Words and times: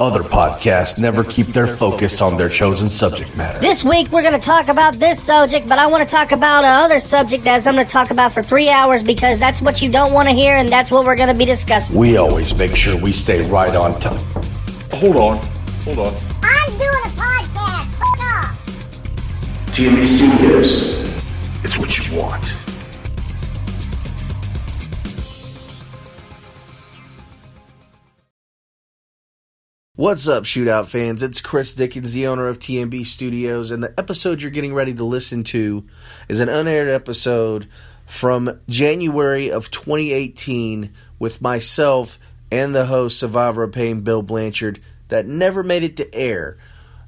Other 0.00 0.22
podcasts 0.24 1.00
never 1.00 1.22
keep 1.22 1.46
their 1.48 1.68
focus 1.68 2.20
on 2.20 2.36
their 2.36 2.48
chosen 2.48 2.90
subject 2.90 3.36
matter. 3.36 3.60
This 3.60 3.84
week 3.84 4.10
we're 4.10 4.22
going 4.22 4.34
to 4.34 4.44
talk 4.44 4.66
about 4.66 4.94
this 4.98 5.22
subject, 5.22 5.68
but 5.68 5.78
I 5.78 5.86
want 5.86 6.02
to 6.02 6.12
talk 6.12 6.32
about 6.32 6.64
another 6.64 6.98
subject 6.98 7.44
that 7.44 7.64
I'm 7.64 7.74
going 7.74 7.86
to 7.86 7.92
talk 7.92 8.10
about 8.10 8.32
for 8.32 8.42
three 8.42 8.68
hours 8.68 9.04
because 9.04 9.38
that's 9.38 9.62
what 9.62 9.80
you 9.82 9.88
don't 9.88 10.12
want 10.12 10.28
to 10.28 10.34
hear 10.34 10.56
and 10.56 10.68
that's 10.68 10.90
what 10.90 11.06
we're 11.06 11.14
going 11.14 11.28
to 11.28 11.34
be 11.34 11.44
discussing. 11.44 11.96
We 11.96 12.16
always 12.16 12.58
make 12.58 12.74
sure 12.74 13.00
we 13.00 13.12
stay 13.12 13.48
right 13.48 13.72
on 13.76 14.00
top. 14.00 14.18
Hold 14.94 15.16
on. 15.16 15.36
Hold 15.84 16.00
on. 16.00 16.14
I'm 16.42 16.70
doing 16.70 16.90
a 17.04 17.12
podcast. 17.14 17.86
Fuck 17.94 18.20
off. 18.20 19.70
TMB 19.76 20.06
Studios. 20.08 21.04
It's 21.62 21.78
what 21.78 21.96
you 21.96 22.20
want. 22.20 22.63
What's 30.04 30.28
up, 30.28 30.44
Shootout 30.44 30.88
fans? 30.88 31.22
It's 31.22 31.40
Chris 31.40 31.72
Dickens, 31.72 32.12
the 32.12 32.26
owner 32.26 32.48
of 32.48 32.58
TMB 32.58 33.06
Studios, 33.06 33.70
and 33.70 33.82
the 33.82 33.94
episode 33.96 34.42
you're 34.42 34.50
getting 34.50 34.74
ready 34.74 34.92
to 34.92 35.02
listen 35.02 35.44
to 35.44 35.86
is 36.28 36.40
an 36.40 36.50
unaired 36.50 36.90
episode 36.90 37.68
from 38.04 38.60
January 38.68 39.50
of 39.50 39.70
2018 39.70 40.92
with 41.18 41.40
myself 41.40 42.18
and 42.52 42.74
the 42.74 42.84
host, 42.84 43.18
Survivor 43.18 43.62
of 43.62 43.72
Pain, 43.72 44.02
Bill 44.02 44.20
Blanchard, 44.20 44.78
that 45.08 45.24
never 45.24 45.62
made 45.62 45.84
it 45.84 45.96
to 45.96 46.14
air. 46.14 46.58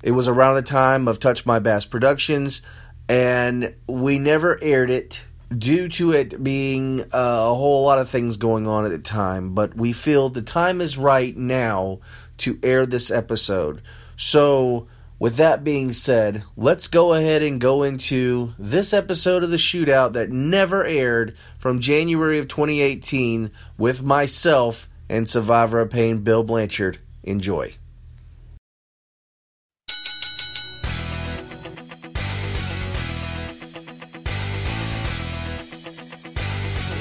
It 0.03 0.13
was 0.13 0.27
around 0.27 0.55
the 0.55 0.63
time 0.63 1.07
of 1.07 1.21
Touch 1.21 1.45
My 1.45 1.59
Bass 1.59 1.85
Productions, 1.85 2.63
and 3.11 3.75
we 3.87 4.19
never 4.19 4.59
aired 4.59 4.89
it 4.89 5.23
due 5.57 5.89
to 5.89 6.13
it 6.13 6.43
being 6.43 7.03
uh, 7.03 7.07
a 7.13 7.55
whole 7.55 7.85
lot 7.85 7.99
of 7.99 8.09
things 8.09 8.37
going 8.37 8.67
on 8.67 8.85
at 8.85 8.91
the 8.91 8.99
time. 8.99 9.55
But 9.55 9.77
we 9.77 9.93
feel 9.93 10.29
the 10.29 10.43
time 10.43 10.81
is 10.81 10.99
right 10.99 11.37
now 11.37 12.01
to 12.39 12.59
air 12.63 12.87
this 12.87 13.11
episode. 13.11 13.83
So, 14.17 14.89
with 15.19 15.37
that 15.37 15.65
being 15.65 15.95
said, 15.95 16.43
let's 16.57 16.89
go 16.89 17.15
ahead 17.15 17.43
and 17.43 17.61
go 17.61 17.83
into 17.83 18.53
this 18.59 18.93
episode 18.93 19.43
of 19.43 19.51
the 19.51 19.57
shootout 19.57 20.13
that 20.13 20.31
never 20.31 20.85
aired 20.85 21.37
from 21.59 21.81
January 21.81 22.39
of 22.39 22.49
2018 22.49 23.51
with 23.79 24.03
myself 24.03 24.89
and 25.09 25.29
Survivor 25.29 25.81
of 25.81 25.91
Pain, 25.91 26.19
Bill 26.19 26.43
Blanchard. 26.43 26.99
Enjoy. 27.23 27.75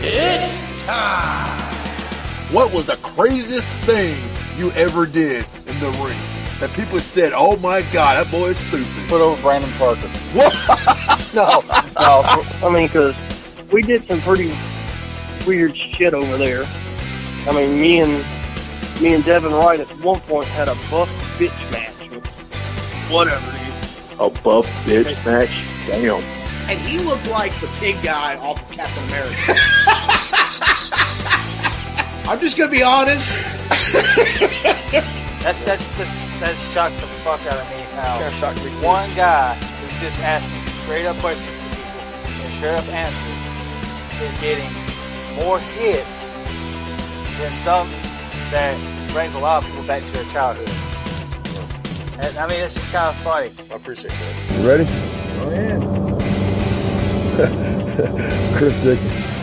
It's 0.07 0.83
time! 0.83 2.53
What 2.53 2.71
was 2.71 2.85
the 2.85 2.95
craziest 2.97 3.69
thing 3.85 4.34
you 4.57 4.71
ever 4.71 5.05
did 5.05 5.45
in 5.67 5.79
the 5.79 5.89
ring? 6.03 6.19
That 6.59 6.71
people 6.73 6.99
said, 6.99 7.33
"Oh 7.35 7.57
my 7.57 7.81
God, 7.91 8.15
that 8.23 8.31
boy 8.31 8.47
is 8.49 8.57
stupid." 8.57 8.87
put 9.09 9.19
over 9.21 9.41
Brandon 9.41 9.71
Parker. 9.73 10.07
What? 10.33 10.53
No, 11.35 11.61
no. 11.99 12.21
I 12.63 12.69
mean, 12.73 12.87
because 12.87 13.13
we 13.69 13.81
did 13.81 14.07
some 14.07 14.21
pretty 14.21 14.53
weird 15.45 15.75
shit 15.75 16.13
over 16.13 16.37
there. 16.37 16.63
I 17.45 17.51
mean, 17.53 17.77
me 17.81 17.99
and 17.99 18.23
me 19.01 19.13
and 19.13 19.23
Devin 19.25 19.51
Wright 19.51 19.81
at 19.81 19.87
one 19.99 20.21
point 20.21 20.47
had 20.47 20.69
a 20.69 20.75
buff 20.89 21.09
bitch 21.37 21.51
match 21.71 22.09
with 22.09 22.25
whatever. 23.11 23.45
dude. 23.51 24.19
A 24.21 24.29
buff 24.43 24.65
bitch 24.85 25.25
match? 25.25 25.49
Damn. 25.87 26.23
and 26.69 26.79
he 26.79 26.99
looked 26.99 27.27
like 27.27 27.51
the 27.59 27.67
pig 27.79 28.01
guy 28.01 28.37
off 28.37 28.61
of 28.61 28.77
Captain 28.77 29.03
America. 29.09 29.35
I'm 32.27 32.39
just 32.39 32.57
gonna 32.57 32.71
be 32.71 32.83
honest. 32.83 33.55
That's 35.45 35.63
that's 35.63 35.85
that's 35.95 36.39
that 36.39 36.57
shocked 36.57 36.99
the 36.99 37.05
fuck 37.21 37.39
out 37.45 37.53
of 37.53 37.69
me 37.69 37.83
how 37.93 38.17
Kinda 38.17 38.33
shocked 38.33 38.63
me 38.65 38.71
too. 38.75 38.83
one 38.83 39.13
guy 39.13 39.53
who's 39.53 40.01
just 40.01 40.19
asking 40.21 40.59
straight 40.81 41.05
up 41.05 41.15
questions 41.17 41.45
to 41.45 41.63
people 41.69 42.01
and 42.41 42.53
straight 42.55 42.73
up 42.73 42.87
answers 42.89 43.45
is 44.25 44.35
getting 44.41 44.71
more 45.35 45.59
hits 45.59 46.31
than 47.37 47.53
some 47.53 47.87
that 48.49 48.75
brings 49.11 49.35
a 49.35 49.39
lot 49.39 49.63
of 49.63 49.69
people 49.69 49.83
back 49.85 50.03
to 50.03 50.11
their 50.13 50.25
childhood. 50.25 50.67
And, 52.17 52.37
I 52.39 52.47
mean, 52.47 52.59
this 52.59 52.75
is 52.77 52.87
kind 52.87 53.15
of 53.15 53.15
funny. 53.21 53.51
I 53.69 53.75
appreciate 53.75 54.11
that. 54.11 54.57
You 54.57 54.67
ready? 54.67 54.87
Oh, 55.41 55.51
yeah. 55.53 55.77
Chris 58.57 58.73
Dickens. 58.83 59.34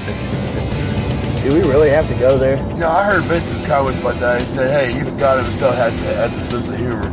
Do 1.42 1.52
we 1.52 1.62
really 1.62 1.90
have 1.90 2.06
to 2.06 2.14
go 2.14 2.38
there? 2.38 2.64
You 2.74 2.80
know, 2.80 2.88
I 2.88 3.04
heard 3.04 3.24
Vince's 3.24 3.58
comment 3.66 4.02
one 4.04 4.18
day. 4.20 4.38
He 4.40 4.46
said, 4.46 4.70
"Hey, 4.70 4.96
even 5.00 5.16
God 5.16 5.42
Himself 5.42 5.74
has 5.74 5.98
has 5.98 6.36
a 6.36 6.40
sense 6.40 6.68
of 6.68 6.76
humor." 6.76 7.10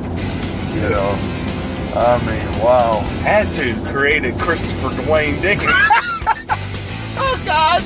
You 0.72 0.82
know, 0.82 1.18
I 1.96 2.20
mean, 2.20 2.62
wow. 2.62 3.00
Had 3.24 3.52
to 3.54 3.74
created 3.86 4.38
Christopher 4.38 4.90
Dwayne 4.90 5.42
Dixon. 5.42 5.72
oh 5.74 7.42
God! 7.44 7.82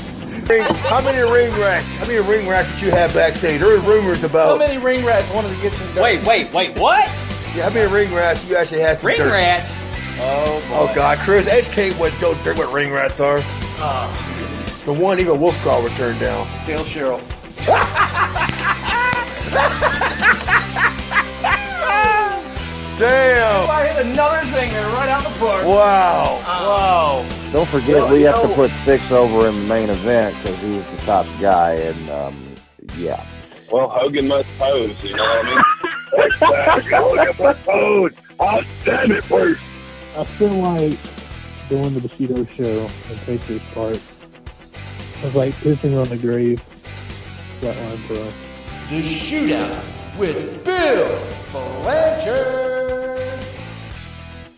How 0.76 1.00
many 1.00 1.20
ring 1.32 1.58
racks? 1.62 1.88
How 1.88 2.06
many 2.06 2.20
ring 2.20 2.46
rats 2.50 2.70
did 2.74 2.82
you 2.82 2.92
have 2.92 3.14
backstage? 3.14 3.62
There 3.62 3.70
were 3.70 3.80
rumors 3.80 4.26
about. 4.26 4.50
How 4.50 4.58
many 4.58 4.78
ring 4.78 5.06
rats 5.06 5.34
wanted 5.34 5.56
to 5.56 5.62
get 5.62 5.72
some 5.72 5.94
dirt? 5.94 6.04
Wait, 6.04 6.26
wait, 6.26 6.52
wait, 6.52 6.78
what? 6.78 7.06
Yeah, 7.56 7.64
how 7.64 7.70
many 7.70 7.90
ring 7.90 8.14
rats 8.14 8.44
you 8.44 8.58
actually 8.58 8.82
had? 8.82 8.98
Some 8.98 9.08
Ring 9.08 9.18
dirt? 9.20 9.32
rats? 9.32 9.72
Oh, 10.20 10.20
oh 10.20 10.70
boy. 10.70 10.92
Oh 10.92 10.94
God, 10.94 11.20
Chris, 11.20 11.48
educate 11.48 11.94
what 11.94 12.12
Joe 12.20 12.34
dirt 12.44 12.58
what 12.58 12.74
ring 12.74 12.92
rats 12.92 13.22
are. 13.22 13.42
Uh, 13.78 14.33
The 14.86 14.92
one 14.92 15.18
even 15.22 15.40
Wolfgar 15.40 15.82
would 15.82 15.94
turn 15.94 16.20
down. 16.20 16.46
Still 16.64 16.84
Cheryl. 16.84 17.22
Damn! 23.00 23.70
I 23.70 23.88
hit 23.88 24.06
another 24.06 24.40
zinger 24.48 24.94
right 24.94 25.08
out 25.08 25.24
the 25.24 25.30
park. 25.40 25.66
Wow! 25.66 26.42
Wow. 26.44 27.26
Don't 27.54 27.70
forget, 27.70 27.96
Well, 27.96 28.12
we 28.12 28.20
you 28.20 28.26
have 28.28 28.42
to 28.42 28.48
put 28.50 28.70
six 28.84 29.10
over 29.10 29.48
in 29.48 29.56
the 29.56 29.62
main 29.68 29.90
event 29.90 30.36
because 30.42 30.60
he 30.60 30.72
was 30.72 30.86
the 30.86 30.98
top 31.06 31.26
guy, 31.40 31.76
and 31.76 32.10
um, 32.10 32.56
yeah. 32.98 33.24
Well, 33.72 33.88
Hogan 33.88 34.28
must 34.28 34.50
pose, 34.60 35.02
you 35.02 35.16
know 35.16 35.24
what 35.24 35.46
I 35.46 35.50
mean? 35.50 35.64
Hogan 36.92 37.36
must 37.40 37.64
pose! 37.64 38.12
I'll 38.38 38.64
stand 38.82 39.12
it 39.14 39.24
first! 39.24 39.62
I 40.18 40.26
feel 40.26 40.52
like 40.54 41.00
going 41.70 41.94
to 41.94 42.02
the 42.02 42.10
Bushido 42.10 42.44
show 42.56 42.90
and 43.10 43.18
Patriots 43.22 43.64
part 43.74 43.98
was 45.24 45.36
like 45.36 45.54
pissing 45.56 46.00
on 46.00 46.10
the 46.10 46.18
grave. 46.18 46.62
Flatline 47.62 48.06
Pro. 48.08 48.16
The 48.90 49.02
shootout 49.02 49.84
with 50.18 50.64
Bill 50.66 51.28
Blanchard. 51.52 53.44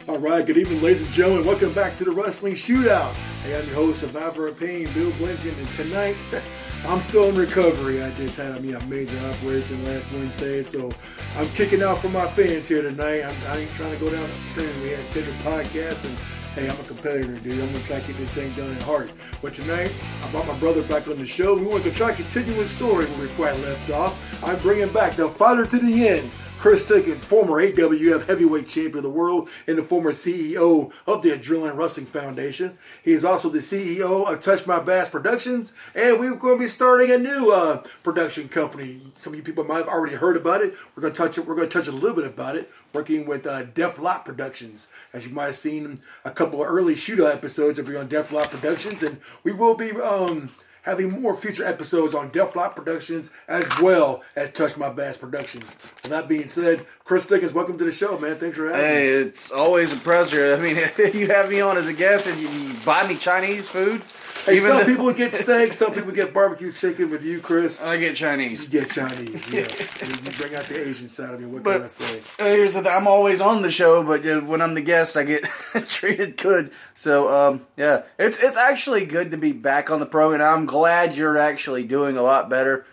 All 0.07 0.17
right, 0.17 0.45
good 0.45 0.57
evening, 0.57 0.81
ladies 0.81 1.03
and 1.03 1.11
gentlemen. 1.11 1.45
Welcome 1.45 1.73
back 1.73 1.97
to 1.97 2.03
the 2.03 2.11
Wrestling 2.11 2.53
Shootout. 2.53 3.15
I 3.43 3.49
am 3.49 3.65
your 3.67 3.75
host, 3.75 3.99
Survivor 3.99 4.47
of 4.47 4.59
Pain, 4.59 4.91
Bill 4.93 5.11
Blanchard, 5.13 5.55
and 5.57 5.67
tonight 5.69 6.15
I'm 6.87 7.01
still 7.01 7.29
in 7.29 7.35
recovery. 7.35 8.01
I 8.01 8.11
just 8.11 8.35
had 8.35 8.63
me 8.63 8.73
a 8.73 8.83
major 8.85 9.17
operation 9.19 9.83
last 9.85 10.11
Wednesday, 10.11 10.63
so 10.63 10.91
I'm 11.35 11.49
kicking 11.49 11.83
out 11.83 11.99
for 11.99 12.09
my 12.09 12.27
fans 12.27 12.67
here 12.67 12.81
tonight. 12.81 13.23
I'm, 13.23 13.35
I 13.47 13.57
ain't 13.57 13.71
trying 13.71 13.91
to 13.91 13.97
go 13.97 14.11
down 14.11 14.29
upstream. 14.31 14.81
We 14.81 14.89
had 14.89 15.05
scheduled 15.07 15.35
podcasts, 15.37 16.05
and 16.05 16.17
hey, 16.55 16.69
I'm 16.69 16.79
a 16.79 16.83
competitor, 16.83 17.35
dude. 17.35 17.59
I'm 17.59 17.71
gonna 17.71 17.83
try 17.83 17.99
to 17.99 18.07
get 18.07 18.17
this 18.17 18.31
thing 18.31 18.53
done 18.53 18.73
at 18.73 18.81
heart. 18.83 19.11
But 19.41 19.53
tonight, 19.53 19.91
I 20.23 20.31
brought 20.31 20.47
my 20.47 20.57
brother 20.57 20.81
back 20.83 21.07
on 21.09 21.19
the 21.19 21.25
show. 21.25 21.53
We 21.53 21.66
want 21.66 21.83
to 21.83 21.91
try 21.91 22.11
to 22.11 22.16
continue 22.16 22.53
his 22.53 22.71
story 22.71 23.05
where 23.05 23.27
we 23.27 23.33
quite 23.35 23.59
left 23.59 23.89
off. 23.91 24.17
I'm 24.41 24.57
bringing 24.59 24.91
back 24.91 25.17
the 25.17 25.29
fighter 25.29 25.66
to 25.66 25.77
the 25.77 26.07
end. 26.07 26.31
Chris 26.59 26.85
Dickens, 26.85 27.23
former 27.23 27.61
AWF 27.61 28.25
heavyweight 28.25 28.67
champion 28.67 28.97
of 28.97 29.03
the 29.03 29.09
world 29.09 29.49
and 29.67 29.77
the 29.77 29.83
former 29.83 30.13
CEO 30.13 30.91
of 31.05 31.21
the 31.21 31.29
Adrenaline 31.29 31.75
Wrestling 31.75 32.07
Foundation. 32.07 32.77
He 33.03 33.11
is 33.11 33.23
also 33.23 33.49
the 33.49 33.59
CEO 33.59 34.27
of 34.27 34.39
Touch 34.39 34.66
My 34.66 34.79
Bass 34.79 35.09
Productions, 35.09 35.73
and 35.93 36.19
we're 36.19 36.33
going 36.35 36.57
to 36.57 36.63
be 36.63 36.69
starting 36.69 37.11
a 37.11 37.17
new 37.17 37.51
uh, 37.51 37.83
production 38.01 38.49
company. 38.49 39.01
Some 39.17 39.33
of 39.33 39.38
you 39.38 39.43
people 39.43 39.63
might 39.63 39.77
have 39.77 39.88
already 39.88 40.16
heard 40.16 40.38
about 40.38 40.61
it. 40.61 40.73
We're 40.95 41.01
going 41.01 41.13
to 41.13 41.17
touch 41.17 41.38
it. 41.38 41.45
We're 41.45 41.55
going 41.55 41.69
to 41.69 41.77
touch 41.77 41.88
a 41.88 41.91
little 41.91 42.16
bit 42.16 42.25
about 42.25 42.55
it. 42.55 42.72
Working 42.93 43.28
with 43.28 43.46
uh, 43.46 43.63
Def 43.63 43.99
Lot 43.99 44.25
Productions, 44.25 44.87
as 45.13 45.28
you 45.28 45.34
might 45.34 45.46
have 45.46 45.55
seen 45.55 45.99
a 46.23 46.31
couple 46.31 46.63
of 46.63 46.69
early 46.69 46.96
shootout 46.96 47.34
episodes 47.34 47.78
you're 47.78 47.99
on 47.99 48.07
Def 48.07 48.31
Lot 48.31 48.49
Productions, 48.49 49.03
and 49.03 49.19
we 49.43 49.52
will 49.52 49.75
be. 49.75 49.91
Um, 49.91 50.49
having 50.85 51.20
more 51.22 51.35
future 51.35 51.66
episodes 51.66 52.14
on 52.16 52.29
Def 52.29 52.55
Lot 52.55 52.76
Productions 52.76 53.32
as 53.47 53.66
well 53.82 54.23
as 54.35 54.52
Touch 54.52 54.78
My 54.78 54.90
Bass 54.90 55.17
Productions. 55.17 55.66
With 56.03 56.11
that 56.11 56.28
being 56.28 56.47
said, 56.47 56.85
Chris 57.03 57.26
Dickens, 57.26 57.53
welcome 57.53 57.78
to 57.79 57.84
the 57.84 57.91
show, 57.91 58.17
man. 58.20 58.37
Thanks 58.37 58.55
for 58.58 58.67
having 58.70 58.79
Hey, 58.82 59.02
me. 59.02 59.08
it's 59.28 59.52
always 59.52 59.91
a 59.91 59.97
pleasure. 59.97 60.53
I 60.55 60.59
mean, 60.59 60.76
you 61.14 61.28
have 61.28 61.49
me 61.49 61.59
on 61.59 61.78
as 61.78 61.87
a 61.87 61.93
guest 61.93 62.28
and 62.28 62.40
you, 62.40 62.47
you 62.47 62.73
buy 62.85 63.05
me 63.08 63.16
Chinese 63.17 63.67
food. 63.67 64.02
Hey, 64.46 64.58
Even 64.58 64.70
some 64.70 64.79
though- 64.79 64.85
people 64.85 65.11
get 65.14 65.34
steak, 65.34 65.73
some 65.73 65.91
people 65.91 66.11
get 66.11 66.34
barbecue 66.34 66.72
chicken. 66.72 67.09
With 67.09 67.23
you, 67.23 67.40
Chris, 67.40 67.82
I 67.82 67.97
get 67.97 68.16
Chinese. 68.16 68.64
you 68.64 68.70
get 68.82 68.91
Chinese. 68.91 69.52
Yes, 69.52 70.02
you 70.02 70.08
you 70.23 70.32
bring 70.37 70.55
out 70.55 70.66
the 70.66 70.87
Asian 70.87 71.08
side 71.08 71.34
of 71.34 71.40
me. 71.40 71.47
What 71.47 71.64
But- 71.64 71.73
can 71.78 71.84
I 71.84 71.87
say? 71.87 72.20
Uh, 72.40 72.46
Here's 72.55 72.73
the 72.76 72.84
thing, 72.84 72.91
I'm 72.91 73.08
always 73.08 73.41
on 73.41 73.61
the 73.64 73.72
show, 73.72 74.03
but 74.03 74.26
uh, 74.26 74.41
when 74.41 74.61
I'm 74.61 74.73
the 74.76 74.82
guest, 74.82 75.17
I 75.17 75.23
get 75.23 75.43
treated 75.87 76.37
good. 76.37 76.72
So, 76.93 77.34
um, 77.34 77.66
yeah, 77.76 78.03
it's 78.20 78.37
it's 78.37 78.58
actually 78.58 79.05
good 79.05 79.32
to 79.32 79.37
be 79.37 79.52
back 79.52 79.90
on 79.90 79.99
the 79.99 80.05
program. 80.05 80.41
I'm 80.41 80.66
glad 80.67 81.16
you're 81.17 81.38
actually 81.38 81.84
doing 81.84 82.16
a 82.17 82.22
lot 82.22 82.49
better. 82.49 82.85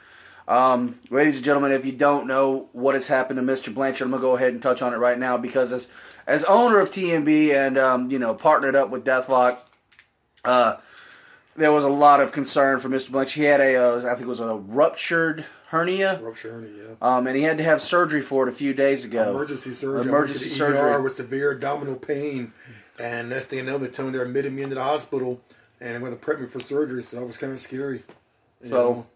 Um, 0.49 0.99
ladies 1.11 1.37
and 1.37 1.45
gentlemen, 1.45 1.73
if 1.73 1.85
you 1.85 1.93
don't 1.93 2.27
know 2.27 2.69
what 2.73 2.95
has 2.95 3.09
happened 3.09 3.37
to 3.38 3.43
Mr. 3.53 3.73
Blanchard, 3.73 4.06
I'm 4.06 4.11
gonna 4.11 4.23
go 4.23 4.37
ahead 4.37 4.53
and 4.55 4.62
touch 4.62 4.81
on 4.81 4.95
it 4.95 4.97
right 4.97 5.19
now 5.19 5.37
because 5.37 5.71
as 5.73 5.88
as 6.27 6.45
owner 6.45 6.79
of 6.81 6.91
TMB 6.91 7.53
and 7.55 7.77
um, 7.77 8.11
you 8.11 8.19
know 8.19 8.33
partnered 8.33 8.75
up 8.75 8.88
with 8.91 9.05
Deathlock, 9.05 9.59
uh, 10.45 10.77
there 11.56 11.72
was 11.72 11.84
a 11.84 11.88
lot 11.88 12.20
of 12.20 12.32
concern 12.32 12.81
for 12.81 12.88
Mr. 12.88 13.10
Blanchard. 13.10 13.34
He 13.34 13.44
had 13.44 13.60
a, 13.60 13.76
uh, 13.76 13.99
I 13.99 14.14
think 14.14 14.22
it 14.22 14.26
was 14.26 14.40
a 14.40 14.54
ruptured 14.54 15.44
hernia, 15.69 16.20
Rupture 16.20 16.52
hernia, 16.52 16.70
yeah. 16.70 16.94
um, 17.00 17.26
and 17.26 17.37
he 17.37 17.43
had 17.43 17.58
to 17.58 17.64
have 17.64 17.81
surgery 17.81 18.20
for 18.20 18.46
it 18.46 18.49
a 18.49 18.54
few 18.54 18.75
days 18.75 19.04
ago. 19.04 19.31
Emergency 19.31 19.75
surgery. 19.75 20.02
Emergency 20.02 20.10
I 20.10 20.22
went 20.22 20.38
to 20.38 20.49
the 20.49 20.54
surgery. 20.54 20.93
ER 20.93 21.02
with 21.02 21.16
severe 21.16 21.52
abdominal 21.52 21.96
pain, 21.96 22.52
and 22.99 23.31
next 23.31 23.46
thing 23.46 23.60
I 23.60 23.62
know, 23.62 23.78
they 23.78 23.88
told 23.88 24.08
me 24.08 24.12
they're 24.16 24.26
admitting 24.26 24.54
me 24.54 24.62
into 24.62 24.75
the 24.75 24.82
hospital, 24.82 25.40
and 25.81 25.90
they're 25.90 26.00
going 26.00 26.12
to 26.12 26.19
prep 26.19 26.40
me 26.40 26.46
for 26.46 26.60
surgery. 26.60 27.02
So 27.02 27.19
that 27.19 27.26
was 27.26 27.37
kind 27.37 27.52
of 27.52 27.60
scary. 27.60 28.04
So- 28.62 28.69
know. 28.69 29.06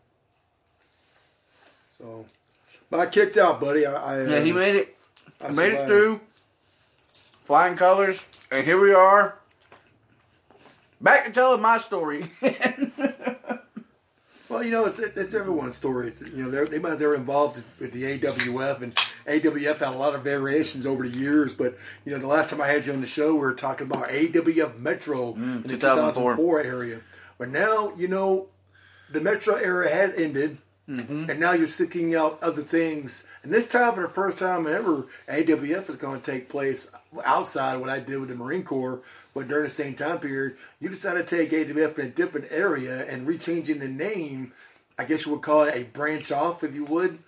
so, 1.98 2.26
but 2.90 3.00
I 3.00 3.06
kicked 3.06 3.36
out, 3.36 3.60
buddy. 3.60 3.86
I, 3.86 3.94
I 3.94 4.26
Yeah, 4.26 4.40
he 4.40 4.50
um, 4.50 4.58
made 4.58 4.76
it. 4.76 4.96
I 5.40 5.50
made 5.50 5.72
it 5.72 5.86
through. 5.86 6.20
Flying 7.42 7.76
colors, 7.76 8.18
and 8.50 8.64
here 8.64 8.80
we 8.80 8.92
are. 8.92 9.38
Back 11.00 11.26
to 11.26 11.30
telling 11.32 11.60
my 11.60 11.78
story. 11.78 12.30
Well, 14.48 14.62
you 14.62 14.70
know, 14.70 14.84
it's 14.84 14.98
it's, 14.98 15.16
it's 15.16 15.34
everyone's 15.34 15.76
story. 15.76 16.08
It's 16.08 16.22
you 16.22 16.44
know 16.44 16.50
they're 16.50 16.66
they 16.66 16.78
might 16.78 16.94
they're 16.96 17.14
involved 17.14 17.62
with 17.80 17.92
the 17.92 18.18
AWF 18.18 18.80
and 18.80 18.94
AWF 19.26 19.78
had 19.78 19.88
a 19.88 19.98
lot 19.98 20.14
of 20.14 20.22
variations 20.22 20.86
over 20.86 21.06
the 21.06 21.16
years. 21.16 21.52
But 21.52 21.76
you 22.04 22.12
know, 22.12 22.18
the 22.18 22.28
last 22.28 22.50
time 22.50 22.60
I 22.60 22.68
had 22.68 22.86
you 22.86 22.92
on 22.92 23.00
the 23.00 23.06
show, 23.06 23.34
we 23.34 23.40
were 23.40 23.54
talking 23.54 23.88
about 23.88 24.08
AWF 24.08 24.78
Metro 24.78 25.32
mm, 25.32 25.36
in 25.36 25.62
the 25.62 25.68
2004. 25.70 26.36
2004 26.36 26.60
area. 26.60 27.00
But 27.38 27.50
now 27.50 27.92
you 27.96 28.06
know 28.06 28.48
the 29.10 29.20
Metro 29.20 29.56
era 29.56 29.90
has 29.90 30.14
ended, 30.14 30.58
mm-hmm. 30.88 31.28
and 31.28 31.40
now 31.40 31.52
you're 31.52 31.66
seeking 31.66 32.14
out 32.14 32.40
other 32.40 32.62
things. 32.62 33.26
And 33.42 33.52
this 33.52 33.66
time, 33.66 33.94
for 33.94 34.02
the 34.02 34.08
first 34.08 34.38
time 34.38 34.68
ever, 34.68 35.06
AWF 35.28 35.90
is 35.90 35.96
going 35.96 36.20
to 36.20 36.30
take 36.32 36.48
place 36.48 36.92
outside 37.24 37.74
of 37.74 37.80
what 37.80 37.90
I 37.90 37.98
did 37.98 38.20
with 38.20 38.28
the 38.28 38.36
Marine 38.36 38.62
Corps. 38.62 39.02
But 39.36 39.48
during 39.48 39.64
the 39.64 39.70
same 39.70 39.94
time 39.94 40.18
period, 40.18 40.56
you 40.80 40.88
decided 40.88 41.28
to 41.28 41.36
take 41.36 41.50
AWF 41.50 41.98
in 41.98 42.06
a 42.06 42.08
different 42.08 42.46
area 42.50 43.04
and 43.04 43.28
rechanging 43.28 43.80
the 43.80 43.86
name. 43.86 44.54
I 44.98 45.04
guess 45.04 45.26
you 45.26 45.32
would 45.32 45.42
call 45.42 45.64
it 45.64 45.74
a 45.76 45.82
branch 45.82 46.32
off, 46.32 46.64
if 46.64 46.74
you 46.74 46.86
would. 46.86 47.18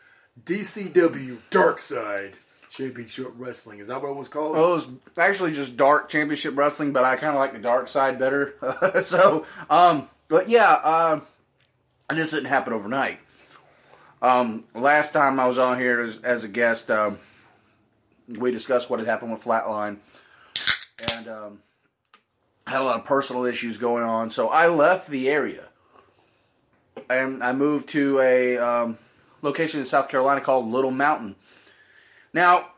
DCW 0.42 1.36
Dark 1.50 1.78
Side 1.78 2.32
Championship 2.70 3.34
Wrestling. 3.36 3.80
Is 3.80 3.88
that 3.88 4.00
what 4.00 4.08
it 4.08 4.16
was 4.16 4.28
called? 4.28 4.56
Well, 4.56 4.70
it 4.70 4.72
was 4.72 4.88
actually 5.18 5.52
just 5.52 5.76
dark 5.76 6.08
championship 6.08 6.56
wrestling, 6.56 6.94
but 6.94 7.04
I 7.04 7.16
kind 7.16 7.34
of 7.34 7.40
like 7.40 7.52
the 7.52 7.58
dark 7.58 7.88
side 7.88 8.18
better. 8.18 8.54
so, 9.04 9.44
um, 9.68 10.08
but 10.28 10.48
yeah, 10.48 10.72
uh, 10.82 11.20
this 12.08 12.30
didn't 12.30 12.46
happen 12.46 12.72
overnight. 12.72 13.20
Um, 14.22 14.64
last 14.74 15.12
time 15.12 15.38
I 15.38 15.46
was 15.46 15.58
on 15.58 15.78
here 15.78 16.00
as, 16.00 16.18
as 16.22 16.42
a 16.42 16.48
guest, 16.48 16.90
um, 16.90 17.18
we 18.38 18.50
discussed 18.50 18.88
what 18.88 18.98
had 18.98 19.06
happened 19.06 19.30
with 19.30 19.44
Flatline, 19.44 19.98
and 21.12 21.28
um, 21.28 21.58
had 22.68 22.80
a 22.80 22.84
lot 22.84 22.98
of 22.98 23.04
personal 23.04 23.44
issues 23.46 23.78
going 23.78 24.04
on. 24.04 24.30
So 24.30 24.48
I 24.48 24.68
left 24.68 25.08
the 25.08 25.28
area, 25.28 25.64
and 27.08 27.42
I 27.42 27.52
moved 27.52 27.88
to 27.90 28.20
a 28.20 28.58
um, 28.58 28.98
location 29.42 29.80
in 29.80 29.86
South 29.86 30.08
Carolina 30.08 30.40
called 30.40 30.70
Little 30.70 30.90
Mountain. 30.90 31.34
Now, 32.32 32.68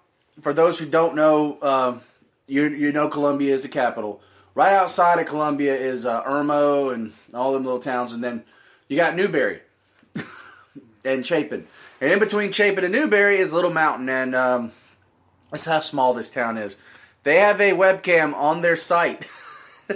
for 0.40 0.52
those 0.52 0.78
who 0.78 0.87
don't 0.87 1.16
know, 1.16 1.58
uh, 1.60 1.98
you 2.46 2.69
you 2.69 2.92
know 2.92 3.08
Columbia 3.08 3.52
is 3.52 3.62
the 3.62 3.69
capital. 3.69 4.22
Right 4.54 4.75
outside 4.75 5.19
of 5.19 5.26
Columbia 5.26 5.75
is 5.76 6.06
uh, 6.06 6.22
Irmo 6.25 6.94
and 6.94 7.12
all 7.34 7.52
them 7.52 7.64
little 7.64 7.81
towns, 7.81 8.12
and 8.12 8.22
then 8.22 8.44
you 8.88 8.96
got 8.96 9.16
Newberry 9.16 9.60
and 11.04 11.26
Chapin, 11.26 11.66
and 12.00 12.12
in 12.12 12.19
between 12.19 12.52
Chapin 12.52 12.84
and 12.84 12.92
Newberry 12.92 13.38
is 13.38 13.52
Little 13.52 13.72
Mountain, 13.72 14.08
and 14.08 14.34
um, 14.34 14.72
that's 15.50 15.64
how 15.64 15.81
small 15.81 16.14
this 16.14 16.31
town 16.31 16.58
is. 16.58 16.76
They 17.22 17.37
have 17.37 17.60
a 17.60 17.72
webcam 17.72 18.34
on 18.34 18.60
their 18.60 18.76
site. 18.76 19.28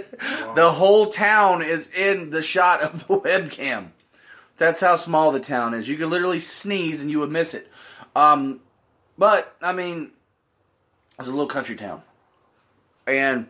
the 0.55 0.71
whole 0.71 1.07
town 1.07 1.61
is 1.61 1.89
in 1.91 2.29
the 2.29 2.41
shot 2.43 2.81
of 2.81 3.07
the 3.07 3.19
webcam. 3.19 3.87
That's 4.57 4.81
how 4.81 4.95
small 4.95 5.31
the 5.31 5.39
town 5.39 5.73
is. 5.73 5.87
You 5.87 5.97
could 5.97 6.07
literally 6.09 6.39
sneeze 6.39 7.01
and 7.01 7.11
you 7.11 7.19
would 7.19 7.31
miss 7.31 7.53
it. 7.53 7.69
Um, 8.15 8.61
but 9.17 9.55
I 9.61 9.73
mean, 9.73 10.11
it's 11.19 11.27
a 11.27 11.31
little 11.31 11.47
country 11.47 11.75
town, 11.75 12.01
and 13.07 13.47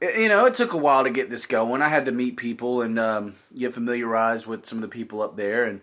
it- 0.00 0.18
you 0.20 0.28
know 0.28 0.46
it 0.46 0.54
took 0.54 0.72
a 0.72 0.76
while 0.78 1.04
to 1.04 1.10
get 1.10 1.28
this 1.30 1.46
going. 1.46 1.82
I 1.82 1.88
had 1.88 2.06
to 2.06 2.12
meet 2.12 2.36
people 2.36 2.80
and 2.82 2.98
um, 2.98 3.34
get 3.56 3.74
familiarized 3.74 4.46
with 4.46 4.66
some 4.66 4.78
of 4.78 4.82
the 4.82 4.88
people 4.88 5.20
up 5.22 5.36
there, 5.36 5.64
and 5.64 5.80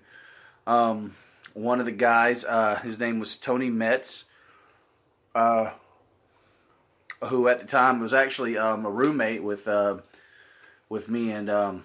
um, 0.68 1.16
one 1.54 1.80
of 1.80 1.86
the 1.86 1.92
guys, 1.92 2.44
uh, 2.46 2.76
his 2.84 3.00
name 3.00 3.20
was 3.20 3.38
Tony 3.38 3.70
Metz, 3.70 4.26
uh, 5.36 5.72
who 7.24 7.48
at 7.48 7.60
the 7.60 7.68
time 7.68 8.00
was 8.00 8.14
actually 8.14 8.58
um, 8.58 8.86
a 8.86 8.92
roommate 8.92 9.44
with 9.44 9.68
uh, 9.68 9.98
with 10.90 11.10
me 11.10 11.32
and 11.32 11.50
um, 11.50 11.84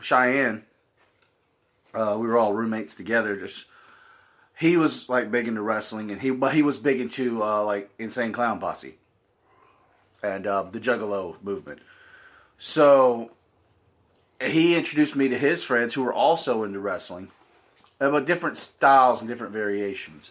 Cheyenne. 0.00 0.64
Uh, 1.94 2.16
we 2.18 2.26
were 2.26 2.36
all 2.36 2.52
roommates 2.52 2.94
together, 2.96 3.36
just 3.36 3.66
he 4.58 4.76
was 4.76 5.08
like 5.08 5.30
big 5.30 5.48
into 5.48 5.62
wrestling, 5.62 6.10
and 6.10 6.20
he 6.22 6.30
but 6.30 6.54
he 6.54 6.62
was 6.62 6.78
big 6.78 7.00
into 7.00 7.42
uh, 7.42 7.64
like 7.64 7.90
Insane 7.98 8.32
Clown 8.32 8.60
Posse 8.60 8.96
and 10.22 10.46
uh, 10.46 10.62
the 10.62 10.80
Juggalo 10.80 11.42
movement. 11.42 11.80
So 12.58 13.30
he 14.40 14.74
introduced 14.74 15.16
me 15.16 15.28
to 15.28 15.38
his 15.38 15.62
friends 15.62 15.94
who 15.94 16.02
were 16.02 16.12
also 16.12 16.62
into 16.62 16.78
wrestling, 16.78 17.28
uh, 18.00 18.10
but 18.10 18.26
different 18.26 18.56
styles 18.56 19.20
and 19.20 19.28
different 19.28 19.52
variations. 19.52 20.30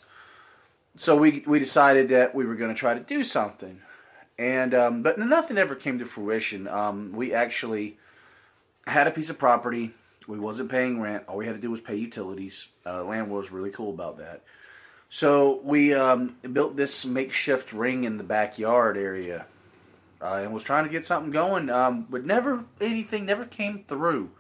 So 0.97 1.15
we 1.15 1.43
we 1.45 1.59
decided 1.59 2.09
that 2.09 2.33
we 2.35 2.45
were 2.45 2.55
going 2.55 2.73
to 2.73 2.79
try 2.79 2.93
to 2.93 2.99
do 2.99 3.23
something, 3.23 3.81
and 4.37 4.73
um, 4.73 5.03
but 5.03 5.19
nothing 5.19 5.57
ever 5.57 5.75
came 5.75 5.99
to 5.99 6.05
fruition. 6.05 6.67
Um, 6.67 7.11
we 7.13 7.33
actually 7.33 7.97
had 8.87 9.07
a 9.07 9.11
piece 9.11 9.29
of 9.29 9.37
property. 9.37 9.91
We 10.27 10.39
wasn't 10.39 10.71
paying 10.71 11.01
rent. 11.01 11.25
All 11.27 11.37
we 11.37 11.45
had 11.45 11.55
to 11.55 11.61
do 11.61 11.69
was 11.69 11.81
pay 11.81 11.95
utilities. 11.95 12.67
Uh, 12.85 13.03
landlord 13.03 13.43
was 13.43 13.51
really 13.51 13.71
cool 13.71 13.93
about 13.93 14.17
that. 14.17 14.43
So 15.09 15.61
we 15.63 15.93
um, 15.93 16.37
built 16.53 16.75
this 16.75 17.05
makeshift 17.05 17.71
ring 17.71 18.03
in 18.03 18.17
the 18.17 18.23
backyard 18.23 18.97
area, 18.97 19.45
uh, 20.21 20.39
and 20.41 20.53
was 20.53 20.63
trying 20.63 20.85
to 20.85 20.89
get 20.89 21.05
something 21.05 21.31
going. 21.31 21.69
Um, 21.69 22.07
but 22.09 22.25
never 22.25 22.65
anything 22.81 23.25
never 23.25 23.45
came 23.45 23.83
through. 23.87 24.31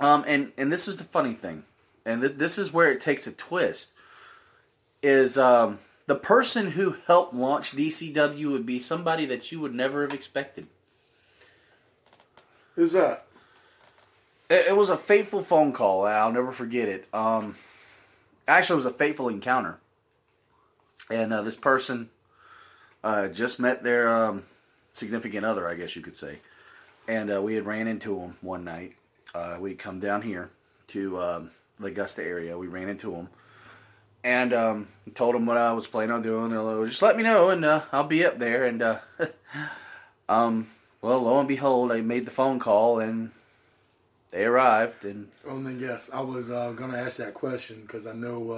Um, 0.00 0.24
and 0.26 0.52
and 0.58 0.72
this 0.72 0.88
is 0.88 0.96
the 0.96 1.04
funny 1.04 1.34
thing, 1.34 1.62
and 2.04 2.22
th- 2.22 2.38
this 2.38 2.58
is 2.58 2.72
where 2.72 2.90
it 2.90 3.00
takes 3.00 3.26
a 3.28 3.32
twist. 3.32 3.92
Is 5.02 5.38
um, 5.38 5.78
the 6.06 6.14
person 6.14 6.72
who 6.72 6.96
helped 7.06 7.34
launch 7.34 7.72
DCW 7.72 8.50
would 8.50 8.66
be 8.66 8.78
somebody 8.78 9.26
that 9.26 9.50
you 9.50 9.60
would 9.60 9.74
never 9.74 10.02
have 10.02 10.12
expected. 10.12 10.66
Who's 12.74 12.92
that? 12.92 13.26
It, 14.50 14.66
it 14.68 14.76
was 14.76 14.90
a 14.90 14.96
fateful 14.96 15.42
phone 15.42 15.72
call. 15.72 16.04
I'll 16.04 16.32
never 16.32 16.52
forget 16.52 16.88
it. 16.88 17.06
Um, 17.12 17.56
actually, 18.46 18.74
it 18.74 18.84
was 18.84 18.92
a 18.92 18.96
fateful 18.96 19.28
encounter. 19.28 19.78
And 21.10 21.32
uh, 21.32 21.42
this 21.42 21.56
person 21.56 22.10
uh, 23.02 23.28
just 23.28 23.58
met 23.58 23.82
their 23.82 24.08
um, 24.08 24.44
significant 24.92 25.44
other, 25.44 25.68
I 25.68 25.74
guess 25.74 25.96
you 25.96 26.02
could 26.02 26.16
say. 26.16 26.40
And 27.06 27.32
uh, 27.32 27.42
we 27.42 27.54
had 27.54 27.66
ran 27.66 27.86
into 27.86 28.18
him 28.18 28.36
one 28.40 28.64
night. 28.64 28.94
Uh, 29.34 29.56
we'd 29.60 29.78
come 29.78 30.00
down 30.00 30.22
here 30.22 30.50
to 30.88 31.20
um, 31.20 31.50
the 31.78 31.88
Augusta 31.88 32.22
area. 32.22 32.56
We 32.56 32.66
ran 32.66 32.88
into 32.88 33.14
him. 33.14 33.28
And 34.24 34.52
um, 34.54 34.88
told 35.14 35.34
him 35.36 35.44
what 35.46 35.58
I 35.58 35.72
was 35.74 35.86
planning 35.86 36.10
on 36.10 36.22
doing. 36.22 36.48
They're 36.48 36.62
like, 36.62 36.88
just 36.88 37.02
let 37.02 37.16
me 37.16 37.22
know, 37.22 37.50
and 37.50 37.64
uh, 37.64 37.82
I'll 37.92 38.04
be 38.04 38.24
up 38.24 38.38
there. 38.38 38.64
And 38.64 38.80
uh, 38.82 38.98
um, 40.28 40.68
well, 41.02 41.20
lo 41.22 41.38
and 41.38 41.46
behold, 41.46 41.92
I 41.92 42.00
made 42.00 42.24
the 42.26 42.30
phone 42.30 42.58
call, 42.58 42.98
and 43.00 43.32
they 44.30 44.44
arrived, 44.44 45.04
and 45.04 45.28
Oh, 45.46 45.62
then 45.62 45.78
yes, 45.78 46.10
I 46.12 46.20
was 46.22 46.50
uh, 46.50 46.72
going 46.72 46.90
to 46.90 46.98
ask 46.98 47.18
that 47.18 47.34
question 47.34 47.82
because 47.82 48.06
I 48.06 48.14
know 48.14 48.50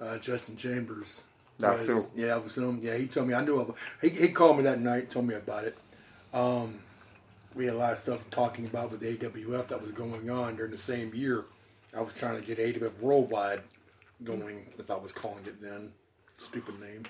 uh, 0.00 0.02
uh, 0.02 0.18
Justin 0.18 0.56
Chambers. 0.56 1.22
Was-. 1.60 2.10
Yeah, 2.14 2.34
I 2.34 2.38
was 2.38 2.56
him. 2.56 2.78
Yeah, 2.80 2.96
he 2.96 3.06
told 3.08 3.26
me. 3.28 3.34
I 3.34 3.44
knew. 3.44 3.74
He 4.00 4.10
he 4.10 4.28
called 4.28 4.58
me 4.58 4.62
that 4.62 4.80
night, 4.80 5.10
told 5.10 5.26
me 5.26 5.34
about 5.34 5.64
it. 5.64 5.76
Um, 6.32 6.78
we 7.54 7.64
had 7.64 7.74
a 7.74 7.78
lot 7.78 7.92
of 7.94 7.98
stuff 7.98 8.20
talking 8.30 8.66
about 8.66 8.90
with 8.90 9.00
the 9.00 9.16
AWF 9.16 9.68
that 9.68 9.80
was 9.82 9.90
going 9.90 10.30
on 10.30 10.56
during 10.56 10.70
the 10.70 10.78
same 10.78 11.14
year. 11.14 11.44
I 11.96 12.02
was 12.02 12.12
trying 12.14 12.38
to 12.38 12.46
get 12.46 12.58
AWF 12.58 13.00
worldwide 13.00 13.62
going, 14.24 14.66
as 14.78 14.90
I 14.90 14.96
was 14.96 15.12
calling 15.12 15.44
it 15.46 15.60
then. 15.60 15.92
Stupid 16.38 16.80
name. 16.80 17.04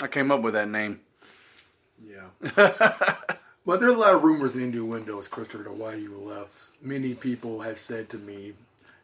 I 0.00 0.06
came 0.06 0.30
up 0.30 0.42
with 0.42 0.54
that 0.54 0.68
name. 0.68 1.00
Yeah. 2.04 3.16
Well, 3.66 3.78
there 3.78 3.88
are 3.88 3.94
a 3.94 3.98
lot 3.98 4.14
of 4.14 4.22
rumors 4.22 4.54
in 4.54 4.62
innuendos, 4.62 5.26
Christopher, 5.26 5.64
to 5.64 5.72
why 5.72 5.94
you 5.94 6.16
left. 6.16 6.68
Many 6.80 7.14
people 7.14 7.62
have 7.62 7.80
said 7.80 8.08
to 8.10 8.16
me 8.16 8.52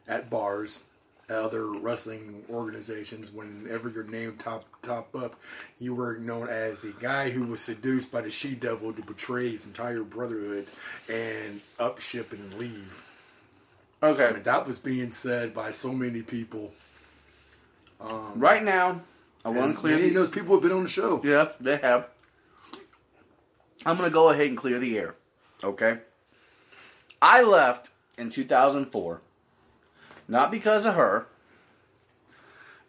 at 0.07 0.29
bars, 0.29 0.85
at 1.27 1.35
other 1.35 1.69
wrestling 1.69 2.45
organizations, 2.49 3.29
whenever 3.29 3.89
your 3.89 4.05
name 4.05 4.37
top 4.37 4.63
top 4.81 5.13
up, 5.17 5.35
you 5.79 5.93
were 5.93 6.17
known 6.17 6.47
as 6.47 6.79
the 6.79 6.93
guy 7.01 7.29
who 7.29 7.45
was 7.45 7.59
seduced 7.59 8.09
by 8.09 8.21
the 8.21 8.31
she 8.31 8.55
devil 8.55 8.93
to 8.93 9.01
betray 9.01 9.51
his 9.51 9.65
entire 9.65 10.01
brotherhood 10.01 10.65
and 11.09 11.59
up 11.77 11.99
ship 11.99 12.31
and 12.31 12.53
leave. 12.53 13.03
Okay. 14.01 14.27
I 14.27 14.31
mean, 14.31 14.43
that 14.43 14.65
was 14.65 14.79
being 14.79 15.11
said 15.11 15.53
by 15.53 15.71
so 15.71 15.91
many 15.91 16.21
people. 16.21 16.71
Um, 17.99 18.33
Right 18.39 18.63
now, 18.63 19.01
I 19.45 19.49
want 19.49 19.75
to 19.75 19.79
clear. 19.79 19.95
many 19.95 20.09
the- 20.09 20.15
of 20.19 20.25
those 20.25 20.29
people 20.29 20.55
have 20.55 20.61
been 20.63 20.71
on 20.71 20.83
the 20.83 20.89
show. 20.89 21.21
Yeah, 21.23 21.49
they 21.59 21.77
have. 21.77 22.09
I'm 23.85 23.97
going 23.97 24.09
to 24.09 24.13
go 24.13 24.29
ahead 24.29 24.47
and 24.47 24.57
clear 24.57 24.79
the 24.79 24.97
air. 24.97 25.15
Okay? 25.63 25.99
I 27.21 27.41
left 27.41 27.89
in 28.17 28.29
2004. 28.29 29.21
Not 30.27 30.51
because 30.51 30.85
of 30.85 30.95
her. 30.95 31.27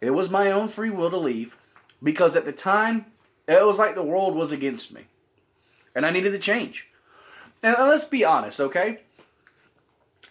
It 0.01 0.11
was 0.11 0.29
my 0.29 0.51
own 0.51 0.67
free 0.67 0.89
will 0.89 1.09
to 1.09 1.17
leave. 1.17 1.57
Because 2.03 2.35
at 2.35 2.45
the 2.45 2.51
time, 2.51 3.05
it 3.47 3.65
was 3.65 3.79
like 3.79 3.95
the 3.95 4.03
world 4.03 4.35
was 4.35 4.51
against 4.51 4.93
me. 4.93 5.05
And 5.93 6.05
I 6.05 6.11
needed 6.11 6.31
to 6.31 6.39
change. 6.39 6.87
And 7.63 7.75
let's 7.79 8.03
be 8.03 8.23
honest, 8.23 8.59
okay? 8.59 8.99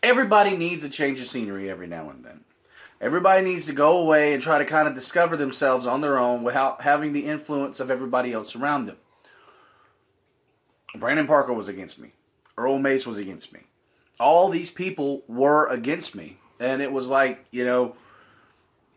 Everybody 0.03 0.57
needs 0.57 0.85
a 0.85 0.89
change 0.91 1.19
of 1.21 1.27
scenery 1.27 1.71
every 1.71 1.87
now 1.87 2.09
and 2.11 2.25
then. 2.25 2.41
Everybody 3.01 3.45
needs 3.45 3.67
to 3.67 3.73
go 3.73 3.99
away 3.99 4.33
and 4.33 4.43
try 4.43 4.59
to 4.59 4.65
kind 4.65 4.89
of 4.89 4.95
discover 4.95 5.37
themselves 5.37 5.87
on 5.87 6.01
their 6.01 6.19
own 6.19 6.43
without 6.43 6.83
having 6.83 7.13
the 7.13 7.27
influence 7.27 7.81
of 7.81 7.91
everybody 7.91 8.33
else 8.33 8.57
around 8.57 8.87
them. 8.87 8.97
Brandon 10.95 11.27
Parker 11.27 11.53
was 11.53 11.69
against 11.69 11.99
me. 11.99 12.13
Earl 12.57 12.79
Mace 12.79 13.07
was 13.07 13.19
against 13.19 13.53
me. 13.53 13.61
All 14.21 14.49
these 14.49 14.71
people 14.71 15.25
were 15.27 15.67
against 15.67 16.15
me, 16.15 16.39
and 16.61 16.81
it 16.81 16.93
was 16.93 17.09
like 17.09 17.45
you 17.51 17.65
know, 17.65 17.97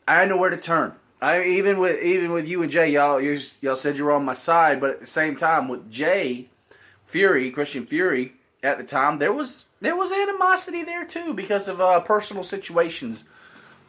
I 0.07 0.17
had 0.17 0.29
nowhere 0.29 0.51
to 0.51 0.57
turn. 0.57 0.93
I 1.21 1.43
even 1.43 1.79
with 1.79 2.01
even 2.01 2.31
with 2.31 2.47
you 2.47 2.61
and 2.61 2.71
Jay, 2.71 2.91
y'all 2.91 3.19
you, 3.19 3.39
y'all 3.61 3.75
said 3.75 3.97
you 3.97 4.05
were 4.05 4.13
on 4.13 4.25
my 4.25 4.35
side, 4.35 4.79
but 4.79 4.91
at 4.91 4.99
the 4.99 5.07
same 5.07 5.35
time 5.35 5.67
with 5.67 5.89
Jay 5.89 6.49
Fury, 7.07 7.49
Christian 7.49 7.87
Fury, 7.87 8.33
at 8.61 8.77
the 8.77 8.83
time 8.83 9.17
there 9.17 9.33
was 9.33 9.65
there 9.81 9.95
was 9.95 10.11
animosity 10.11 10.83
there 10.83 11.05
too 11.05 11.33
because 11.33 11.67
of 11.67 11.81
uh, 11.81 11.99
personal 12.01 12.43
situations 12.43 13.23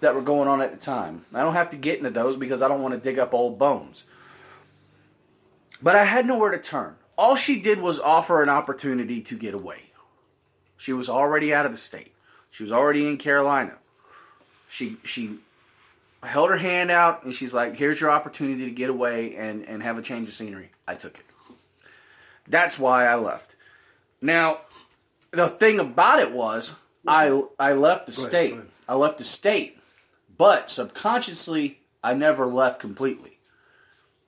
that 0.01 0.15
were 0.15 0.23
going 0.23 0.49
on 0.49 0.61
at 0.61 0.71
the 0.71 0.79
time. 0.79 1.25
I 1.35 1.43
don't 1.43 1.55
have 1.55 1.71
to 1.71 1.77
get 1.77 1.99
into 1.99 2.11
those 2.11 2.37
because 2.37 2.63
I 2.63 2.69
don't 2.69 2.83
want 2.83 2.95
to 2.95 3.01
dig 3.01 3.19
up 3.19 3.35
old 3.35 3.59
bones. 3.59 4.05
But 5.83 5.97
I 5.97 6.05
had 6.05 6.27
nowhere 6.27 6.51
to 6.51 6.59
turn. 6.59 6.97
All 7.17 7.35
she 7.37 7.61
did 7.61 7.81
was 7.81 7.99
offer 7.99 8.43
an 8.43 8.49
opportunity 8.49 9.21
to 9.23 9.37
get 9.37 9.55
away. 9.55 9.91
She 10.77 10.93
was 10.93 11.09
already 11.09 11.53
out 11.53 11.67
of 11.67 11.73
the 11.73 11.79
state. 11.79 12.13
She 12.51 12.63
was 12.63 12.73
already 12.73 13.07
in 13.07 13.19
Carolina. 13.19 13.75
She 14.69 14.97
she 15.05 15.39
held 16.23 16.51
her 16.51 16.59
hand 16.59 16.91
out 16.91 17.25
and 17.25 17.35
she's 17.35 17.53
like, 17.53 17.77
"Here's 17.77 18.01
your 18.01 18.11
opportunity 18.11 18.65
to 18.65 18.71
get 18.71 18.91
away 18.91 19.35
and 19.37 19.65
and 19.65 19.83
have 19.83 19.99
a 19.99 20.03
change 20.03 20.29
of 20.29 20.35
scenery." 20.35 20.71
I 20.87 20.95
took 20.95 21.19
it. 21.19 21.25
That's 22.47 22.79
why 22.79 23.07
I 23.07 23.17
left. 23.17 23.55
Now, 24.21 24.61
the 25.31 25.49
thing 25.49 25.79
about 25.81 26.21
it 26.21 26.33
was 26.33 26.75
I 27.07 27.43
I 27.59 27.73
left 27.73 28.07
the 28.07 28.13
Go 28.13 28.23
state. 28.23 28.51
go 28.51 28.57
ahead. 28.59 28.69
I 28.89 28.95
left 28.95 29.19
the 29.19 29.25
state, 29.25 29.78
but 30.39 30.71
subconsciously 30.71 31.81
I 32.03 32.15
never 32.15 32.47
left 32.47 32.81
completely 32.81 33.39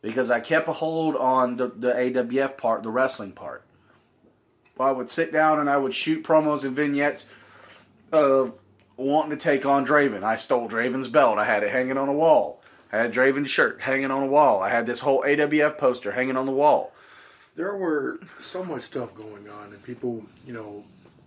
because 0.02 0.30
I 0.30 0.40
kept 0.40 0.68
a 0.68 0.72
hold 0.72 1.16
on 1.16 1.56
the 1.56 1.68
the 1.68 1.92
AWF 1.92 2.58
part, 2.58 2.82
the 2.82 2.90
wrestling 2.90 3.32
part. 3.32 3.64
I 4.78 4.92
would 4.92 5.10
sit 5.10 5.32
down 5.32 5.60
and 5.60 5.68
I 5.68 5.76
would 5.76 5.94
shoot 5.94 6.24
promos 6.24 6.64
and 6.64 6.74
vignettes 6.74 7.26
of 8.12 8.58
wanting 8.96 9.30
to 9.30 9.36
take 9.36 9.66
on 9.66 9.86
Draven. 9.86 10.22
I 10.22 10.36
stole 10.36 10.68
Draven's 10.68 11.08
belt. 11.08 11.38
I 11.38 11.44
had 11.44 11.62
it 11.62 11.70
hanging 11.70 11.98
on 11.98 12.08
a 12.08 12.12
wall. 12.12 12.62
I 12.92 12.98
had 12.98 13.12
Draven's 13.12 13.50
shirt 13.50 13.80
hanging 13.82 14.10
on 14.10 14.22
a 14.22 14.26
wall. 14.26 14.60
I 14.60 14.70
had 14.70 14.86
this 14.86 15.00
whole 15.00 15.22
AWF 15.22 15.78
poster 15.78 16.12
hanging 16.12 16.36
on 16.36 16.46
the 16.46 16.52
wall. 16.52 16.92
There 17.56 17.76
were 17.76 18.20
so 18.38 18.64
much 18.64 18.82
stuff 18.82 19.14
going 19.14 19.48
on, 19.48 19.72
and 19.72 19.82
people, 19.82 20.24
you 20.46 20.52
know, 20.52 20.84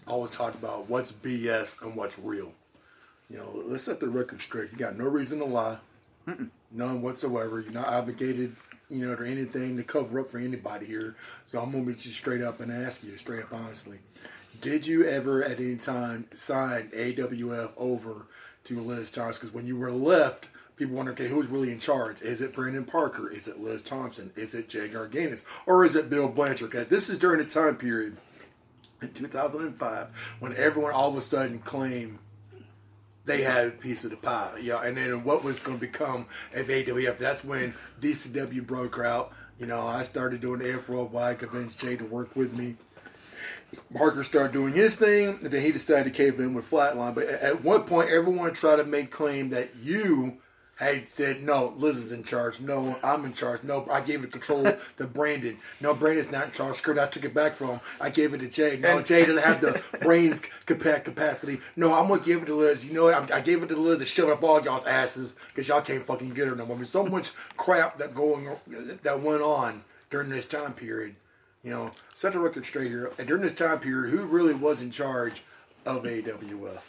always 0.07 0.31
talk 0.31 0.55
about 0.55 0.89
what's 0.89 1.11
BS 1.11 1.81
and 1.81 1.95
what's 1.95 2.17
real. 2.19 2.51
You 3.29 3.37
know, 3.37 3.63
let's 3.65 3.83
set 3.83 3.99
the 3.99 4.07
record 4.07 4.41
straight. 4.41 4.71
You 4.71 4.77
got 4.77 4.97
no 4.97 5.05
reason 5.05 5.39
to 5.39 5.45
lie, 5.45 5.77
none 6.71 7.01
whatsoever. 7.01 7.59
You're 7.61 7.71
not 7.71 7.87
obligated, 7.87 8.55
you 8.89 9.05
know, 9.05 9.15
to 9.15 9.25
anything 9.25 9.77
to 9.77 9.83
cover 9.83 10.19
up 10.19 10.29
for 10.29 10.37
anybody 10.37 10.85
here. 10.85 11.15
So 11.47 11.59
I'm 11.59 11.71
gonna 11.71 11.83
be 11.83 11.95
just 11.95 12.15
straight 12.15 12.41
up 12.41 12.59
and 12.59 12.71
ask 12.71 13.03
you, 13.03 13.17
straight 13.17 13.43
up 13.43 13.53
honestly, 13.53 13.99
did 14.61 14.85
you 14.85 15.05
ever 15.05 15.43
at 15.43 15.59
any 15.59 15.77
time 15.77 16.27
sign 16.33 16.89
AWF 16.93 17.71
over 17.77 18.27
to 18.65 18.79
Liz 18.79 19.09
Thompson? 19.11 19.41
Because 19.41 19.53
when 19.53 19.67
you 19.67 19.77
were 19.77 19.91
left, 19.91 20.47
people 20.75 20.95
wonder, 20.95 21.11
okay, 21.13 21.27
who's 21.27 21.47
really 21.47 21.71
in 21.71 21.79
charge? 21.79 22.21
Is 22.21 22.41
it 22.41 22.53
Brandon 22.53 22.85
Parker? 22.85 23.31
Is 23.31 23.47
it 23.47 23.59
Liz 23.59 23.81
Thompson? 23.81 24.31
Is 24.35 24.53
it 24.53 24.69
Jay 24.69 24.87
Garganis? 24.89 25.43
Or 25.65 25.85
is 25.85 25.95
it 25.95 26.09
Bill 26.09 26.27
Blanchard? 26.27 26.73
Okay, 26.73 26.83
this 26.83 27.09
is 27.09 27.17
during 27.17 27.39
the 27.39 27.45
time 27.45 27.75
period 27.75 28.17
in 29.01 29.11
2005 29.13 30.37
when 30.39 30.55
everyone 30.55 30.93
all 30.93 31.09
of 31.09 31.17
a 31.17 31.21
sudden 31.21 31.59
claimed 31.59 32.19
they 33.25 33.41
had 33.41 33.67
a 33.67 33.71
piece 33.71 34.03
of 34.03 34.11
the 34.11 34.17
pie. 34.17 34.59
Yeah, 34.61 34.81
and 34.83 34.97
then 34.97 35.23
what 35.23 35.43
was 35.43 35.59
going 35.59 35.77
to 35.77 35.81
become 35.81 36.25
of 36.53 36.67
AWF? 36.67 37.17
That's 37.17 37.43
when 37.43 37.73
DCW 38.01 38.65
broke 38.65 38.99
out. 38.99 39.31
You 39.59 39.65
know, 39.65 39.87
I 39.87 40.03
started 40.03 40.41
doing 40.41 40.59
the 40.59 40.83
Worldwide, 40.87 41.39
convinced 41.39 41.79
Jay 41.79 41.95
to 41.95 42.05
work 42.05 42.35
with 42.35 42.57
me. 42.57 42.75
Parker 43.93 44.23
started 44.23 44.53
doing 44.53 44.73
his 44.73 44.95
thing, 44.95 45.39
and 45.41 45.51
then 45.51 45.61
he 45.61 45.71
decided 45.71 46.05
to 46.05 46.11
cave 46.11 46.39
in 46.39 46.53
with 46.53 46.69
Flatline. 46.69 47.15
But 47.15 47.27
at 47.27 47.63
one 47.63 47.83
point, 47.83 48.09
everyone 48.09 48.53
tried 48.53 48.77
to 48.77 48.83
make 48.83 49.11
claim 49.11 49.49
that 49.49 49.75
you 49.81 50.37
had 50.75 51.09
said, 51.09 51.43
"No, 51.43 51.73
Liz 51.77 51.97
is 51.97 52.11
in 52.11 52.23
charge. 52.23 52.59
No, 52.59 52.97
I'm 53.03 53.23
in 53.25 53.33
charge. 53.33 53.63
No, 53.63 53.87
I 53.91 54.01
gave 54.01 54.23
it 54.23 54.31
control 54.31 54.63
to 54.97 55.07
Brandon. 55.07 55.57
No, 55.79 55.93
Brandon's 55.93 56.31
not 56.31 56.45
in 56.47 56.51
charge. 56.51 56.77
Skirt, 56.77 56.97
I 56.97 57.07
took 57.07 57.23
it 57.25 57.33
back 57.33 57.55
from 57.55 57.69
him. 57.69 57.79
I 58.01 58.09
gave 58.09 58.33
it 58.33 58.39
to 58.39 58.47
Jay. 58.47 58.77
No, 58.77 58.97
And- 58.97 59.05
Jay 59.05 59.25
doesn't 59.25 59.43
have 59.43 59.61
the 59.61 59.81
brains 60.01 60.41
capacity. 60.65 61.59
No, 61.75 61.93
I'm 61.93 62.07
gonna 62.07 62.21
give 62.23 62.43
it 62.43 62.45
to 62.47 62.55
Liz. 62.55 62.85
You 62.85 62.93
know 62.93 63.03
what? 63.05 63.13
I'm, 63.13 63.31
I 63.31 63.41
gave 63.41 63.61
it 63.63 63.67
to 63.67 63.75
Liz 63.75 63.99
to 63.99 64.05
shove 64.05 64.29
up 64.29 64.43
all 64.43 64.61
y'all's 64.63 64.85
asses 64.85 65.35
because 65.47 65.67
y'all 65.67 65.81
can't 65.81 66.03
fucking 66.03 66.31
get 66.33 66.47
her 66.47 66.55
no 66.55 66.65
more. 66.65 66.75
There's 66.77 66.89
so 66.89 67.05
much 67.05 67.31
crap 67.55 67.97
that 67.99 68.15
going 68.15 68.49
that 69.03 69.21
went 69.21 69.41
on 69.43 69.83
during 70.09 70.29
this 70.29 70.45
time 70.45 70.73
period. 70.73 71.15
You 71.63 71.69
know, 71.69 71.91
set 72.13 72.33
the 72.33 72.39
record 72.39 72.65
straight 72.65 72.89
here. 72.89 73.11
And 73.17 73.27
during 73.27 73.43
this 73.43 73.55
time 73.55 73.79
period, 73.79 74.11
who 74.11 74.25
really 74.25 74.53
was 74.53 74.81
in 74.81 74.91
charge 74.91 75.43
of 75.85 76.03
AWF? 76.03 76.81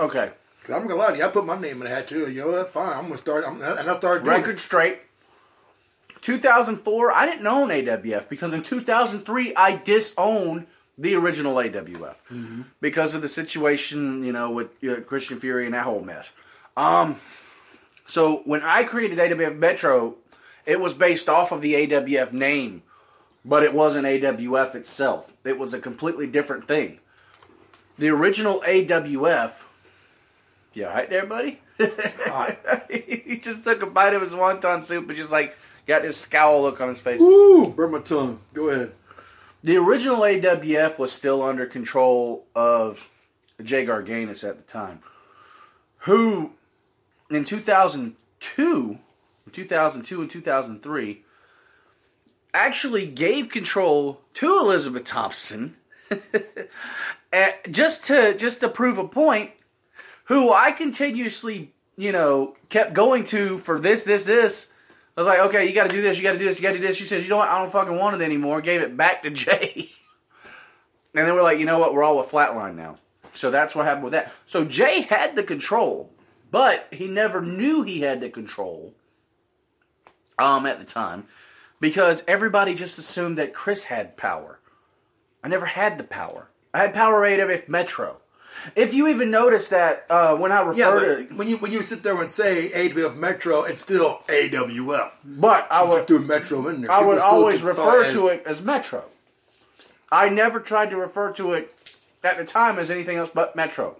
Okay. 0.00 0.30
Cause 0.68 0.76
I'm 0.76 0.86
gonna 0.86 1.00
lie 1.00 1.12
to 1.12 1.16
you, 1.16 1.24
I 1.24 1.28
put 1.28 1.46
my 1.46 1.58
name 1.58 1.78
in 1.78 1.84
the 1.84 1.88
hat 1.88 2.08
too. 2.08 2.30
You 2.30 2.42
know 2.42 2.50
what? 2.50 2.70
Fine, 2.70 2.92
I'm 2.94 3.04
gonna 3.04 3.16
start. 3.16 3.42
I'm, 3.46 3.62
and 3.62 3.88
I 3.90 3.96
started 3.96 4.24
doing 4.24 4.36
Record 4.36 4.60
straight. 4.60 4.98
2004, 6.20 7.10
I 7.10 7.24
didn't 7.24 7.46
own 7.46 7.68
AWF 7.70 8.28
because 8.28 8.52
in 8.52 8.62
2003 8.62 9.54
I 9.56 9.76
disowned 9.76 10.66
the 10.98 11.14
original 11.14 11.54
AWF 11.56 12.16
Mhm. 12.30 12.64
because 12.82 13.14
of 13.14 13.22
the 13.22 13.30
situation, 13.30 14.22
you 14.22 14.32
know, 14.32 14.50
with 14.50 14.68
uh, 14.84 15.00
Christian 15.06 15.40
Fury 15.40 15.64
and 15.64 15.72
that 15.72 15.84
whole 15.84 16.02
mess. 16.02 16.32
Um, 16.76 17.16
so 18.06 18.42
when 18.44 18.62
I 18.62 18.82
created 18.84 19.18
AWF 19.18 19.56
Metro, 19.56 20.16
it 20.66 20.80
was 20.80 20.92
based 20.92 21.30
off 21.30 21.50
of 21.50 21.62
the 21.62 21.74
AWF 21.76 22.32
name, 22.34 22.82
but 23.42 23.62
it 23.62 23.72
wasn't 23.72 24.06
AWF 24.06 24.74
itself. 24.74 25.32
It 25.46 25.58
was 25.58 25.72
a 25.72 25.78
completely 25.80 26.26
different 26.26 26.68
thing. 26.68 26.98
The 27.96 28.10
original 28.10 28.62
AWF. 28.66 29.62
You 30.74 30.86
all 30.86 30.92
right 30.94 31.08
there, 31.08 31.26
buddy? 31.26 31.60
he 32.90 33.38
just 33.42 33.64
took 33.64 33.82
a 33.82 33.86
bite 33.86 34.14
of 34.14 34.22
his 34.22 34.32
wonton 34.32 34.82
soup 34.84 35.08
and 35.08 35.16
just 35.16 35.30
like 35.30 35.56
got 35.86 36.02
this 36.02 36.16
scowl 36.16 36.62
look 36.62 36.80
on 36.80 36.90
his 36.90 36.98
face. 36.98 37.20
Woo! 37.20 37.68
Burn 37.68 37.92
my 37.92 38.00
tongue. 38.00 38.40
Go 38.52 38.68
ahead. 38.68 38.92
The 39.62 39.76
original 39.76 40.18
AWF 40.18 40.98
was 40.98 41.12
still 41.12 41.42
under 41.42 41.66
control 41.66 42.46
of 42.54 43.08
Jay 43.62 43.84
Garganis 43.84 44.48
at 44.48 44.56
the 44.56 44.62
time, 44.62 45.00
who 45.98 46.52
in 47.30 47.44
2002, 47.44 48.98
2002 49.52 50.20
and 50.20 50.30
2003 50.30 51.24
actually 52.54 53.06
gave 53.06 53.48
control 53.48 54.20
to 54.34 54.58
Elizabeth 54.58 55.04
Thompson 55.04 55.76
eh, 57.32 57.52
just 57.70 58.04
to 58.06 58.36
just 58.36 58.60
to 58.60 58.68
prove 58.68 58.98
a 58.98 59.06
point 59.06 59.50
who 60.28 60.52
I 60.52 60.72
continuously, 60.72 61.72
you 61.96 62.12
know, 62.12 62.54
kept 62.68 62.92
going 62.92 63.24
to 63.24 63.58
for 63.58 63.80
this, 63.80 64.04
this, 64.04 64.24
this. 64.24 64.72
I 65.16 65.20
was 65.20 65.26
like, 65.26 65.40
okay, 65.40 65.66
you 65.66 65.74
got 65.74 65.90
to 65.90 65.96
do 65.96 66.00
this, 66.00 66.16
you 66.16 66.22
got 66.22 66.32
to 66.32 66.38
do 66.38 66.44
this, 66.44 66.58
you 66.58 66.62
got 66.62 66.72
to 66.72 66.78
do 66.78 66.86
this. 66.86 66.96
She 66.96 67.04
says, 67.04 67.24
you 67.24 67.30
know 67.30 67.38
what? 67.38 67.48
I 67.48 67.58
don't 67.58 67.72
fucking 67.72 67.96
want 67.96 68.20
it 68.20 68.24
anymore. 68.24 68.60
Gave 68.60 68.82
it 68.82 68.96
back 68.96 69.22
to 69.24 69.30
Jay. 69.32 69.90
and 71.14 71.26
then 71.26 71.34
we're 71.34 71.42
like, 71.42 71.58
you 71.58 71.64
know 71.64 71.78
what? 71.78 71.92
We're 71.92 72.04
all 72.04 72.18
with 72.18 72.28
Flatline 72.28 72.76
now. 72.76 72.98
So 73.34 73.50
that's 73.50 73.74
what 73.74 73.86
happened 73.86 74.04
with 74.04 74.12
that. 74.12 74.32
So 74.46 74.64
Jay 74.64 75.00
had 75.00 75.34
the 75.34 75.42
control, 75.42 76.12
but 76.50 76.86
he 76.92 77.08
never 77.08 77.40
knew 77.40 77.82
he 77.82 78.00
had 78.00 78.20
the 78.20 78.28
control 78.28 78.94
um, 80.38 80.66
at 80.66 80.78
the 80.78 80.84
time 80.84 81.26
because 81.80 82.22
everybody 82.28 82.74
just 82.74 82.98
assumed 82.98 83.38
that 83.38 83.54
Chris 83.54 83.84
had 83.84 84.16
power. 84.16 84.60
I 85.42 85.48
never 85.48 85.66
had 85.66 85.98
the 85.98 86.04
power. 86.04 86.50
I 86.74 86.78
had 86.78 86.94
power 86.94 87.22
AWF 87.22 87.68
Metro. 87.68 88.18
If 88.74 88.94
you 88.94 89.08
even 89.08 89.30
notice 89.30 89.68
that 89.68 90.06
uh, 90.10 90.36
when 90.36 90.52
I 90.52 90.60
Yeah, 90.72 90.90
refer 90.90 91.24
but 91.24 91.36
when 91.36 91.48
you 91.48 91.56
when 91.58 91.72
you 91.72 91.82
sit 91.82 92.02
there 92.02 92.20
and 92.20 92.30
say 92.30 92.70
AWF 92.70 93.16
Metro, 93.16 93.62
it's 93.62 93.82
still 93.82 94.20
AWF. 94.28 95.10
But 95.24 95.70
I 95.70 95.82
would 95.82 95.92
just 95.92 96.08
do 96.08 96.18
Metro 96.18 96.66
in 96.68 96.82
there. 96.82 96.90
I 96.90 97.02
would 97.02 97.14
People 97.16 97.28
always 97.28 97.62
refer 97.62 98.10
to 98.10 98.28
it 98.28 98.42
as 98.46 98.62
Metro. 98.62 99.04
I 100.10 100.28
never 100.28 100.60
tried 100.60 100.90
to 100.90 100.96
refer 100.96 101.32
to 101.32 101.52
it 101.52 101.74
at 102.24 102.36
the 102.36 102.44
time 102.44 102.78
as 102.78 102.90
anything 102.90 103.16
else 103.16 103.30
but 103.32 103.54
Metro. 103.54 103.96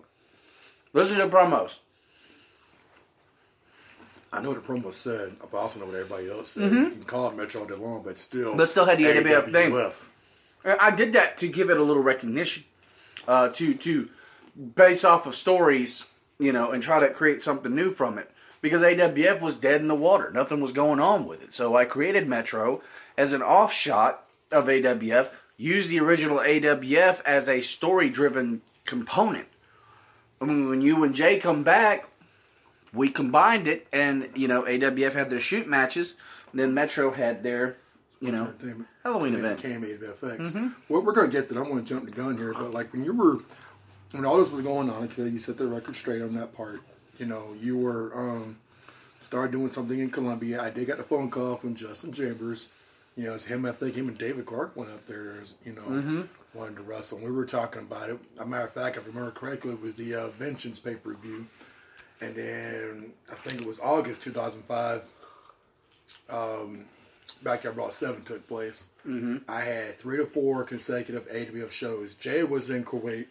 Listen 0.92 1.18
to 1.18 1.26
the 1.26 1.30
promos. 1.30 1.78
I 4.32 4.42
know 4.42 4.52
the 4.52 4.60
promo 4.60 4.92
said, 4.92 5.36
but 5.50 5.56
I 5.56 5.60
also 5.62 5.80
know 5.80 5.86
what 5.86 5.94
everybody 5.94 6.30
else 6.30 6.50
said. 6.50 6.70
Mhm. 6.70 6.84
You 6.84 6.90
can 6.90 7.04
call 7.04 7.28
it 7.30 7.36
Metro 7.36 7.62
all 7.62 7.66
day 7.66 7.74
long, 7.74 8.02
but 8.02 8.18
still. 8.18 8.54
But 8.54 8.68
still 8.68 8.84
had 8.84 8.98
the 8.98 9.04
AWF 9.06 9.50
thing. 9.50 9.74
I 10.80 10.90
did 10.90 11.14
that 11.14 11.38
to 11.38 11.48
give 11.48 11.70
it 11.70 11.78
a 11.78 11.82
little 11.82 12.02
recognition, 12.02 12.64
uh, 13.26 13.48
to 13.50 13.74
to 13.74 14.08
base 14.74 15.04
off 15.04 15.26
of 15.26 15.34
stories, 15.34 16.06
you 16.38 16.52
know, 16.52 16.70
and 16.70 16.82
try 16.82 17.00
to 17.00 17.10
create 17.10 17.42
something 17.42 17.74
new 17.74 17.90
from 17.90 18.18
it. 18.18 18.30
Because 18.60 18.82
AWF 18.82 19.40
was 19.40 19.56
dead 19.56 19.80
in 19.80 19.88
the 19.88 19.94
water, 19.94 20.32
nothing 20.32 20.60
was 20.60 20.72
going 20.72 20.98
on 20.98 21.26
with 21.26 21.42
it. 21.42 21.54
So 21.54 21.76
I 21.76 21.84
created 21.84 22.26
Metro 22.26 22.82
as 23.16 23.32
an 23.32 23.42
offshot 23.42 24.24
of 24.50 24.66
AWF, 24.66 25.30
used 25.56 25.88
the 25.90 26.00
original 26.00 26.38
AWF 26.38 27.20
as 27.24 27.48
a 27.48 27.60
story-driven 27.60 28.62
component. 28.84 29.46
I 30.40 30.44
mean, 30.44 30.68
when 30.68 30.80
you 30.80 31.02
and 31.04 31.14
Jay 31.14 31.38
come 31.38 31.62
back, 31.62 32.08
we 32.92 33.10
combined 33.10 33.68
it, 33.68 33.86
and 33.92 34.28
you 34.34 34.48
know, 34.48 34.62
AWF 34.62 35.12
had 35.12 35.30
their 35.30 35.40
shoot 35.40 35.68
matches, 35.68 36.14
and 36.50 36.60
then 36.60 36.74
Metro 36.74 37.12
had 37.12 37.42
their, 37.44 37.76
you 38.20 38.32
know, 38.32 38.52
Halloween 39.04 39.34
It 39.34 39.38
event. 39.40 39.62
became 39.62 39.82
AWFX. 39.84 40.52
Mhm. 40.52 40.74
Well, 40.88 41.02
we're 41.02 41.12
going 41.12 41.30
to 41.30 41.36
get 41.36 41.48
that. 41.48 41.58
I'm 41.58 41.64
going 41.64 41.84
to 41.84 41.88
jump 41.88 42.06
the 42.06 42.12
gun 42.12 42.38
here, 42.38 42.54
but 42.54 42.72
like 42.72 42.92
when 42.92 43.04
you 43.04 43.12
were, 43.12 43.38
when 44.12 44.24
all 44.24 44.38
this 44.38 44.50
was 44.50 44.64
going 44.64 44.90
on, 44.90 45.02
until 45.02 45.28
you 45.28 45.38
set 45.38 45.58
the 45.58 45.66
record 45.66 45.94
straight 45.96 46.22
on 46.22 46.34
that 46.34 46.54
part, 46.56 46.80
you 47.18 47.26
know, 47.26 47.54
you 47.60 47.76
were 47.76 48.12
um, 48.14 48.56
started 49.20 49.52
doing 49.52 49.68
something 49.68 49.98
in 49.98 50.10
Columbia. 50.10 50.62
I 50.62 50.70
did 50.70 50.86
get 50.86 50.96
the 50.96 51.02
phone 51.02 51.30
call 51.30 51.56
from 51.56 51.74
Justin 51.74 52.12
Chambers. 52.12 52.68
You 53.16 53.24
know, 53.24 53.34
it's 53.34 53.44
him. 53.44 53.66
I 53.66 53.72
think 53.72 53.96
him 53.96 54.08
and 54.08 54.16
David 54.16 54.46
Clark 54.46 54.76
went 54.76 54.90
up 54.92 55.04
there. 55.06 55.34
As, 55.42 55.54
you 55.64 55.72
know, 55.72 55.82
Mhm. 55.82 56.28
wanted 56.54 56.76
to 56.76 56.82
wrestle. 56.82 57.18
And 57.18 57.26
we 57.26 57.32
were 57.32 57.44
talking 57.46 57.82
about 57.82 58.10
it. 58.10 58.18
As 58.36 58.42
a 58.42 58.46
matter 58.46 58.64
of 58.66 58.72
fact, 58.72 58.96
if 58.96 59.04
I 59.04 59.06
remember 59.08 59.32
correctly, 59.32 59.72
it 59.72 59.82
was 59.82 59.96
the 59.96 60.14
uh, 60.14 60.28
Vengeance 60.28 60.78
pay 60.78 60.94
per 60.94 61.14
view. 61.14 61.46
And 62.20 62.34
then 62.36 63.12
I 63.30 63.34
think 63.34 63.60
it 63.60 63.66
was 63.66 63.80
August 63.80 64.22
2005. 64.22 65.02
Um, 66.30 66.84
Backyard 67.42 67.76
Brawl 67.76 67.90
7 67.90 68.22
took 68.22 68.46
place. 68.48 68.84
Mhm. 69.06 69.42
I 69.48 69.60
had 69.60 69.98
three 69.98 70.16
to 70.16 70.26
four 70.26 70.64
consecutive 70.64 71.26
AWF 71.30 71.70
shows. 71.72 72.14
Jay 72.14 72.42
was 72.42 72.70
in 72.70 72.84
Kuwait. 72.84 73.26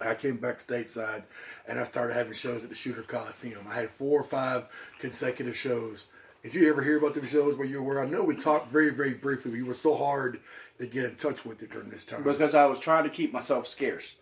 I 0.00 0.14
came 0.14 0.36
back 0.36 0.58
stateside 0.58 1.22
and 1.66 1.78
I 1.80 1.84
started 1.84 2.14
having 2.14 2.34
shows 2.34 2.62
at 2.62 2.68
the 2.68 2.74
Shooter 2.74 3.02
Coliseum. 3.02 3.64
I 3.68 3.74
had 3.74 3.90
four 3.90 4.20
or 4.20 4.24
five 4.24 4.64
consecutive 4.98 5.56
shows. 5.56 6.06
Did 6.42 6.54
you 6.54 6.68
ever 6.70 6.82
hear 6.82 6.98
about 6.98 7.14
them 7.14 7.26
shows 7.26 7.56
where 7.56 7.66
you 7.66 7.82
were? 7.82 8.00
I 8.00 8.06
know 8.06 8.22
we 8.22 8.36
talked 8.36 8.70
very, 8.70 8.90
very 8.90 9.14
briefly. 9.14 9.50
but 9.52 9.56
You 9.56 9.66
were 9.66 9.74
so 9.74 9.96
hard 9.96 10.40
to 10.78 10.86
get 10.86 11.04
in 11.04 11.16
touch 11.16 11.44
with 11.44 11.60
you 11.62 11.68
during 11.68 11.88
this 11.90 12.04
time. 12.04 12.22
because 12.22 12.54
I 12.54 12.66
was 12.66 12.78
trying 12.78 13.04
to 13.04 13.10
keep 13.10 13.32
myself 13.32 13.66
scarce. 13.66 14.16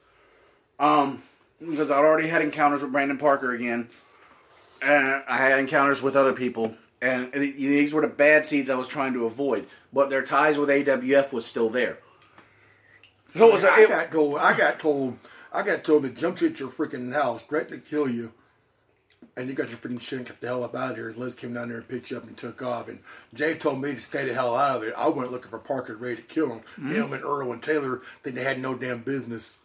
Um, 0.78 1.22
because 1.60 1.90
I'd 1.90 1.98
already 1.98 2.28
had 2.28 2.42
encounters 2.42 2.82
with 2.82 2.92
Brandon 2.92 3.18
Parker 3.18 3.52
again, 3.52 3.88
and 4.82 5.22
I 5.28 5.36
had 5.36 5.58
encounters 5.58 6.00
with 6.02 6.16
other 6.16 6.32
people, 6.32 6.74
and 7.02 7.32
these 7.32 7.92
were 7.92 8.00
the 8.00 8.08
bad 8.08 8.46
seeds 8.46 8.70
I 8.70 8.74
was 8.74 8.88
trying 8.88 9.12
to 9.14 9.26
avoid. 9.26 9.66
But 9.92 10.10
their 10.10 10.22
ties 10.22 10.56
with 10.58 10.68
AWF 10.68 11.32
was 11.32 11.44
still 11.46 11.68
there. 11.70 11.98
So 13.36 13.48
it 13.48 13.52
was. 13.52 13.64
I 13.64 13.80
it- 13.82 13.88
got 13.88 14.12
told. 14.12 14.38
I 14.38 14.56
got 14.56 14.78
told. 14.80 15.18
I 15.54 15.62
got 15.62 15.84
told 15.84 16.02
to 16.02 16.10
jump 16.10 16.40
you 16.40 16.48
at 16.48 16.58
your 16.58 16.68
freaking 16.68 17.12
house, 17.14 17.44
threatened 17.44 17.84
to 17.84 17.88
kill 17.90 18.08
you, 18.08 18.32
and 19.36 19.48
you 19.48 19.54
got 19.54 19.68
your 19.68 19.78
freaking 19.78 20.00
shit 20.00 20.18
and 20.18 20.26
get 20.26 20.40
the 20.40 20.48
hell 20.48 20.64
up 20.64 20.74
out 20.74 20.90
of 20.92 20.96
here. 20.96 21.08
And 21.10 21.16
Liz 21.16 21.36
came 21.36 21.54
down 21.54 21.68
there 21.68 21.78
and 21.78 21.88
picked 21.88 22.10
you 22.10 22.16
up 22.16 22.24
and 22.24 22.36
took 22.36 22.60
off. 22.60 22.88
And 22.88 22.98
Jay 23.32 23.54
told 23.54 23.80
me 23.80 23.94
to 23.94 24.00
stay 24.00 24.26
the 24.26 24.34
hell 24.34 24.56
out 24.56 24.78
of 24.78 24.82
it. 24.82 24.94
I 24.96 25.08
went 25.08 25.30
looking 25.30 25.50
for 25.50 25.60
Parker, 25.60 25.94
ready 25.96 26.16
to 26.16 26.22
kill 26.22 26.48
him. 26.50 26.60
Mhm. 26.76 26.90
Him 26.90 27.12
and 27.12 27.24
Earl 27.24 27.52
and 27.52 27.62
Taylor 27.62 28.02
think 28.22 28.34
they 28.34 28.42
had 28.42 28.60
no 28.60 28.74
damn 28.74 29.02
business, 29.02 29.58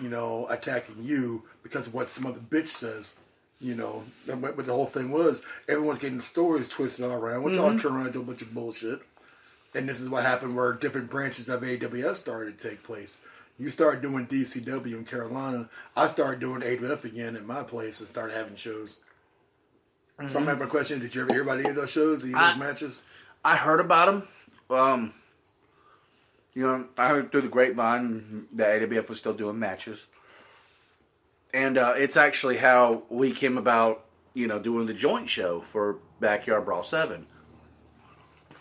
you 0.00 0.08
know, 0.08 0.46
attacking 0.48 1.02
you 1.02 1.42
because 1.62 1.86
of 1.86 1.94
what 1.94 2.08
some 2.08 2.26
other 2.26 2.40
bitch 2.40 2.68
says. 2.68 3.14
You 3.60 3.74
know, 3.74 4.04
what 4.26 4.56
the 4.56 4.72
whole 4.72 4.86
thing 4.86 5.10
was, 5.10 5.40
everyone's 5.68 5.98
getting 5.98 6.18
the 6.18 6.22
stories 6.24 6.68
twisted 6.68 7.04
all 7.04 7.10
around, 7.12 7.42
which 7.42 7.58
all 7.58 7.72
Mhm. 7.72 7.80
turned 7.82 7.96
around 7.96 8.06
into 8.06 8.20
a 8.20 8.22
bunch 8.22 8.40
of 8.40 8.54
bullshit. 8.54 9.02
And 9.74 9.88
this 9.88 10.00
is 10.00 10.08
what 10.08 10.22
happened 10.22 10.56
where 10.56 10.72
different 10.72 11.10
branches 11.10 11.48
of 11.48 11.62
AWF 11.64 12.16
started 12.16 12.56
to 12.58 12.68
take 12.68 12.82
place. 12.82 13.18
You 13.58 13.70
start 13.70 14.02
doing 14.02 14.26
DCW 14.26 14.96
in 14.96 15.04
Carolina. 15.04 15.68
I 15.96 16.06
started 16.06 16.38
doing 16.40 16.62
AWF 16.62 17.04
again 17.04 17.34
at 17.36 17.44
my 17.44 17.62
place 17.64 17.98
and 18.00 18.08
started 18.08 18.34
having 18.36 18.54
shows. 18.54 19.00
So 20.20 20.24
Mhm. 20.24 20.36
I'm 20.36 20.46
having 20.46 20.66
a 20.66 20.70
question. 20.70 21.00
Did 21.00 21.14
you 21.14 21.22
ever 21.22 21.32
hear 21.32 21.42
about 21.42 21.60
any 21.60 21.70
of 21.70 21.76
those 21.76 21.90
shows, 21.90 22.22
any 22.24 22.32
of 22.34 22.38
I- 22.38 22.50
those 22.50 22.58
matches? 22.58 23.02
I 23.44 23.56
heard 23.56 23.80
about 23.80 24.06
them. 24.06 24.28
Um, 24.70 25.14
you 26.54 26.66
know, 26.66 26.86
I 26.98 27.08
heard 27.08 27.30
through 27.32 27.42
the 27.42 27.48
grapevine 27.48 28.48
that 28.52 28.70
AWF 28.82 29.08
was 29.08 29.18
still 29.18 29.32
doing 29.34 29.58
matches, 29.58 30.06
and 31.54 31.78
uh, 31.78 31.94
it's 31.96 32.16
actually 32.16 32.58
how 32.58 33.04
we 33.08 33.32
came 33.32 33.56
about. 33.58 34.04
You 34.34 34.46
know, 34.46 34.60
doing 34.60 34.86
the 34.86 34.94
joint 34.94 35.28
show 35.28 35.60
for 35.62 35.98
Backyard 36.20 36.64
Brawl 36.64 36.84
Seven. 36.84 37.26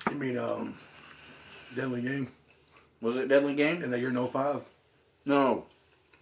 You 0.10 0.16
mean 0.18 0.38
um, 0.38 0.74
Deadly 1.76 2.02
Game? 2.02 2.32
Was 3.02 3.16
it 3.16 3.28
Deadly 3.28 3.54
Game? 3.54 3.84
In 3.84 3.92
the 3.92 4.00
year 4.00 4.12
05? 4.12 4.64
No. 5.28 5.66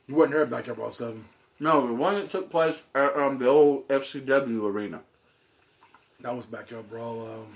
You 0.08 0.16
wasn't 0.16 0.34
there 0.34 0.44
at 0.44 0.50
Backyard 0.50 0.78
Brawl 0.78 0.92
7. 0.92 1.24
No, 1.60 1.88
the 1.88 1.94
one 1.94 2.16
that 2.16 2.30
took 2.30 2.50
place 2.50 2.82
at 2.94 3.16
um, 3.16 3.38
the 3.40 3.48
old 3.48 3.88
FCW 3.88 4.64
arena. 4.64 5.02
That 6.22 6.36
was 6.36 6.46
Backyard 6.46 6.90
Brawl. 6.90 7.26
Um, 7.26 7.48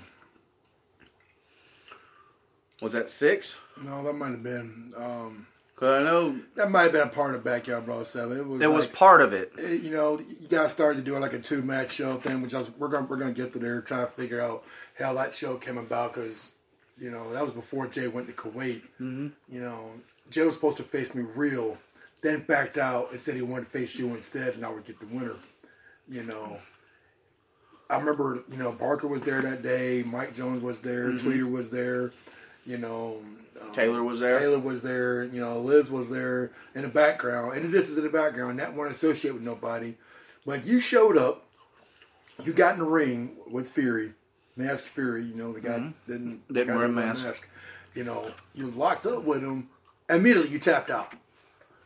Was 2.80 2.92
that 2.92 3.10
six? 3.10 3.56
no, 3.82 4.02
that 4.04 4.14
might 4.14 4.30
have 4.30 4.42
been. 4.42 4.92
Um, 4.96 5.46
Cause 5.76 6.02
I 6.02 6.04
know 6.04 6.38
that 6.56 6.70
might 6.70 6.82
have 6.82 6.92
been 6.92 7.00
a 7.00 7.10
part 7.10 7.34
of 7.34 7.42
Backyard 7.42 7.86
Brawl 7.86 8.04
7. 8.04 8.36
It 8.36 8.46
was, 8.46 8.60
it 8.60 8.70
was 8.70 8.86
part 8.86 9.22
of 9.22 9.32
it. 9.32 9.52
eh, 9.58 9.72
you 9.72 9.90
know, 9.90 10.18
you 10.18 10.46
guys 10.48 10.72
started 10.72 10.98
to 10.98 11.10
do 11.10 11.18
like 11.18 11.32
a 11.32 11.38
two 11.38 11.62
match 11.62 11.92
show 11.92 12.16
thing, 12.16 12.42
which 12.42 12.52
I 12.54 12.58
was, 12.58 12.70
we're 12.76 12.88
gonna 12.88 13.06
we're 13.06 13.16
gonna 13.16 13.32
get 13.32 13.52
to 13.54 13.58
there, 13.58 13.80
try 13.80 14.00
to 14.00 14.06
figure 14.06 14.40
out 14.42 14.62
how 14.98 15.14
that 15.14 15.34
show 15.34 15.56
came 15.56 15.78
about 15.78 16.12
because 16.12 16.52
you 16.98 17.10
know 17.10 17.32
that 17.32 17.42
was 17.42 17.54
before 17.54 17.86
Jay 17.86 18.08
went 18.08 18.26
to 18.26 18.34
Kuwait. 18.34 18.82
Mm-hmm. 19.00 19.28
You 19.48 19.60
know, 19.60 19.90
Jay 20.30 20.42
was 20.44 20.54
supposed 20.54 20.76
to 20.78 20.82
face 20.82 21.14
me 21.14 21.22
real, 21.34 21.76
then 22.22 22.40
backed 22.40 22.78
out 22.78 23.10
and 23.10 23.20
said 23.20 23.34
he 23.34 23.42
wanted 23.42 23.64
to 23.64 23.70
face 23.70 23.96
you 23.98 24.08
instead, 24.14 24.54
and 24.54 24.64
I 24.64 24.70
would 24.72 24.84
get 24.84 25.00
the 25.00 25.06
winner. 25.06 25.36
You 26.08 26.22
know, 26.22 26.58
I 27.88 27.98
remember 27.98 28.42
you 28.50 28.56
know 28.56 28.72
Barker 28.72 29.06
was 29.08 29.22
there 29.22 29.42
that 29.42 29.62
day, 29.62 30.02
Mike 30.04 30.34
Jones 30.34 30.62
was 30.62 30.80
there, 30.80 31.10
Mhm. 31.10 31.20
Tweeter 31.20 31.50
was 31.50 31.70
there. 31.70 32.12
You 32.66 32.78
know, 32.78 33.22
um, 33.60 33.72
Taylor 33.72 34.02
was 34.02 34.20
there. 34.20 34.38
Taylor 34.38 34.58
was 34.58 34.82
there. 34.82 35.24
You 35.24 35.40
know, 35.40 35.60
Liz 35.60 35.90
was 35.90 36.10
there 36.10 36.50
in 36.74 36.82
the 36.82 36.88
background, 36.88 37.56
and 37.56 37.72
this 37.72 37.88
is 37.88 37.96
in 37.98 38.04
the 38.04 38.10
background. 38.10 38.58
That 38.58 38.74
one 38.74 38.88
associate 38.88 39.34
with 39.34 39.42
nobody, 39.42 39.94
but 40.46 40.64
you 40.64 40.78
showed 40.78 41.16
up. 41.16 41.46
You 42.44 42.52
got 42.54 42.74
in 42.74 42.78
the 42.78 42.86
ring 42.86 43.36
with 43.50 43.68
Fury, 43.68 44.14
Mask 44.56 44.84
Fury. 44.86 45.24
You 45.24 45.34
know 45.34 45.52
the 45.52 45.60
guy 45.60 45.78
Mhm. 45.78 45.92
didn't 46.06 46.52
Didn't 46.52 46.74
wear 46.76 46.86
a 46.86 46.88
mask. 46.88 47.46
You 47.94 48.04
know, 48.04 48.32
you 48.54 48.70
locked 48.70 49.04
up 49.06 49.24
with 49.24 49.42
him. 49.42 49.68
Immediately, 50.10 50.50
you 50.50 50.58
tapped 50.58 50.90
out. 50.90 51.14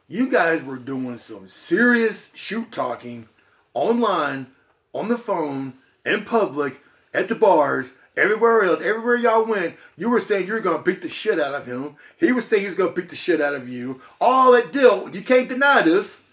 You 0.08 0.30
guys 0.30 0.62
were 0.62 0.76
doing 0.76 1.18
some 1.18 1.46
serious 1.46 2.30
shoot 2.34 2.72
talking 2.72 3.28
online, 3.74 4.46
on 4.92 5.08
the 5.08 5.18
phone, 5.18 5.74
in 6.06 6.24
public, 6.24 6.80
at 7.12 7.28
the 7.28 7.34
bars, 7.34 7.94
everywhere 8.16 8.62
else, 8.62 8.80
everywhere 8.80 9.16
y'all 9.16 9.44
went. 9.44 9.76
You 9.96 10.08
were 10.08 10.20
saying 10.20 10.46
you 10.46 10.54
were 10.54 10.60
going 10.60 10.78
to 10.78 10.84
beat 10.84 11.02
the 11.02 11.08
shit 11.08 11.40
out 11.40 11.54
of 11.54 11.66
him. 11.66 11.96
He 12.18 12.32
was 12.32 12.46
saying 12.46 12.62
he 12.62 12.68
was 12.68 12.76
going 12.76 12.94
to 12.94 13.00
beat 13.00 13.10
the 13.10 13.16
shit 13.16 13.40
out 13.40 13.54
of 13.54 13.68
you. 13.68 14.00
All 14.20 14.52
that 14.52 14.72
deal, 14.72 15.10
you 15.14 15.22
can't 15.22 15.48
deny 15.48 15.82
this. 15.82 16.26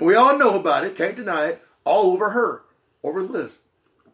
We 0.00 0.14
all 0.14 0.38
know 0.38 0.58
about 0.58 0.84
it. 0.84 0.96
Can't 0.96 1.16
deny 1.16 1.46
it. 1.46 1.62
All 1.84 2.12
over 2.12 2.30
her, 2.30 2.62
over 3.02 3.22
Liz, 3.22 3.62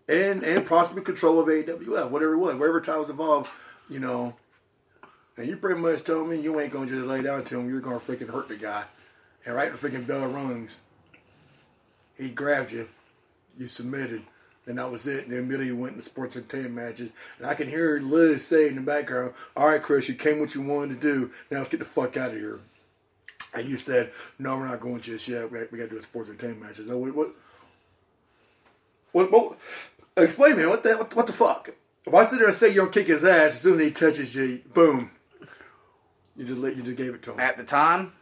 and 0.09 0.43
and 0.43 0.67
possibly 0.67 1.03
control 1.03 1.39
of 1.41 1.49
AWF, 1.49 2.09
whatever 2.09 2.33
it 2.33 2.39
was, 2.39 2.57
wherever 2.57 2.81
time 2.81 3.01
was 3.01 3.11
involved. 3.11 3.51
You 3.91 4.01
know, 4.01 4.37
and 5.39 5.47
you 5.47 5.57
pretty 5.57 5.81
much 5.81 6.03
told 6.03 6.29
me 6.29 6.41
you 6.41 6.59
ain't 6.61 6.73
gonna 6.73 6.89
just 6.89 7.07
lay 7.07 7.23
down 7.23 7.45
to 7.45 7.61
him. 7.61 7.71
You're 7.71 7.81
gonna 7.81 8.01
freaking 8.01 8.29
hurt 8.29 8.49
the 8.49 8.57
guy. 8.57 8.85
And 9.47 9.55
right 9.55 9.71
the 9.73 9.79
freaking 9.79 10.07
bell 10.07 10.27
rings, 10.27 10.83
he 12.17 12.29
grabbed 12.29 12.73
you. 12.73 12.89
You 13.57 13.69
submitted. 13.69 14.23
And 14.67 14.79
that 14.79 14.91
was 14.91 15.07
it. 15.07 15.23
And 15.23 15.33
then 15.33 15.39
immediately 15.39 15.69
you 15.69 15.77
went 15.77 15.95
into 15.95 16.05
sports 16.05 16.37
entertainment 16.37 16.75
matches. 16.75 17.13
And 17.39 17.47
I 17.47 17.55
can 17.55 17.69
hear 17.69 18.01
Liz 18.01 18.47
say 18.47 18.69
in 18.69 18.75
the 18.75 18.81
background, 18.83 19.33
All 19.57 19.69
right, 19.69 19.83
Chris, 19.83 20.09
you 20.09 20.15
came 20.15 20.41
what 20.41 20.55
you 20.55 20.61
wanted 20.61 21.01
to 21.01 21.01
do. 21.01 21.31
Now 21.51 21.59
let's 21.59 21.71
get 21.71 21.79
the 21.79 21.87
fuck 21.87 22.17
out 22.17 22.33
of 22.33 22.37
here. 22.37 22.59
And 23.55 23.69
you 23.69 23.77
said, 23.77 24.13
No, 24.39 24.57
we're 24.59 24.67
not 24.67 24.81
going 24.81 25.01
just 25.01 25.29
yet. 25.29 25.51
We, 25.51 25.61
got 25.61 25.71
to 25.71 25.89
do 25.89 25.99
a 25.99 26.03
sports 26.03 26.29
entertainment 26.29 26.63
matches. 26.63 26.87
No, 26.87 26.99
what, 26.99 27.15
what, 27.15 27.31
what, 29.13 29.33
what, 29.33 29.59
explain 30.17 30.57
me, 30.57 30.67
what 30.67 30.83
the, 30.83 30.97
what, 30.97 31.15
what 31.15 31.27
the 31.29 31.33
fuck? 31.33 31.71
If 32.05 32.13
I 32.13 32.25
sit 32.25 32.41
there 32.41 32.49
and 32.49 32.57
say 32.57 32.69
you're 32.69 32.85
going 32.85 32.93
to 32.93 33.01
kick 33.01 33.09
his 33.09 33.25
ass, 33.25 33.53
as 33.53 33.61
soon 33.61 33.81
as 33.81 33.87
he 33.87 33.91
touches 33.93 34.35
you, 34.35 34.61
boom. 34.75 35.13
You 36.39 36.45
just 36.45 36.61
let 36.61 36.77
you 36.77 36.83
just 36.83 36.97
gave 36.97 37.15
it 37.15 37.23
to 37.25 37.33
him. 37.33 37.41
At 37.41 37.57
the 37.57 37.65
time, 37.65 38.13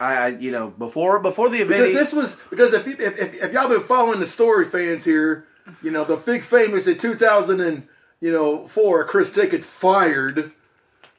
I, 0.00 0.14
I 0.14 0.28
you 0.28 0.50
know 0.50 0.70
before 0.70 1.20
before 1.20 1.50
the 1.50 1.58
event. 1.60 1.88
Because 1.88 1.94
this 1.94 2.12
was 2.12 2.36
because 2.50 2.72
if, 2.72 2.86
you, 2.86 2.96
if, 2.98 3.18
if 3.18 3.44
if 3.44 3.52
y'all 3.52 3.68
been 3.68 3.82
following 3.82 4.18
the 4.18 4.26
story, 4.26 4.64
fans 4.64 5.04
here, 5.04 5.46
you 5.82 5.90
know 5.90 6.04
the 6.04 6.16
big 6.16 6.42
famous 6.42 6.86
in 6.86 6.98
2000 6.98 7.60
and 7.60 7.86
you 8.20 8.32
know 8.32 8.66
four, 8.66 9.04
Chris 9.04 9.30
Dickens 9.32 9.66
fired. 9.66 10.52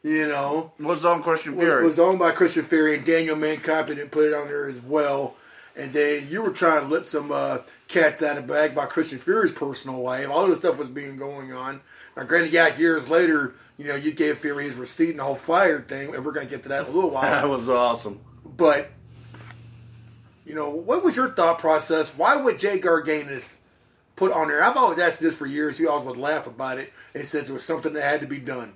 You 0.02 0.28
know 0.28 0.74
was 0.80 1.06
on 1.06 1.24
Christian 1.24 1.58
Fury. 1.58 1.84
was 1.84 2.00
owned 2.00 2.20
by 2.20 2.32
Christian 2.32 2.64
Fury 2.66 2.96
and 2.96 3.06
Daniel 3.06 3.36
Mankind 3.36 3.88
didn't 3.88 4.10
put 4.12 4.26
it 4.26 4.34
on 4.34 4.48
there 4.48 4.68
as 4.68 4.80
well. 4.82 5.36
and 5.76 5.94
then 5.94 6.28
you 6.30 6.42
were 6.42 6.52
trying 6.52 6.82
to 6.82 6.88
lip 6.88 7.06
some 7.08 7.32
uh, 7.32 7.60
cats 7.88 8.22
out 8.22 8.38
of 8.38 8.48
bag 8.48 8.76
by 8.76 8.86
Christian 8.86 9.20
Fury's 9.20 9.52
personal 9.52 10.02
life. 10.02 10.30
All 10.30 10.48
this 10.48 10.60
stuff 10.60 10.78
was 10.78 10.90
being 10.90 11.18
going 11.18 11.54
on. 11.54 11.82
Now, 12.16 12.24
granted, 12.24 12.54
yeah, 12.54 12.76
years 12.78 13.10
later, 13.10 13.56
you 13.78 13.88
know, 13.88 13.96
you 13.96 14.12
gave 14.12 14.38
Fury 14.40 14.66
his 14.66 14.76
receipt 14.76 15.12
and 15.12 15.20
the 15.20 15.24
whole 15.24 15.36
fire 15.36 15.82
thing, 15.82 16.16
and 16.16 16.26
we're 16.26 16.32
going 16.32 16.48
to 16.48 16.52
get 16.52 16.64
to 16.64 16.70
that 16.70 16.86
in 16.86 16.92
a 16.92 16.96
little 16.96 17.10
while. 17.10 17.24
That 17.42 17.50
was 17.50 17.70
awesome. 17.70 18.22
But 18.46 18.92
you 20.46 20.54
know, 20.54 20.70
what 20.70 21.04
was 21.04 21.16
your 21.16 21.32
thought 21.32 21.60
process? 21.60 22.16
Why 22.16 22.36
would 22.36 22.60
Jay 22.60 22.80
Garganus 22.80 23.60
put 24.16 24.32
on 24.32 24.48
there? 24.48 24.64
I've 24.64 24.78
always 24.78 25.00
asked 25.00 25.20
this 25.20 25.36
for 25.36 25.48
years. 25.48 25.80
You 25.80 25.90
always 25.90 26.06
would 26.06 26.18
laugh 26.18 26.48
about 26.48 26.78
it. 26.78 26.94
It 27.14 27.26
says 27.26 27.50
it 27.50 27.54
was 27.54 27.66
something 27.66 27.94
that 27.94 28.04
had 28.04 28.22
to 28.22 28.28
be 28.28 28.38
done. 28.38 28.74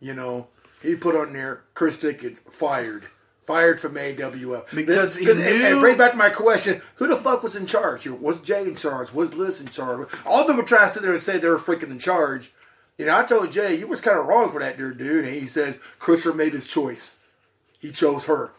You 0.00 0.14
know, 0.14 0.46
he 0.80 0.94
put 0.94 1.16
on 1.16 1.32
there 1.32 1.64
Chris 1.74 1.98
Dickens 1.98 2.40
fired, 2.50 3.04
fired 3.44 3.80
from 3.80 3.94
AWF 3.94 4.74
Because 4.74 5.16
he 5.16 5.28
and, 5.30 5.40
and 5.40 5.80
bring 5.80 5.98
back 5.98 6.14
my 6.14 6.30
question: 6.30 6.80
Who 6.96 7.08
the 7.08 7.16
fuck 7.16 7.42
was 7.42 7.56
in 7.56 7.66
charge? 7.66 8.06
Was 8.06 8.40
Jay 8.40 8.62
in 8.62 8.76
charge? 8.76 9.12
Was 9.12 9.34
Liz 9.34 9.60
in 9.60 9.68
charge? 9.68 10.08
All 10.24 10.40
of 10.40 10.46
them 10.46 10.56
were 10.56 10.62
trying 10.62 10.88
to 10.88 10.94
sit 10.94 11.02
there 11.02 11.12
and 11.12 11.20
say 11.20 11.38
they 11.38 11.48
were 11.48 11.58
freaking 11.58 11.90
in 11.90 11.98
charge. 11.98 12.52
You 13.02 13.08
know, 13.08 13.18
I 13.18 13.24
told 13.24 13.50
Jay 13.52 13.74
you 13.76 13.86
was 13.88 14.00
kind 14.00 14.18
of 14.18 14.26
wrong 14.26 14.50
for 14.52 14.60
that 14.60 14.76
dude, 14.78 14.98
dude. 14.98 15.24
And 15.24 15.34
he 15.34 15.46
says 15.46 15.78
Christopher 15.98 16.36
made 16.36 16.52
his 16.52 16.66
choice. 16.66 17.20
He 17.80 17.90
chose 17.90 18.26
her. 18.26 18.52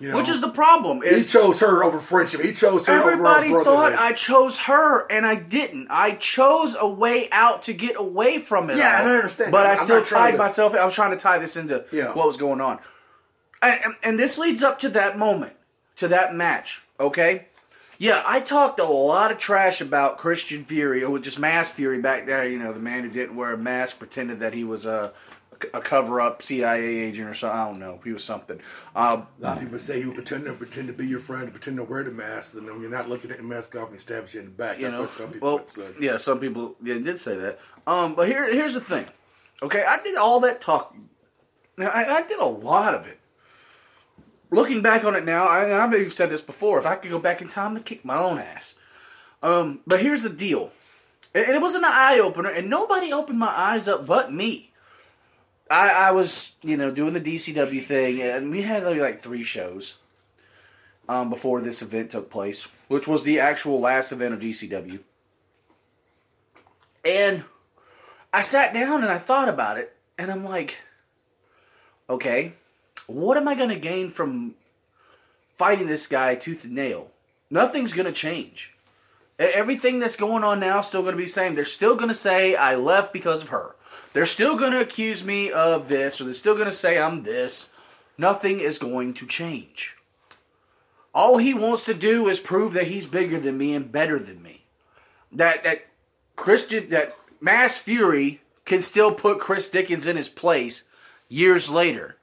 You 0.00 0.08
know, 0.08 0.16
Which 0.16 0.28
is 0.28 0.40
the 0.40 0.48
problem. 0.50 1.02
he 1.02 1.22
chose 1.24 1.60
her 1.60 1.84
over 1.84 2.00
friendship. 2.00 2.40
He 2.40 2.52
chose 2.52 2.88
her 2.88 2.94
everybody 2.94 3.48
over 3.50 3.58
our 3.58 3.64
thought. 3.64 3.92
I 3.94 4.12
chose 4.12 4.58
her, 4.60 5.06
and 5.10 5.24
I 5.24 5.36
didn't. 5.36 5.86
I 5.88 6.16
chose 6.16 6.74
a 6.78 6.88
way 6.88 7.30
out 7.30 7.62
to 7.64 7.72
get 7.72 7.94
away 7.96 8.38
from 8.40 8.70
it. 8.70 8.76
Yeah, 8.76 9.02
all. 9.02 9.06
I 9.08 9.14
understand 9.14 9.52
But 9.52 9.62
that. 9.62 9.78
I 9.78 9.80
I'm 9.80 9.84
still 9.86 10.04
tied 10.04 10.32
to- 10.32 10.38
myself. 10.38 10.74
I 10.74 10.84
was 10.84 10.94
trying 10.94 11.12
to 11.12 11.16
tie 11.16 11.38
this 11.38 11.56
into 11.56 11.84
Yeah. 11.92 12.12
what 12.12 12.26
was 12.26 12.36
going 12.36 12.60
on, 12.60 12.80
and, 13.62 13.80
and, 13.84 13.94
and 14.02 14.18
this 14.18 14.36
leads 14.36 14.64
up 14.64 14.80
to 14.80 14.88
that 14.90 15.16
moment, 15.16 15.52
to 15.96 16.08
that 16.08 16.34
match. 16.34 16.82
Okay. 16.98 17.46
Yeah, 17.98 18.22
I 18.26 18.40
talked 18.40 18.80
a 18.80 18.84
lot 18.84 19.30
of 19.30 19.38
trash 19.38 19.80
about 19.80 20.18
Christian 20.18 20.64
Fury, 20.64 21.04
or 21.04 21.18
just 21.18 21.38
Mask 21.38 21.74
Fury 21.74 22.00
back 22.00 22.26
there. 22.26 22.48
You 22.48 22.58
know, 22.58 22.72
the 22.72 22.80
man 22.80 23.02
who 23.04 23.10
didn't 23.10 23.36
wear 23.36 23.52
a 23.52 23.58
mask, 23.58 23.98
pretended 23.98 24.40
that 24.40 24.52
he 24.52 24.64
was 24.64 24.84
a, 24.84 25.12
a 25.72 25.80
cover-up 25.80 26.42
CIA 26.42 26.82
agent 26.84 27.28
or 27.28 27.34
something. 27.34 27.58
I 27.58 27.64
don't 27.66 27.78
know. 27.78 28.00
He 28.04 28.12
was 28.12 28.24
something. 28.24 28.60
Um, 28.96 29.26
A 29.40 29.44
lot 29.44 29.56
of 29.58 29.62
people 29.62 29.78
say 29.78 30.00
you 30.00 30.06
would 30.08 30.16
pretend 30.16 30.44
to 30.46 30.52
pretend 30.54 30.88
to 30.88 30.92
be 30.92 31.06
your 31.06 31.20
friend, 31.20 31.50
pretend 31.52 31.76
to 31.76 31.84
wear 31.84 32.02
the 32.02 32.10
mask, 32.10 32.54
and 32.54 32.68
then 32.68 32.80
you're 32.80 32.90
not 32.90 33.08
looking 33.08 33.30
at 33.30 33.36
the 33.36 33.42
mask 33.44 33.74
off 33.76 33.88
and 33.88 33.94
he 33.96 34.00
stabs 34.00 34.34
you 34.34 34.40
in 34.40 34.46
the 34.46 34.52
back. 34.52 34.78
you 34.78 34.84
That's 34.84 34.92
know, 34.94 35.00
what 35.02 35.10
some 35.12 35.30
people 35.30 35.48
well, 35.54 35.92
yeah, 36.00 36.16
some 36.16 36.40
people 36.40 36.76
yeah, 36.82 36.94
did 36.98 37.20
say 37.20 37.36
that. 37.36 37.60
Um, 37.86 38.14
but 38.14 38.26
here, 38.28 38.52
here's 38.52 38.74
the 38.74 38.80
thing. 38.80 39.06
Okay, 39.62 39.84
I 39.84 40.02
did 40.02 40.16
all 40.16 40.40
that 40.40 40.60
talking. 40.60 41.08
Now, 41.76 41.88
I, 41.88 42.16
I 42.18 42.22
did 42.22 42.38
a 42.38 42.44
lot 42.44 42.94
of 42.94 43.06
it. 43.06 43.18
Looking 44.54 44.82
back 44.82 45.04
on 45.04 45.16
it 45.16 45.24
now, 45.24 45.48
I, 45.48 45.82
I've 45.82 45.92
even 45.94 46.12
said 46.12 46.30
this 46.30 46.40
before. 46.40 46.78
If 46.78 46.86
I 46.86 46.94
could 46.94 47.10
go 47.10 47.18
back 47.18 47.42
in 47.42 47.48
time, 47.48 47.76
I'd 47.76 47.84
kick 47.84 48.04
my 48.04 48.16
own 48.16 48.38
ass. 48.38 48.74
Um, 49.42 49.80
but 49.84 50.00
here's 50.00 50.22
the 50.22 50.30
deal, 50.30 50.70
and 51.34 51.44
and 51.44 51.56
it 51.56 51.60
wasn't 51.60 51.84
an 51.84 51.90
eye 51.92 52.20
opener, 52.20 52.50
and 52.50 52.70
nobody 52.70 53.12
opened 53.12 53.40
my 53.40 53.48
eyes 53.48 53.88
up 53.88 54.06
but 54.06 54.32
me. 54.32 54.70
I, 55.68 55.88
I 55.88 56.10
was, 56.12 56.52
you 56.62 56.76
know, 56.76 56.92
doing 56.92 57.14
the 57.14 57.20
DCW 57.20 57.82
thing, 57.82 58.22
and 58.22 58.52
we 58.52 58.62
had 58.62 58.84
like, 58.84 59.00
like 59.00 59.22
three 59.24 59.42
shows 59.42 59.94
um, 61.08 61.30
before 61.30 61.60
this 61.60 61.82
event 61.82 62.12
took 62.12 62.30
place, 62.30 62.68
which 62.86 63.08
was 63.08 63.24
the 63.24 63.40
actual 63.40 63.80
last 63.80 64.12
event 64.12 64.34
of 64.34 64.40
DCW. 64.40 65.00
And 67.04 67.42
I 68.32 68.42
sat 68.42 68.72
down 68.72 69.02
and 69.02 69.12
I 69.12 69.18
thought 69.18 69.48
about 69.48 69.78
it, 69.78 69.96
and 70.16 70.30
I'm 70.30 70.44
like, 70.44 70.76
okay, 72.08 72.52
what 73.06 73.36
am 73.36 73.48
I 73.48 73.54
going 73.54 73.70
to 73.70 73.76
gain 73.76 74.10
from 74.10 74.54
fighting 75.56 75.86
this 75.86 76.06
guy 76.06 76.34
tooth 76.34 76.64
and 76.64 76.74
nail? 76.74 77.10
Nothing's 77.50 77.92
going 77.92 78.06
to 78.06 78.12
change. 78.12 78.72
Everything 79.38 79.98
that's 79.98 80.16
going 80.16 80.44
on 80.44 80.60
now 80.60 80.80
is 80.80 80.86
still 80.86 81.02
going 81.02 81.14
to 81.14 81.18
be 81.18 81.24
the 81.24 81.30
same. 81.30 81.54
They're 81.54 81.64
still 81.64 81.96
going 81.96 82.08
to 82.08 82.14
say 82.14 82.54
I 82.54 82.76
left 82.76 83.12
because 83.12 83.42
of 83.42 83.48
her. 83.48 83.74
They're 84.12 84.26
still 84.26 84.56
going 84.56 84.72
to 84.72 84.80
accuse 84.80 85.24
me 85.24 85.50
of 85.50 85.88
this, 85.88 86.20
or 86.20 86.24
they're 86.24 86.34
still 86.34 86.54
going 86.54 86.66
to 86.66 86.72
say 86.72 86.98
I'm 86.98 87.24
this. 87.24 87.70
Nothing 88.16 88.60
is 88.60 88.78
going 88.78 89.14
to 89.14 89.26
change. 89.26 89.96
All 91.12 91.38
he 91.38 91.52
wants 91.52 91.84
to 91.84 91.94
do 91.94 92.28
is 92.28 92.40
prove 92.40 92.72
that 92.74 92.86
he's 92.86 93.06
bigger 93.06 93.40
than 93.40 93.58
me 93.58 93.74
and 93.74 93.90
better 93.90 94.18
than 94.18 94.42
me. 94.42 94.62
That 95.32 95.64
that 95.64 95.86
Christian 96.36 96.88
that 96.90 97.16
Mask 97.40 97.82
Fury 97.82 98.40
can 98.64 98.82
still 98.82 99.12
put 99.12 99.40
Chris 99.40 99.68
Dickens 99.68 100.06
in 100.06 100.16
his 100.16 100.28
place 100.28 100.84
years 101.28 101.68
later. 101.68 102.16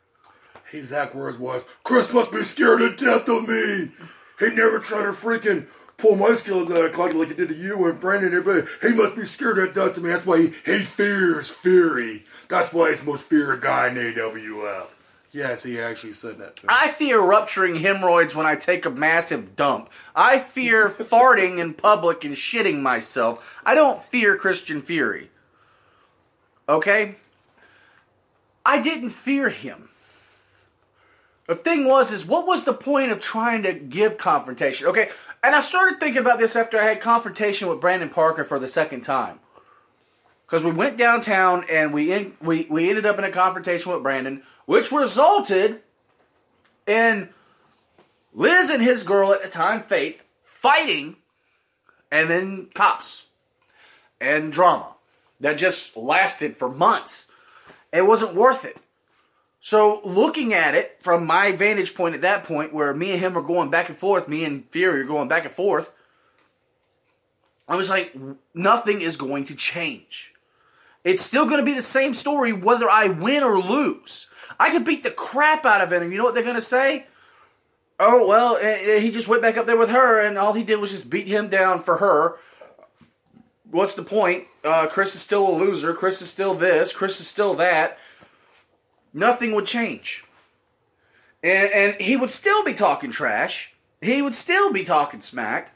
His 0.72 0.84
exact 0.84 1.14
words 1.14 1.38
was, 1.38 1.66
Chris 1.84 2.14
must 2.14 2.32
be 2.32 2.46
scared 2.46 2.80
to 2.80 2.96
death 2.96 3.28
of 3.28 3.46
me. 3.46 3.92
He 4.40 4.56
never 4.56 4.80
tried 4.80 5.04
to 5.04 5.12
freaking 5.12 5.68
pull 5.98 6.16
my 6.16 6.34
skills 6.34 6.72
out 6.72 6.86
of 6.86 6.94
closet 6.94 7.18
like 7.18 7.28
he 7.28 7.34
did 7.34 7.50
to 7.50 7.56
you 7.56 7.86
and 7.88 8.00
Brandon 8.00 8.34
and 8.34 8.38
everybody. 8.38 8.72
He 8.82 8.94
must 8.94 9.18
be 9.18 9.26
scared 9.26 9.58
to 9.58 9.68
death 9.68 9.98
of 9.98 10.04
me. 10.04 10.10
That's 10.12 10.26
why 10.26 10.44
he, 10.44 10.54
he 10.66 10.80
fears 10.80 11.50
Fury. 11.50 12.24
That's 12.48 12.72
why 12.72 12.90
he's 12.90 13.02
the 13.02 13.06
most 13.06 13.26
feared 13.26 13.60
guy 13.60 13.90
in 13.90 13.96
AWF. 13.96 14.88
Yes, 15.34 15.64
he 15.64 15.80
actually 15.80 16.14
said 16.14 16.38
that 16.40 16.56
to 16.58 16.68
me. 16.68 16.74
I 16.74 16.90
fear 16.90 17.22
rupturing 17.22 17.76
hemorrhoids 17.76 18.34
when 18.34 18.46
I 18.46 18.56
take 18.56 18.86
a 18.86 18.90
massive 18.90 19.58
dump. 19.58 19.90
I 20.16 20.40
fear 20.40 20.90
farting 20.90 21.60
in 21.60 21.74
public 21.74 22.24
and 22.24 22.36
shitting 22.36 22.82
myself. 22.82 23.60
I 23.66 23.76
don't 23.76 24.04
fear 24.06 24.38
Christian 24.38 24.82
Fury. 24.82 25.32
Okay? 26.70 27.16
I 28.66 28.82
didn't 28.82 29.10
fear 29.10 29.50
him. 29.50 29.90
The 31.52 31.58
thing 31.58 31.84
was, 31.84 32.14
is 32.14 32.26
what 32.26 32.48
was 32.48 32.64
the 32.64 32.72
point 32.72 33.12
of 33.12 33.20
trying 33.20 33.64
to 33.64 33.74
give 33.74 34.18
confrontation? 34.18 34.88
Okay, 34.88 35.10
and 35.44 35.54
I 35.54 35.60
started 35.60 36.00
thinking 36.00 36.22
about 36.22 36.40
this 36.40 36.56
after 36.56 36.80
I 36.80 36.86
had 36.86 37.02
confrontation 37.02 37.68
with 37.68 37.82
Brandon 37.82 38.08
Parker 38.08 38.46
for 38.46 38.58
the 38.58 38.70
second 38.70 39.02
time. 39.02 39.42
Because 40.46 40.64
we 40.64 40.72
went 40.72 40.96
downtown 40.96 41.66
and 41.70 41.92
we, 41.92 42.14
in, 42.14 42.38
we 42.40 42.68
we 42.70 42.88
ended 42.88 43.06
up 43.06 43.18
in 43.18 43.26
a 43.26 43.30
confrontation 43.30 43.92
with 43.92 44.02
Brandon, 44.02 44.44
which 44.66 44.94
resulted 44.94 45.82
in 46.88 47.28
Liz 48.34 48.70
and 48.70 48.82
his 48.82 49.04
girl 49.04 49.34
at 49.34 49.44
the 49.44 49.50
time, 49.50 49.82
Faith, 49.82 50.24
fighting, 50.46 51.18
and 52.10 52.30
then 52.30 52.68
cops 52.74 53.26
and 54.22 54.54
drama 54.54 54.94
that 55.42 55.58
just 55.58 55.98
lasted 55.98 56.56
for 56.56 56.70
months. 56.70 57.28
It 57.92 58.08
wasn't 58.08 58.36
worth 58.36 58.64
it. 58.64 58.78
So 59.64 60.02
looking 60.04 60.56
at 60.56 60.74
it 60.74 60.98
from 61.02 61.26
my 61.26 61.52
vantage 61.52 61.94
point 61.94 62.16
at 62.16 62.22
that 62.22 62.46
point, 62.46 62.74
where 62.74 62.94
me 62.96 63.12
and 63.12 63.20
him 63.20 63.38
are 63.38 63.44
going 63.44 63.70
back 63.70 63.90
and 63.90 63.98
forth, 63.98 64.28
me 64.28 64.44
and 64.44 64.66
Fury 64.72 65.02
are 65.02 65.06
going 65.06 65.28
back 65.28 65.46
and 65.46 65.54
forth, 65.54 65.92
I 67.68 67.76
was 67.76 67.88
like, 67.88 68.14
nothing 68.56 69.02
is 69.02 69.16
going 69.16 69.46
to 69.46 69.56
change. 69.56 70.34
It's 71.04 71.24
still 71.24 71.46
going 71.46 71.60
to 71.60 71.66
be 71.66 71.76
the 71.76 71.84
same 71.84 72.16
story 72.16 72.52
whether 72.52 72.90
I 72.90 73.08
win 73.08 73.44
or 73.44 73.62
lose. 73.62 74.28
I 74.60 74.72
could 74.72 74.84
beat 74.84 75.04
the 75.04 75.12
crap 75.12 75.64
out 75.64 75.82
of 75.82 75.94
him. 75.94 76.12
You 76.12 76.18
know 76.18 76.24
what 76.24 76.34
they're 76.34 76.44
going 76.44 76.56
to 76.56 76.62
say? 76.62 77.06
Oh, 78.00 78.26
well, 78.26 78.58
eh, 78.58 78.96
eh, 78.96 79.00
he 79.00 79.12
just 79.12 79.28
went 79.28 79.44
back 79.44 79.58
up 79.58 79.68
there 79.68 79.78
with 79.78 79.90
her, 79.90 80.20
and 80.20 80.40
all 80.40 80.54
he 80.54 80.64
did 80.64 80.78
was 80.78 80.90
just 80.90 81.08
beat 81.08 81.28
him 81.28 81.50
down 81.50 81.84
for 81.84 81.98
her. 81.98 82.38
What's 83.70 83.94
the 83.94 84.02
point? 84.02 84.46
Uh, 84.64 84.88
Chris 84.88 85.14
is 85.14 85.22
still 85.22 85.48
a 85.48 85.54
loser. 85.54 85.94
Chris 85.94 86.20
is 86.22 86.30
still 86.32 86.56
this. 86.56 86.94
Chris 86.94 87.22
is 87.22 87.28
still 87.28 87.54
that. 87.56 88.00
Nothing 89.14 89.54
would 89.54 89.66
change. 89.66 90.24
And, 91.44 91.72
and 91.72 92.02
he 92.02 92.16
would 92.18 92.32
still 92.32 92.64
be 92.64 92.74
talking 92.74 93.12
trash. 93.12 93.74
He 94.00 94.22
would 94.22 94.36
still 94.36 94.72
be 94.72 94.84
talking 94.84 95.22
smack. 95.22 95.76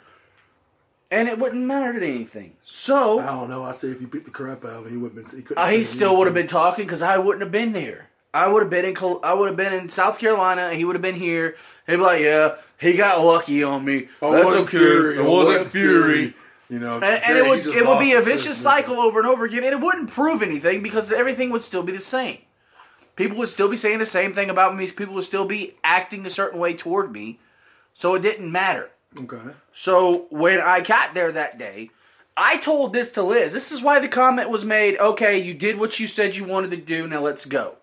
And 1.12 1.28
it 1.28 1.38
wouldn't 1.38 1.64
matter 1.64 2.00
to 2.00 2.06
anything. 2.06 2.54
So. 2.64 3.20
I 3.20 3.26
don't 3.28 3.50
know. 3.50 3.64
I 3.64 3.74
say 3.74 3.90
if 3.90 4.02
you 4.02 4.08
beat 4.08 4.26
the 4.26 4.32
crap 4.32 4.66
out 4.66 4.72
of 4.80 4.86
him, 4.86 4.92
he 4.92 4.98
would 4.98 5.16
have 5.16 5.32
been. 5.32 5.44
He, 5.48 5.56
Uh, 5.56 5.68
he 5.68 5.84
still 5.84 6.18
would 6.18 6.28
have 6.28 6.34
been 6.34 6.48
talking 6.48 6.86
because 6.86 7.02
I 7.02 7.18
wouldn't 7.18 7.42
have 7.42 7.52
been 7.52 7.74
there. 7.74 8.10
I 8.34 8.48
would 8.48 8.64
have 8.64 8.70
been 8.70 8.86
in. 8.86 8.98
I 9.24 9.34
would 9.34 9.48
have 9.48 9.56
been 9.56 9.72
in 9.72 9.90
South 9.90 10.20
Carolina. 10.20 10.64
and 10.64 10.78
He 10.78 10.84
would 10.84 10.96
have 10.96 11.02
been 11.02 11.16
here. 11.16 11.56
He'd 11.88 11.98
be 11.98 12.02
like, 12.02 12.22
"Yeah, 12.22 12.56
he 12.78 12.98
got 12.98 13.24
lucky 13.24 13.64
on 13.64 13.86
me. 13.86 14.10
I 14.22 14.32
That's 14.32 14.46
wasn't 14.46 14.64
okay. 14.64 14.78
Fury. 14.78 15.16
It 15.16 15.18
wasn't 15.20 15.30
wasn't 15.30 15.72
Fury." 15.72 16.14
Fury. 16.18 16.34
You 16.68 16.80
know, 16.80 16.96
And, 16.96 17.24
and 17.24 17.38
it 17.38 17.48
would 17.48 17.66
it 17.68 17.86
would 17.86 18.00
be 18.00 18.14
a 18.14 18.22
vicious 18.22 18.58
cycle 18.58 19.00
over 19.00 19.20
and 19.20 19.30
over 19.30 19.46
again, 19.46 19.64
and 19.64 19.74
it 19.74 19.80
wouldn't 19.80 20.10
prove 20.10 20.42
anything 20.42 20.82
because 20.82 21.12
everything 21.12 21.52
would 21.52 21.62
still 21.62 21.84
be 21.84 21.92
the 21.94 22.00
same. 22.04 22.40
People 23.16 23.38
would 23.38 23.50
still 23.50 23.70
be 23.70 23.78
saying 23.78 24.00
the 24.00 24.06
same 24.06 24.34
thing 24.34 24.50
about 24.50 24.76
me. 24.76 24.90
People 24.92 25.16
would 25.16 25.24
still 25.24 25.46
be 25.46 25.76
acting 25.84 26.26
a 26.26 26.30
certain 26.30 26.60
way 26.60 26.74
toward 26.74 27.12
me, 27.12 27.40
so 27.94 28.16
it 28.16 28.22
didn't 28.22 28.52
matter. 28.52 28.90
Okay. 29.18 29.52
So 29.72 30.28
when 30.30 30.60
I 30.60 30.82
got 30.82 31.14
there 31.14 31.32
that 31.32 31.58
day, 31.58 31.92
I 32.36 32.58
told 32.58 32.92
this 32.92 33.12
to 33.12 33.24
Liz. 33.24 33.54
This 33.54 33.72
is 33.72 33.82
why 33.82 34.00
the 34.00 34.10
comment 34.10 34.50
was 34.50 34.66
made. 34.66 34.98
Okay, 35.00 35.38
you 35.38 35.54
did 35.54 35.78
what 35.78 36.00
you 36.00 36.08
said 36.08 36.36
you 36.36 36.44
wanted 36.44 36.72
to 36.72 36.78
do. 36.78 37.08
Now 37.08 37.22
let's 37.22 37.46
go. 37.46 37.76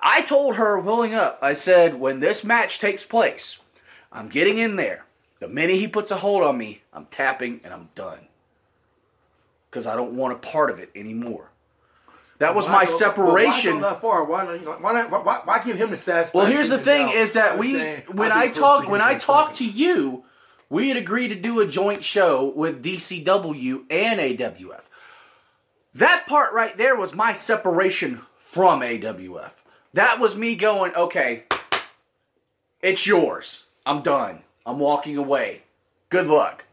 I 0.00 0.22
told 0.22 0.56
her, 0.56 0.78
willing 0.78 1.14
up. 1.14 1.38
I 1.40 1.54
said, 1.54 1.98
when 1.98 2.20
this 2.20 2.44
match 2.44 2.78
takes 2.78 3.04
place, 3.04 3.58
I'm 4.12 4.28
getting 4.28 4.58
in 4.58 4.76
there. 4.76 5.06
The 5.40 5.48
minute 5.48 5.76
he 5.76 5.88
puts 5.88 6.10
a 6.10 6.18
hold 6.18 6.42
on 6.42 6.58
me, 6.58 6.82
I'm 6.92 7.06
tapping 7.06 7.60
and 7.64 7.72
I'm 7.72 7.88
done. 7.94 8.26
Because 9.70 9.86
I 9.86 9.96
don't 9.96 10.14
want 10.14 10.34
a 10.34 10.36
part 10.36 10.70
of 10.70 10.78
it 10.78 10.90
anymore. 10.94 11.50
That 12.38 12.54
was 12.54 12.66
Why 12.66 12.72
my 12.72 12.84
go- 12.84 12.98
separation. 12.98 13.80
Why 13.80 13.90
that 13.90 14.00
far? 14.00 14.24
Why 14.24 14.44
not? 14.44 14.80
Why, 14.80 14.92
not 14.92 15.10
why, 15.10 15.40
why, 15.44 15.64
give 15.64 15.76
him 15.76 15.90
the 15.90 15.96
satisfaction? 15.96 16.38
Well, 16.38 16.46
here's 16.46 16.68
the 16.68 16.78
thing: 16.78 17.10
is 17.10 17.32
that 17.32 17.58
we 17.58 17.78
when 18.12 18.30
I 18.30 18.48
talk 18.48 18.88
when 18.88 19.00
I 19.00 19.18
talk 19.18 19.54
to 19.56 19.64
you, 19.64 20.24
we 20.70 20.88
had 20.88 20.96
agreed 20.96 21.28
to 21.28 21.34
do 21.34 21.60
a 21.60 21.66
joint 21.66 22.04
show 22.04 22.52
with 22.54 22.82
DCW 22.82 23.84
and 23.90 24.20
AWF. 24.20 24.82
That 25.94 26.26
part 26.28 26.52
right 26.52 26.76
there 26.76 26.94
was 26.94 27.14
my 27.14 27.32
separation 27.32 28.20
from 28.38 28.80
AWF. 28.80 29.52
That 29.94 30.20
was 30.20 30.36
me 30.36 30.54
going, 30.54 30.94
okay, 30.94 31.44
it's 32.82 33.06
yours. 33.06 33.64
I'm 33.84 34.02
done. 34.02 34.42
I'm 34.64 34.78
walking 34.78 35.16
away. 35.16 35.62
Good 36.10 36.26
luck. 36.26 36.66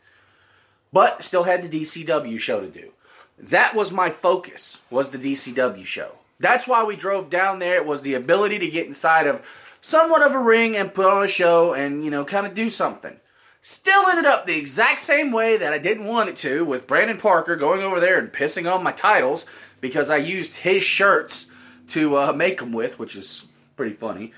But 0.91 1.23
still 1.23 1.43
had 1.43 1.63
the 1.63 1.82
DCW 1.82 2.39
show 2.39 2.62
to 2.62 2.67
do. 2.67 2.91
That 3.38 3.76
was 3.76 3.91
my 3.91 4.10
focus, 4.10 4.82
was 4.89 5.10
the 5.10 5.17
DCW 5.17 5.86
show. 5.86 6.13
That's 6.39 6.67
why 6.67 6.84
we 6.84 6.95
drove 6.95 7.30
down 7.30 7.60
there. 7.60 7.76
It 7.76 7.86
was 7.86 8.02
the 8.02 8.13
ability 8.13 8.60
to 8.60 8.69
get 8.69 8.88
inside 8.88 9.28
of 9.28 9.41
somewhat 9.82 10.21
of 10.21 10.34
a 10.34 10.39
ring 10.39 10.76
and 10.76 10.93
put 10.93 11.06
on 11.06 11.24
a 11.24 11.28
show 11.28 11.74
and, 11.74 12.04
you 12.04 12.12
know, 12.12 12.26
kind 12.26 12.45
of 12.45 12.54
do 12.54 12.69
something. 12.69 13.17
Still 13.62 14.08
ended 14.08 14.26
up 14.26 14.45
the 14.45 14.58
exact 14.58 15.02
same 15.02 15.32
way 15.32 15.58
that 15.58 15.74
I 15.74 15.78
didn't 15.78 16.06
want 16.06 16.30
it 16.30 16.38
to, 16.38 16.63
with 16.63 16.88
Brandon 16.88 17.17
Parker 17.17 17.56
going 17.56 17.82
over 17.82 18.00
there 18.00 18.19
and 18.19 18.32
pissing 18.32 18.71
on 18.71 18.84
my 18.84 18.91
titles 18.91 19.45
because 19.82 20.10
I 20.10 20.17
used 20.17 20.58
his 20.58 20.84
shirts 20.84 21.50
to 21.89 22.17
uh, 22.17 22.34
make 22.34 22.60
them 22.60 22.74
with, 22.74 23.00
which 23.00 23.15
is 23.15 23.45
pretty 23.76 23.95
funny. 23.95 24.34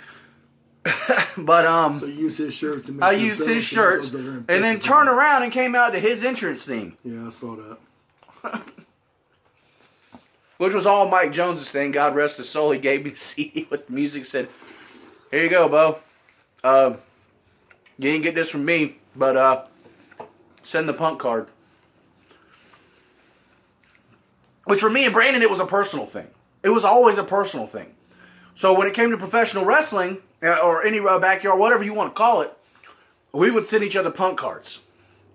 but 1.37 1.65
um, 1.65 1.99
So 1.99 2.05
you 2.05 2.13
use 2.13 2.37
his 2.37 2.53
shirts. 2.53 2.85
To 2.87 2.93
make 2.93 3.03
I 3.03 3.11
used 3.13 3.45
his 3.45 3.63
shirts 3.63 4.13
over 4.13 4.45
and 4.47 4.63
then 4.63 4.79
turned 4.79 5.09
around 5.09 5.43
and 5.43 5.51
came 5.51 5.75
out 5.75 5.91
to 5.91 5.99
his 5.99 6.23
entrance 6.23 6.65
theme. 6.65 6.97
Yeah, 7.03 7.27
I 7.27 7.29
saw 7.29 7.55
that. 7.55 8.61
which 10.57 10.73
was 10.73 10.85
all 10.85 11.07
Mike 11.07 11.31
Jones's 11.31 11.69
thing. 11.69 11.91
God 11.91 12.15
rest 12.15 12.37
his 12.37 12.49
soul. 12.49 12.71
He 12.71 12.79
gave 12.79 13.05
me 13.05 13.13
CD 13.17 13.67
with 13.69 13.87
the 13.87 13.93
music. 13.93 14.25
Said, 14.25 14.49
"Here 15.31 15.43
you 15.43 15.49
go, 15.49 15.67
Bo. 15.69 15.99
Uh, 16.63 16.97
you 17.97 18.11
didn't 18.11 18.23
get 18.23 18.35
this 18.35 18.49
from 18.49 18.65
me, 18.65 18.97
but 19.15 19.37
uh, 19.37 19.65
send 20.63 20.89
the 20.89 20.93
punk 20.93 21.19
card." 21.19 21.47
Which 24.65 24.81
for 24.81 24.89
me 24.89 25.05
and 25.05 25.13
Brandon, 25.13 25.41
it 25.41 25.49
was 25.49 25.61
a 25.61 25.65
personal 25.65 26.05
thing. 26.05 26.27
It 26.61 26.69
was 26.69 26.83
always 26.83 27.17
a 27.17 27.23
personal 27.23 27.67
thing. 27.67 27.95
So 28.53 28.77
when 28.77 28.87
it 28.87 28.93
came 28.93 29.11
to 29.11 29.17
professional 29.17 29.63
wrestling 29.63 30.17
uh, 30.43 30.57
or 30.57 30.83
any 30.83 30.99
uh, 30.99 31.19
backyard, 31.19 31.57
whatever 31.57 31.83
you 31.83 31.93
want 31.93 32.13
to 32.13 32.17
call 32.17 32.41
it, 32.41 32.51
we 33.31 33.49
would 33.49 33.65
send 33.65 33.83
each 33.83 33.95
other 33.95 34.11
punk 34.11 34.37
cards, 34.37 34.79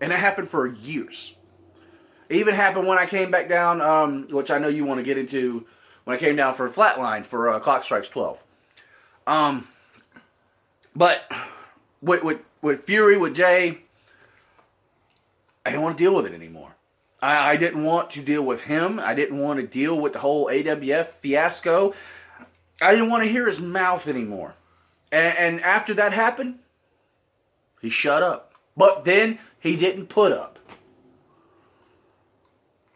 and 0.01 0.13
it 0.13 0.19
happened 0.19 0.51
for 0.51 0.67
years. 0.67 1.35
It 2.33 2.37
even 2.37 2.55
happened 2.55 2.87
when 2.87 2.97
I 2.97 3.05
came 3.05 3.31
back 3.31 3.47
down, 3.47 3.83
um, 3.83 4.27
which 4.31 4.51
I 4.51 4.57
know 4.57 4.69
you 4.69 4.87
want 4.87 5.01
to 5.01 5.05
get 5.05 5.19
into. 5.19 5.67
When 6.05 6.17
I 6.17 6.19
came 6.19 6.35
down 6.35 6.55
for 6.55 6.67
Flatline 6.71 7.27
for 7.27 7.51
uh, 7.51 7.61
Clock 7.61 7.85
Strikes 7.85 8.09
Twelve, 8.09 8.43
um, 9.27 9.69
but 10.97 11.31
with, 12.01 12.25
with 12.25 12.41
with 12.63 12.85
Fury 12.85 13.19
with 13.19 13.37
Jay, 13.37 13.83
I 15.67 15.71
didn't 15.73 15.83
want 15.83 15.99
to 15.99 16.03
deal 16.03 16.15
with 16.15 16.25
it 16.25 16.33
anymore. 16.33 16.75
I, 17.21 17.51
I 17.51 17.57
didn't 17.57 17.85
want 17.85 18.09
to 18.13 18.23
deal 18.23 18.43
with 18.43 18.63
him. 18.63 18.99
I 18.99 19.15
didn't 19.15 19.39
want 19.39 19.61
to 19.61 19.67
deal 19.67 20.01
with 20.01 20.15
the 20.15 20.21
whole 20.21 20.47
AWF 20.47 21.09
fiasco. 21.09 21.93
I 22.81 22.93
didn't 22.93 23.11
want 23.11 23.25
to 23.25 23.31
hear 23.31 23.47
his 23.47 23.61
mouth 23.61 24.09
anymore. 24.09 24.55
And, 25.13 25.37
and 25.37 25.61
after 25.61 25.93
that 25.93 26.15
happened, 26.15 26.61
he 27.83 27.91
shut 27.91 28.23
up. 28.23 28.55
But 28.75 29.05
then 29.05 29.39
he 29.61 29.77
didn't 29.77 30.07
put 30.07 30.33
up. 30.33 30.52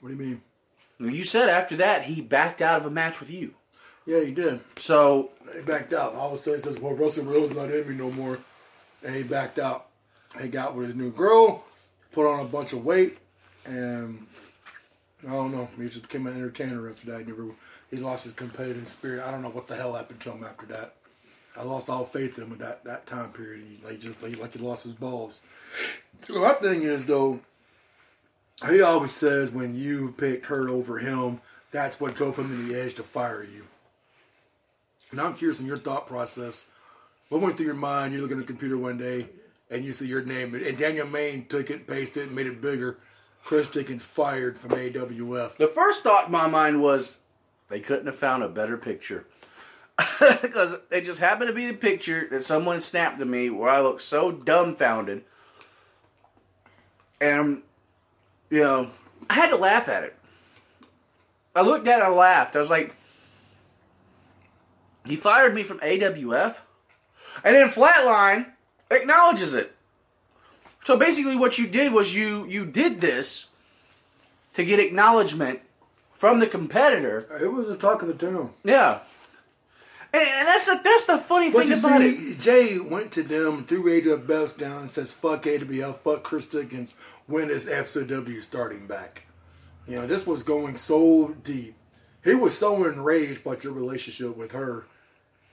What 0.07 0.16
do 0.16 0.23
you 0.23 0.31
mean? 1.01 1.12
You 1.12 1.25
said 1.25 1.49
after 1.49 1.79
that 1.79 2.05
he 2.05 2.21
backed 2.21 2.62
out 2.62 2.81
of 2.81 2.87
a 2.87 2.90
match 2.90 3.19
with 3.19 3.29
you. 3.29 3.55
Yeah, 4.07 4.21
he 4.21 4.31
did. 4.31 4.61
So 4.79 5.31
He 5.53 5.62
backed 5.62 5.92
out. 5.92 6.14
All 6.14 6.29
of 6.29 6.35
a 6.35 6.37
sudden, 6.37 6.61
he 6.61 6.64
says, 6.64 6.79
"Well, 6.79 6.95
Russell 6.95 7.25
Will's 7.25 7.51
not 7.51 7.73
in 7.73 7.88
me 7.88 7.97
no 7.97 8.12
more," 8.12 8.38
and 9.05 9.16
he 9.16 9.25
backed 9.25 9.59
out. 9.59 9.88
He 10.40 10.47
got 10.47 10.77
with 10.77 10.87
his 10.87 10.95
new 10.95 11.11
girl, 11.11 11.64
put 12.12 12.25
on 12.25 12.38
a 12.38 12.45
bunch 12.45 12.73
of 12.73 12.85
weight, 12.85 13.19
and 13.64 14.29
I 15.27 15.33
don't 15.33 15.51
know. 15.51 15.69
He 15.77 15.88
just 15.88 16.03
became 16.03 16.29
an 16.29 16.37
entertainer 16.37 16.88
after 16.88 17.11
that. 17.11 17.23
He 17.23 17.27
never. 17.27 17.49
He 17.90 17.97
lost 17.97 18.23
his 18.23 18.33
competitive 18.33 18.87
spirit. 18.87 19.25
I 19.25 19.33
don't 19.33 19.42
know 19.42 19.49
what 19.49 19.66
the 19.66 19.75
hell 19.75 19.95
happened 19.95 20.21
to 20.21 20.31
him 20.31 20.45
after 20.45 20.66
that. 20.66 20.95
I 21.57 21.64
lost 21.64 21.88
all 21.88 22.05
faith 22.05 22.38
in 22.38 22.45
him 22.45 22.53
at 22.53 22.59
that, 22.61 22.85
that 22.85 23.07
time 23.09 23.33
period. 23.33 23.64
He 23.64 23.85
like 23.85 23.99
just 23.99 24.23
like, 24.23 24.38
like 24.38 24.53
he 24.53 24.61
lost 24.61 24.85
his 24.85 24.95
balls. 24.95 25.40
My 26.29 26.53
thing 26.53 26.85
is 26.85 27.07
though, 27.07 27.40
he 28.69 28.81
always 28.81 29.12
says 29.12 29.51
when 29.51 29.75
you 29.75 30.14
picked 30.16 30.47
her 30.47 30.69
over 30.69 30.99
him, 30.99 31.40
that's 31.73 32.01
what 32.01 32.14
drove 32.14 32.38
him 32.38 32.49
to 32.49 32.55
the 32.55 32.81
edge 32.81 32.95
to 32.95 33.03
fire 33.03 33.45
you. 33.45 33.66
Now 35.12 35.27
I'm 35.27 35.35
curious 35.35 35.61
in 35.61 35.66
your 35.66 35.79
thought 35.79 36.07
process. 36.07 36.69
What 37.29 37.40
went 37.40 37.57
through 37.57 37.66
your 37.66 37.75
mind? 37.75 38.14
You 38.14 38.23
look 38.23 38.31
at 38.31 38.38
the 38.38 38.45
computer 38.45 38.79
one 38.79 38.99
day 38.99 39.27
and 39.71 39.85
you 39.85 39.92
see 39.92 40.07
your 40.07 40.23
name, 40.23 40.55
and 40.55 40.79
Daniel 40.79 41.09
Main 41.09 41.47
took 41.47 41.71
it, 41.71 41.87
pasted 41.87 42.23
it, 42.23 42.27
and 42.27 42.37
made 42.37 42.47
it 42.47 42.61
bigger. 42.61 42.99
Chris 43.45 43.69
Dickens 43.69 44.03
fired 44.03 44.59
from 44.59 44.71
AWF. 44.71 45.57
the 45.57 45.69
first 45.69 46.03
thought 46.03 46.27
in 46.27 46.33
my 46.33 46.47
mind 46.47 46.83
was 46.83 47.21
they 47.69 47.81
couldn't 47.81 48.07
have 48.07 48.19
found 48.19 48.42
a 48.42 48.49
better 48.49 48.77
picture. 48.77 49.27
Because 50.42 50.77
it 50.90 51.05
just 51.05 51.21
happened 51.21 51.49
to 51.49 51.55
be 51.55 51.66
the 51.66 51.77
picture 51.77 52.27
that 52.31 52.45
someone 52.45 52.81
snapped 52.81 53.19
to 53.19 53.25
me 53.25 53.51
where 53.51 53.71
I 53.71 53.81
looked 53.81 54.03
so 54.03 54.33
dumbfounded. 54.33 55.25
And, 57.21 57.62
you 58.50 58.61
know, 58.61 58.90
I 59.28 59.35
had 59.35 59.50
to 59.50 59.56
laugh 59.56 59.88
at 59.88 60.04
it. 60.04 60.16
I 61.54 61.62
looked 61.62 61.88
at 61.88 61.98
it 61.98 62.04
and 62.04 62.14
I 62.14 62.16
laughed. 62.16 62.54
I 62.54 62.59
was 62.59 62.70
like, 62.70 62.94
he 65.06 65.16
fired 65.16 65.54
me 65.54 65.62
from 65.62 65.78
AWF? 65.80 66.56
And 67.44 67.54
then 67.54 67.68
Flatline 67.68 68.46
acknowledges 68.90 69.54
it. 69.54 69.74
So 70.85 70.96
basically 70.96 71.37
what 71.37 71.59
you 71.59 71.66
did 71.66 71.92
was 71.92 72.14
you 72.14 72.46
you 72.46 72.64
did 72.64 73.00
this 73.00 73.46
to 74.54 74.64
get 74.64 74.78
acknowledgement 74.78 75.61
from 76.12 76.40
the 76.40 76.46
competitor. 76.46 77.26
It 77.40 77.52
was 77.52 77.66
the 77.66 77.76
talk 77.76 78.02
of 78.02 78.09
the 78.09 78.14
town. 78.14 78.50
Yeah. 78.64 79.00
And, 80.16 80.48
that's 80.48 80.66
the 80.66 80.81
that's 80.83 81.07
the 81.07 81.18
funny 81.18 81.50
thing 81.50 81.72
about 81.72 82.00
it. 82.02 82.38
Jay 82.38 82.79
went 82.79 83.12
to 83.12 83.22
them, 83.22 83.64
threw 83.64 83.85
AWF 83.85 84.26
belts 84.26 84.52
down, 84.55 84.81
and 84.81 84.90
says, 84.90 85.12
fuck 85.12 85.42
AWF, 85.44 85.96
fuck 85.98 86.22
Chris 86.22 86.46
Dickens, 86.46 86.94
when 87.26 87.50
is 87.50 87.66
FCW 87.66 88.42
starting 88.42 88.87
back? 88.87 89.24
You 89.87 89.96
know, 89.96 90.07
this 90.07 90.26
was 90.26 90.42
going 90.42 90.76
so 90.76 91.35
deep. 91.44 91.74
He 92.24 92.35
was 92.35 92.57
so 92.57 92.85
enraged 92.85 93.42
about 93.42 93.62
your 93.62 93.72
relationship 93.72 94.37
with 94.37 94.52
her, 94.52 94.87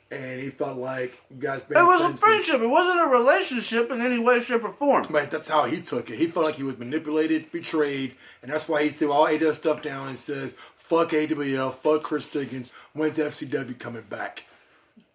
and 0.09 0.41
he 0.41 0.49
felt 0.49 0.77
like 0.77 1.21
you 1.29 1.37
guys 1.37 1.61
been 1.61 1.77
It 1.77 1.85
was 1.85 2.01
a 2.01 2.17
friendship. 2.17 2.61
It 2.61 2.67
wasn't 2.67 3.01
a 3.01 3.07
relationship 3.07 3.91
in 3.91 4.01
any 4.01 4.17
way, 4.17 4.41
shape, 4.41 4.63
or 4.63 4.71
form. 4.71 5.07
But 5.09 5.29
that's 5.29 5.49
how 5.49 5.65
he 5.65 5.81
took 5.81 6.09
it. 6.09 6.17
He 6.17 6.27
felt 6.27 6.45
like 6.45 6.55
he 6.55 6.63
was 6.63 6.79
manipulated, 6.79 7.51
betrayed, 7.51 8.15
and 8.41 8.51
that's 8.51 8.67
why 8.67 8.83
he 8.83 8.89
threw 8.89 9.11
all 9.11 9.25
AWF 9.25 9.53
stuff 9.53 9.81
down 9.83 10.07
and 10.07 10.17
says, 10.17 10.55
fuck 10.77 11.09
AWF, 11.09 11.75
fuck 11.75 12.01
Chris 12.03 12.27
Dickens, 12.27 12.69
when's 12.93 13.17
FCW 13.17 13.77
coming 13.77 14.03
back? 14.09 14.45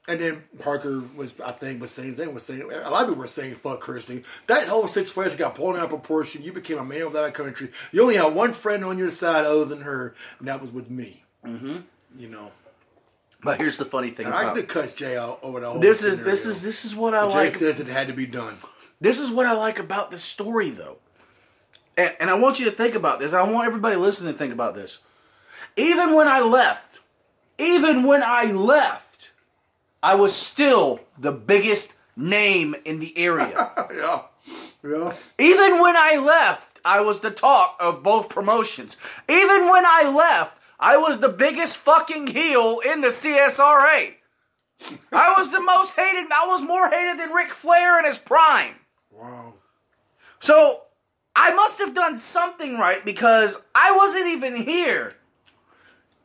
And 0.08 0.18
then 0.18 0.42
Parker 0.58 1.02
was, 1.14 1.34
I 1.44 1.52
think, 1.52 1.82
was 1.82 1.90
saying, 1.90 2.14
they 2.14 2.26
was 2.26 2.42
saying, 2.42 2.62
a 2.62 2.90
lot 2.90 3.02
of 3.02 3.08
people 3.08 3.16
were 3.16 3.26
saying, 3.26 3.56
fuck 3.56 3.80
Chris 3.80 4.10
That 4.46 4.66
whole 4.66 4.88
situation 4.88 5.36
got 5.36 5.54
blown 5.54 5.76
out 5.76 5.84
of 5.84 5.90
proportion. 5.90 6.42
You 6.42 6.52
became 6.52 6.78
a 6.78 6.84
man 6.84 7.02
of 7.02 7.12
that 7.12 7.34
country. 7.34 7.70
You 7.92 8.02
only 8.02 8.16
had 8.16 8.34
one 8.34 8.54
friend 8.54 8.86
on 8.86 8.96
your 8.96 9.10
side 9.10 9.44
other 9.44 9.66
than 9.66 9.82
her, 9.82 10.14
and 10.38 10.48
that 10.48 10.62
was 10.62 10.72
with 10.72 10.88
me. 10.88 11.24
Mm-hmm. 11.44 11.80
You 12.18 12.28
know. 12.28 12.52
But 13.42 13.58
here's 13.58 13.76
the 13.76 13.84
funny 13.84 14.10
thing 14.10 14.26
And 14.26 14.34
I 14.34 14.44
about 14.44 14.56
could 14.56 14.68
cut 14.68 14.96
Jay 14.96 15.16
out 15.16 15.38
over 15.42 15.60
the 15.60 15.70
whole 15.70 15.78
this 15.78 16.02
is 16.02 16.24
this 16.24 16.44
is 16.44 16.60
this 16.60 16.84
is 16.84 16.96
what 16.96 17.14
I 17.14 17.28
Jay 17.28 17.34
like. 17.34 17.52
Jay 17.52 17.58
says 17.58 17.78
it 17.78 17.86
had 17.86 18.08
to 18.08 18.14
be 18.14 18.26
done. 18.26 18.56
This 19.00 19.20
is 19.20 19.30
what 19.30 19.46
I 19.46 19.52
like 19.52 19.78
about 19.78 20.10
this 20.10 20.24
story, 20.24 20.70
though. 20.70 20.96
And, 21.96 22.14
and 22.18 22.30
I 22.30 22.34
want 22.34 22.58
you 22.58 22.64
to 22.64 22.72
think 22.72 22.94
about 22.94 23.20
this. 23.20 23.32
I 23.32 23.42
want 23.42 23.66
everybody 23.66 23.96
listening 23.96 24.32
to 24.32 24.38
think 24.38 24.52
about 24.52 24.74
this. 24.74 24.98
Even 25.76 26.14
when 26.14 26.26
I 26.26 26.40
left, 26.40 26.98
even 27.58 28.04
when 28.04 28.22
I 28.24 28.50
left, 28.50 29.07
I 30.02 30.14
was 30.14 30.34
still 30.34 31.00
the 31.18 31.32
biggest 31.32 31.94
name 32.16 32.74
in 32.84 33.00
the 33.00 33.16
area. 33.16 33.70
yeah. 33.94 34.22
Yeah. 34.82 35.14
Even 35.38 35.80
when 35.80 35.96
I 35.96 36.16
left, 36.16 36.80
I 36.84 37.00
was 37.00 37.20
the 37.20 37.30
talk 37.30 37.76
of 37.80 38.02
both 38.02 38.28
promotions. 38.28 38.96
Even 39.28 39.68
when 39.68 39.84
I 39.84 40.08
left, 40.08 40.58
I 40.78 40.96
was 40.96 41.20
the 41.20 41.28
biggest 41.28 41.76
fucking 41.76 42.28
heel 42.28 42.80
in 42.84 43.00
the 43.00 43.08
CSRA. 43.08 44.14
I 45.12 45.34
was 45.37 45.50
the 45.50 45.61
most 45.61 45.96
hated. 45.96 46.30
I 46.32 46.46
was 46.46 46.62
more 46.62 46.88
hated 46.88 47.18
than 47.18 47.30
Ric 47.30 47.52
Flair 47.52 47.98
in 47.98 48.04
his 48.04 48.18
prime. 48.18 48.76
Wow. 49.11 49.54
So 50.38 50.82
I 51.34 51.52
must 51.52 51.78
have 51.78 51.94
done 51.94 52.20
something 52.20 52.78
right 52.78 53.04
because 53.04 53.62
I 53.74 53.96
wasn't 53.96 54.28
even 54.28 54.54
here. 54.56 55.14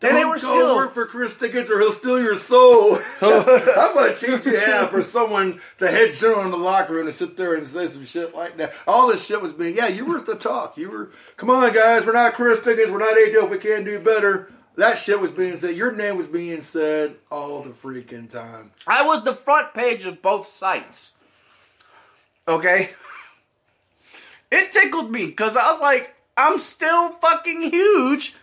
And 0.04 0.16
they 0.16 0.22
Don't 0.22 0.30
were 0.30 0.36
go 0.36 0.40
still. 0.40 0.76
work 0.76 0.94
for 0.94 1.06
Chris 1.06 1.34
Dickens 1.36 1.70
or 1.70 1.80
he'll 1.80 1.92
steal 1.92 2.22
your 2.22 2.36
soul. 2.36 2.96
How 3.20 3.94
much 3.96 4.20
cheat 4.20 4.46
you 4.46 4.60
have 4.60 4.90
for 4.90 5.02
someone, 5.02 5.62
the 5.80 5.90
head 5.90 6.14
general 6.14 6.44
in 6.44 6.52
the 6.52 6.58
locker 6.58 6.94
room, 6.94 7.06
to 7.06 7.12
sit 7.14 7.38
there 7.38 7.54
and 7.56 7.66
say 7.66 7.88
some 7.88 8.06
shit 8.06 8.36
like 8.36 8.58
that? 8.58 8.74
All 8.86 9.08
this 9.08 9.26
shit 9.26 9.42
was 9.42 9.54
being, 9.54 9.76
yeah, 9.76 9.88
you 9.88 10.06
were 10.06 10.20
the 10.20 10.36
talk. 10.36 10.78
You 10.78 10.90
were, 10.90 11.12
come 11.38 11.50
on, 11.50 11.74
guys, 11.74 12.06
we're 12.06 12.14
not 12.14 12.34
Chris 12.34 12.60
Dickens, 12.62 12.92
we're 12.92 13.00
not 13.00 13.16
ADL, 13.16 13.50
we 13.50 13.58
can't 13.58 13.86
do 13.86 14.00
better. 14.00 14.52
That 14.76 14.98
shit 14.98 15.20
was 15.22 15.32
being 15.32 15.58
said. 15.60 15.76
Your 15.76 15.92
name 15.92 16.18
was 16.18 16.28
being 16.28 16.62
said 16.62 17.16
all 17.32 17.62
the 17.62 17.70
freaking 17.70 18.30
time. 18.30 18.72
I 18.88 19.06
was 19.06 19.24
the 19.24 19.36
front 19.36 19.74
page 19.74 20.06
of 20.06 20.22
both 20.22 20.50
sites. 20.50 21.12
Okay? 22.48 22.90
It 24.52 24.72
tickled 24.72 25.12
me 25.12 25.28
because 25.28 25.56
I 25.56 25.72
was 25.72 25.80
like, 25.80 26.16
I'm 26.36 26.58
still 26.60 27.10
fucking 27.14 27.72
huge 27.72 28.36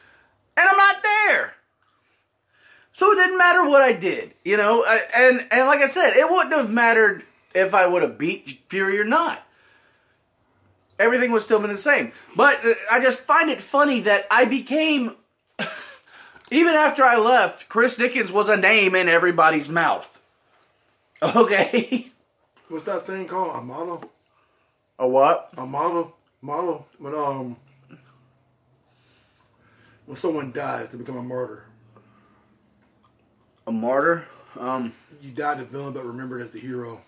and 0.57 0.69
I'm 0.69 0.77
not 0.77 1.03
there. 1.03 1.55
So 2.93 3.13
it 3.13 3.17
didn't 3.17 3.39
matter 3.39 3.67
what 3.69 3.83
I 3.83 3.93
did, 3.93 4.33
you 4.45 4.57
know. 4.57 4.85
I- 4.85 5.05
And 5.15 5.47
and 5.51 5.67
like 5.67 5.81
I 5.81 5.89
said, 5.89 6.17
it 6.17 6.29
wouldn't 6.31 6.53
have 6.55 6.71
mattered 6.71 7.23
if 7.55 7.75
I 7.75 7.87
would 7.87 8.03
have 8.03 8.19
beat 8.19 8.61
Fury 8.69 9.01
or 9.01 9.05
not. 9.05 9.43
Everything 10.99 11.33
would 11.33 11.43
still 11.43 11.61
been 11.61 11.73
the 11.73 11.79
same. 11.79 12.13
But 12.37 12.65
uh, 12.65 12.75
I 12.91 13.01
just 13.01 13.21
find 13.21 13.49
it 13.49 13.63
funny 13.63 14.01
that 14.03 14.27
I 14.31 14.45
became, 14.45 15.17
even 16.51 16.75
after 16.75 17.03
I 17.05 17.17
left, 17.17 17.69
Chris 17.71 17.97
Dickens 17.97 18.31
was 18.31 18.49
a 18.51 18.57
name 18.57 18.95
in 18.95 19.09
everybody's 19.09 19.69
mouth. 19.69 20.17
Okay. 21.23 22.11
What's 22.69 22.85
that 22.85 23.03
thing 23.05 23.27
called? 23.27 23.55
A 23.55 23.61
model? 23.61 24.11
A 24.99 25.07
what? 25.07 25.51
A 25.59 25.67
model? 25.67 26.17
Model? 26.41 26.87
When 26.99 27.15
um 27.15 27.57
when 30.11 30.17
someone 30.17 30.51
dies, 30.51 30.89
to 30.91 30.97
become 30.97 31.17
a 31.17 31.23
martyr. 31.23 31.67
A 33.69 33.71
martyr? 33.71 34.25
Um. 34.59 34.93
You 35.23 35.31
died 35.31 35.61
a 35.61 35.65
villain, 35.65 35.93
but 35.93 36.05
remembered 36.05 36.43
as 36.43 36.51
the 36.51 36.59
hero. 36.59 37.03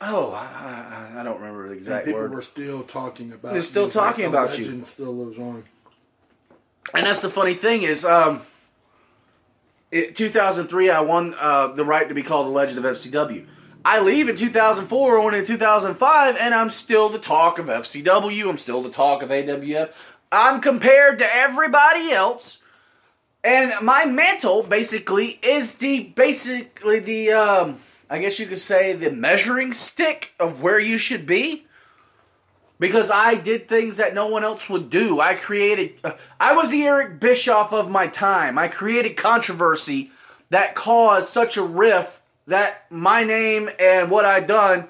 Oh, 0.00 0.30
I, 0.32 1.10
I, 1.16 1.20
I 1.20 1.22
don't 1.22 1.38
remember 1.38 1.64
the 1.66 1.72
And 1.72 1.80
exact 1.80 2.06
people 2.06 2.20
word. 2.22 2.32
were 2.32 2.40
still 2.40 2.82
talking 2.82 3.30
about. 3.30 3.52
They're 3.52 3.60
still 3.60 3.82
you. 3.82 3.86
It's 3.88 3.96
like 3.96 4.06
talking 4.16 4.30
the 4.30 4.38
about 4.38 4.58
you. 4.58 4.64
legend 4.64 4.86
Still 4.86 5.14
lives 5.14 5.36
on. 5.38 5.64
And 6.94 7.04
that's 7.04 7.20
the 7.20 7.28
funny 7.28 7.52
thing 7.52 7.82
is, 7.82 8.06
um, 8.06 8.40
in 9.92 10.14
2003, 10.14 10.88
I 10.88 11.00
won 11.00 11.34
uh, 11.38 11.68
the 11.68 11.84
right 11.84 12.08
to 12.08 12.14
be 12.14 12.22
called 12.22 12.46
the 12.46 12.50
Legend 12.52 12.78
of 12.82 12.84
FCW. 12.84 13.46
I 13.84 14.00
leave 14.00 14.30
in 14.30 14.36
2004, 14.36 15.20
went 15.20 15.36
in 15.36 15.44
2005, 15.46 16.36
and 16.38 16.54
I'm 16.54 16.70
still 16.70 17.10
the 17.10 17.18
talk 17.18 17.58
of 17.58 17.66
FCW. 17.66 18.48
I'm 18.48 18.56
still 18.56 18.82
the 18.82 18.88
talk 18.90 19.22
of 19.22 19.28
AWF. 19.28 19.90
I'm 20.32 20.60
compared 20.60 21.18
to 21.20 21.34
everybody 21.36 22.10
else, 22.10 22.60
and 23.42 23.72
my 23.84 24.04
mantle 24.04 24.62
basically 24.62 25.38
is 25.42 25.78
the 25.78 26.00
basically 26.00 26.98
the 27.00 27.32
um, 27.32 27.78
I 28.10 28.18
guess 28.18 28.38
you 28.38 28.46
could 28.46 28.60
say 28.60 28.92
the 28.92 29.10
measuring 29.10 29.72
stick 29.72 30.34
of 30.38 30.62
where 30.62 30.78
you 30.78 30.98
should 30.98 31.26
be 31.26 31.66
because 32.78 33.10
I 33.10 33.34
did 33.34 33.68
things 33.68 33.96
that 33.96 34.14
no 34.14 34.26
one 34.26 34.44
else 34.44 34.68
would 34.68 34.90
do. 34.90 35.20
I 35.20 35.34
created, 35.34 35.94
uh, 36.02 36.12
I 36.38 36.54
was 36.54 36.70
the 36.70 36.84
Eric 36.84 37.20
Bischoff 37.20 37.72
of 37.72 37.90
my 37.90 38.06
time. 38.06 38.58
I 38.58 38.68
created 38.68 39.16
controversy 39.16 40.10
that 40.50 40.74
caused 40.74 41.28
such 41.28 41.56
a 41.56 41.62
rift 41.62 42.20
that 42.46 42.84
my 42.90 43.24
name 43.24 43.70
and 43.78 44.10
what 44.10 44.24
I'd 44.24 44.46
done 44.46 44.88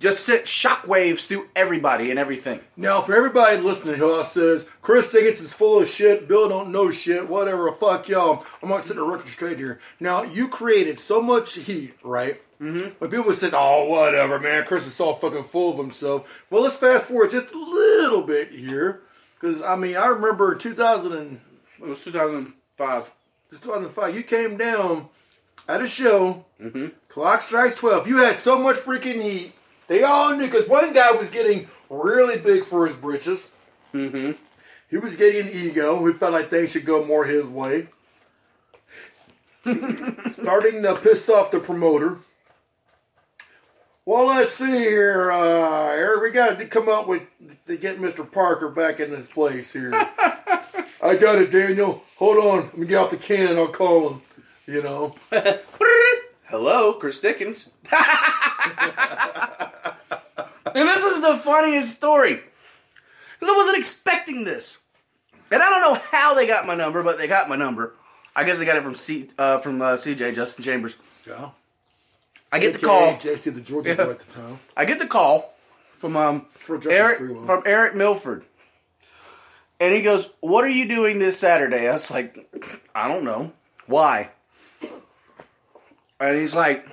just 0.00 0.24
sent 0.24 0.44
shockwaves 0.44 1.26
through 1.26 1.48
everybody 1.56 2.10
and 2.10 2.18
everything. 2.18 2.60
Now, 2.76 3.00
for 3.00 3.14
everybody 3.14 3.58
listening 3.58 3.94
who 3.94 4.22
says 4.24 4.68
Chris 4.82 5.10
Dickens 5.10 5.40
is 5.40 5.52
full 5.52 5.80
of 5.80 5.88
shit, 5.88 6.28
Bill 6.28 6.48
don't 6.48 6.72
know 6.72 6.90
shit, 6.90 7.28
whatever, 7.28 7.72
fuck 7.72 8.08
y'all. 8.08 8.44
I'm 8.62 8.68
gonna 8.68 8.82
sit 8.82 8.96
the 8.96 9.02
record 9.02 9.28
straight 9.28 9.58
here. 9.58 9.80
Now, 10.00 10.22
you 10.22 10.48
created 10.48 10.98
so 10.98 11.22
much 11.22 11.54
heat, 11.54 11.94
right? 12.02 12.40
Mm-hmm. 12.60 12.90
When 12.98 13.10
people 13.10 13.32
said, 13.34 13.52
"Oh, 13.54 13.86
whatever, 13.86 14.38
man, 14.38 14.64
Chris 14.64 14.86
is 14.86 14.94
so 14.94 15.12
fucking 15.14 15.44
full 15.44 15.72
of 15.72 15.78
himself." 15.78 16.44
Well, 16.50 16.62
let's 16.62 16.76
fast 16.76 17.08
forward 17.08 17.32
just 17.32 17.52
a 17.52 17.58
little 17.58 18.22
bit 18.22 18.52
here, 18.52 19.02
because 19.34 19.60
I 19.60 19.76
mean, 19.76 19.96
I 19.96 20.06
remember 20.06 20.54
2000 20.54 21.12
and 21.12 21.40
It 21.80 21.86
was 21.86 22.02
2005. 22.02 23.10
2005. 23.50 24.14
You 24.14 24.22
came 24.22 24.56
down 24.56 25.08
at 25.68 25.82
a 25.82 25.86
show. 25.86 26.44
Mm-hmm. 26.60 26.88
Clock 27.08 27.40
strikes 27.40 27.76
12. 27.76 28.08
You 28.08 28.18
had 28.18 28.38
so 28.38 28.58
much 28.58 28.76
freaking 28.76 29.20
heat. 29.22 29.52
They 29.86 30.02
all 30.02 30.36
knew 30.36 30.46
because 30.46 30.68
one 30.68 30.92
guy 30.92 31.12
was 31.12 31.30
getting 31.30 31.68
really 31.90 32.40
big 32.40 32.64
for 32.64 32.86
his 32.86 32.96
britches. 32.96 33.52
Mm-hmm. 33.92 34.32
He 34.90 34.96
was 34.96 35.16
getting 35.16 35.46
an 35.46 35.52
ego. 35.52 36.04
He 36.06 36.12
felt 36.12 36.32
like 36.32 36.50
things 36.50 36.70
should 36.70 36.84
go 36.84 37.04
more 37.04 37.24
his 37.24 37.46
way. 37.46 37.88
Starting 40.30 40.82
to 40.82 40.98
piss 41.02 41.28
off 41.28 41.50
the 41.50 41.58
promoter. 41.60 42.18
Well, 44.06 44.26
let's 44.26 44.54
see 44.54 44.70
here, 44.70 45.32
uh, 45.32 45.88
Eric. 45.92 46.22
We 46.22 46.30
got 46.30 46.58
to 46.58 46.66
come 46.66 46.90
up 46.90 47.08
with 47.08 47.22
to 47.66 47.76
get 47.76 47.98
Mr. 47.98 48.30
Parker 48.30 48.68
back 48.68 49.00
in 49.00 49.10
his 49.10 49.26
place 49.28 49.72
here. 49.72 49.92
I 51.02 51.16
got 51.16 51.38
it, 51.38 51.50
Daniel. 51.50 52.04
Hold 52.16 52.38
on. 52.38 52.64
Let 52.64 52.78
me 52.78 52.86
get 52.86 52.98
out 53.00 53.10
the 53.10 53.16
can. 53.16 53.48
And 53.48 53.58
I'll 53.58 53.68
call 53.68 54.10
him. 54.10 54.22
You 54.66 54.82
know. 54.82 55.16
Hello, 56.48 56.92
Chris 56.94 57.20
Dickens. 57.20 57.70
And 60.74 60.88
this 60.88 61.02
is 61.02 61.20
the 61.22 61.36
funniest 61.38 61.96
story. 61.96 62.40
Because 63.38 63.54
I 63.54 63.56
wasn't 63.56 63.78
expecting 63.78 64.44
this. 64.44 64.78
And 65.50 65.62
I 65.62 65.70
don't 65.70 65.80
know 65.82 66.00
how 66.10 66.34
they 66.34 66.46
got 66.46 66.66
my 66.66 66.74
number, 66.74 67.02
but 67.02 67.18
they 67.18 67.26
got 67.28 67.48
my 67.48 67.56
number. 67.56 67.94
I 68.34 68.44
guess 68.44 68.58
they 68.58 68.64
got 68.64 68.76
it 68.76 68.82
from 68.82 68.96
C, 68.96 69.30
uh, 69.38 69.58
from 69.58 69.80
uh, 69.80 69.96
CJ 69.96 70.34
Justin 70.34 70.64
Chambers. 70.64 70.96
Yeah. 71.26 71.50
I 72.50 72.58
get 72.58 72.72
the 72.72 72.78
AKA 72.78 72.86
call. 72.86 73.12
JC 73.16 73.54
the 73.54 73.60
Georgia 73.60 73.90
Yeah. 73.90 74.04
boy 74.04 74.10
at 74.12 74.18
the 74.20 74.32
time. 74.32 74.58
I 74.76 74.84
get 74.84 74.98
the 74.98 75.06
call 75.06 75.54
from 75.98 76.16
um 76.16 76.46
Eric 76.88 77.18
from 77.46 77.62
Eric 77.66 77.94
Milford, 77.96 78.44
and 79.80 79.92
he 79.94 80.02
goes, 80.02 80.30
"What 80.40 80.62
are 80.64 80.68
you 80.68 80.86
doing 80.86 81.18
this 81.18 81.36
Saturday?" 81.38 81.88
I 81.88 81.92
was 81.94 82.10
like, 82.12 82.48
"I 82.94 83.08
don't 83.08 83.24
know. 83.24 83.52
Why?" 83.86 84.30
And 86.20 86.38
he's 86.38 86.54
like, 86.54 86.86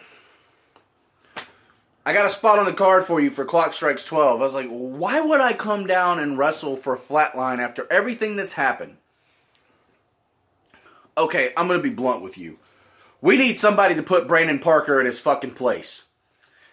"I 2.05 2.13
got 2.13 2.25
a 2.25 2.29
spot 2.29 2.59
on 2.59 2.65
the 2.65 2.73
card 2.73 3.05
for 3.05 3.19
you 3.19 3.29
for 3.29 3.45
Clock 3.45 3.73
Strikes 3.73 4.03
12." 4.03 4.41
I 4.41 4.43
was 4.43 4.53
like, 4.53 4.69
"Why 4.69 5.21
would 5.21 5.41
I 5.41 5.53
come 5.53 5.87
down 5.87 6.19
and 6.19 6.37
wrestle 6.37 6.77
for 6.77 6.97
Flatline 6.97 7.59
after 7.59 7.87
everything 7.91 8.35
that's 8.35 8.53
happened?" 8.53 8.97
Okay, 11.17 11.53
I'm 11.55 11.67
gonna 11.67 11.79
be 11.79 11.89
blunt 11.89 12.21
with 12.21 12.37
you. 12.37 12.57
We 13.21 13.37
need 13.37 13.59
somebody 13.59 13.93
to 13.95 14.03
put 14.03 14.27
Brandon 14.27 14.59
Parker 14.59 14.99
in 14.99 15.05
his 15.05 15.19
fucking 15.19 15.51
place. 15.51 16.05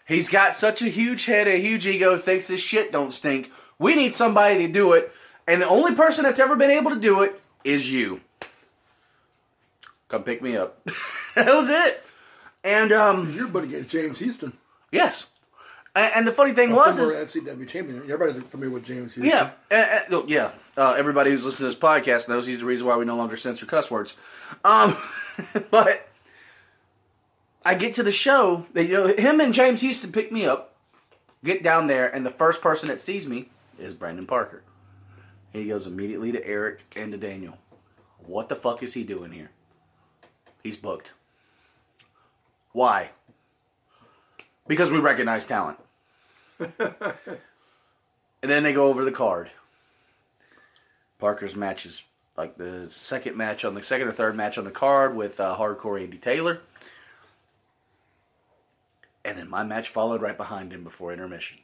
He's 0.06 0.30
got 0.30 0.56
such 0.56 0.80
a 0.80 0.88
huge 0.88 1.26
head, 1.26 1.46
a 1.46 1.60
huge 1.60 1.86
ego, 1.86 2.16
thinks 2.16 2.48
his 2.48 2.60
shit 2.60 2.90
don't 2.90 3.12
stink. 3.12 3.52
We 3.78 3.94
need 3.94 4.14
somebody 4.14 4.66
to 4.66 4.72
do 4.72 4.94
it, 4.94 5.12
and 5.46 5.60
the 5.60 5.68
only 5.68 5.94
person 5.94 6.24
that's 6.24 6.38
ever 6.38 6.56
been 6.56 6.70
able 6.70 6.90
to 6.90 7.00
do 7.00 7.20
it 7.22 7.40
is 7.62 7.92
you. 7.92 8.22
Come 10.08 10.22
pick 10.22 10.40
me 10.40 10.56
up. 10.56 10.82
that 11.34 11.54
was 11.54 11.68
it. 11.68 12.04
And 12.64 12.92
um, 12.92 13.32
your 13.34 13.48
buddy 13.48 13.68
against 13.68 13.90
James 13.90 14.18
Houston. 14.18 14.54
Yes. 14.90 15.26
And, 15.94 16.12
and 16.14 16.28
the 16.28 16.32
funny 16.32 16.52
thing 16.52 16.72
was, 16.72 16.98
is, 16.98 17.34
FCW 17.34 17.68
champion. 17.68 18.02
Everybody's 18.02 18.42
familiar 18.44 18.74
with 18.74 18.84
James 18.84 19.14
Houston. 19.14 19.24
yeah, 19.24 19.50
uh, 19.70 19.74
uh, 19.74 20.00
no, 20.10 20.26
yeah. 20.26 20.52
Uh, 20.76 20.92
everybody 20.92 21.30
who's 21.30 21.44
listening 21.44 21.70
to 21.70 21.74
this 21.74 21.82
podcast 21.82 22.28
knows 22.28 22.46
he's 22.46 22.60
the 22.60 22.64
reason 22.64 22.86
why 22.86 22.96
we 22.96 23.04
no 23.04 23.16
longer 23.16 23.36
censor 23.36 23.66
cuss 23.66 23.90
words. 23.90 24.16
Um, 24.64 24.96
but 25.70 26.08
I 27.64 27.74
get 27.74 27.94
to 27.96 28.02
the 28.02 28.12
show. 28.12 28.66
They, 28.72 28.82
you 28.82 28.94
know, 28.94 29.06
him 29.08 29.40
and 29.40 29.52
James 29.52 29.80
Houston 29.80 30.12
pick 30.12 30.30
me 30.30 30.46
up. 30.46 30.76
Get 31.44 31.62
down 31.62 31.86
there, 31.86 32.08
and 32.08 32.26
the 32.26 32.30
first 32.30 32.60
person 32.60 32.88
that 32.88 33.00
sees 33.00 33.26
me 33.26 33.48
is 33.78 33.92
Brandon 33.92 34.26
Parker. 34.26 34.62
He 35.52 35.66
goes 35.66 35.86
immediately 35.86 36.32
to 36.32 36.44
Eric 36.46 36.80
and 36.96 37.12
to 37.12 37.18
Daniel. 37.18 37.58
What 38.18 38.48
the 38.48 38.56
fuck 38.56 38.82
is 38.82 38.94
he 38.94 39.04
doing 39.04 39.32
here? 39.32 39.50
He's 40.62 40.76
booked. 40.76 41.12
Why? 42.72 43.10
Because 44.68 44.90
we 44.90 44.98
recognize 44.98 45.46
talent. 45.46 45.78
and 46.60 46.70
then 48.42 48.62
they 48.62 48.72
go 48.72 48.88
over 48.88 49.04
the 49.04 49.10
card. 49.10 49.50
Parker's 51.18 51.56
match 51.56 51.86
is 51.86 52.02
like 52.36 52.56
the 52.56 52.86
second 52.90 53.36
match 53.36 53.64
on 53.64 53.74
the 53.74 53.82
second 53.82 54.06
or 54.06 54.12
third 54.12 54.36
match 54.36 54.58
on 54.58 54.64
the 54.64 54.70
card 54.70 55.16
with 55.16 55.40
uh, 55.40 55.56
Hardcore 55.58 56.00
Andy 56.00 56.18
Taylor. 56.18 56.60
And 59.24 59.36
then 59.36 59.50
my 59.50 59.64
match 59.64 59.88
followed 59.88 60.22
right 60.22 60.36
behind 60.36 60.72
him 60.72 60.84
before 60.84 61.12
intermission. 61.12 61.58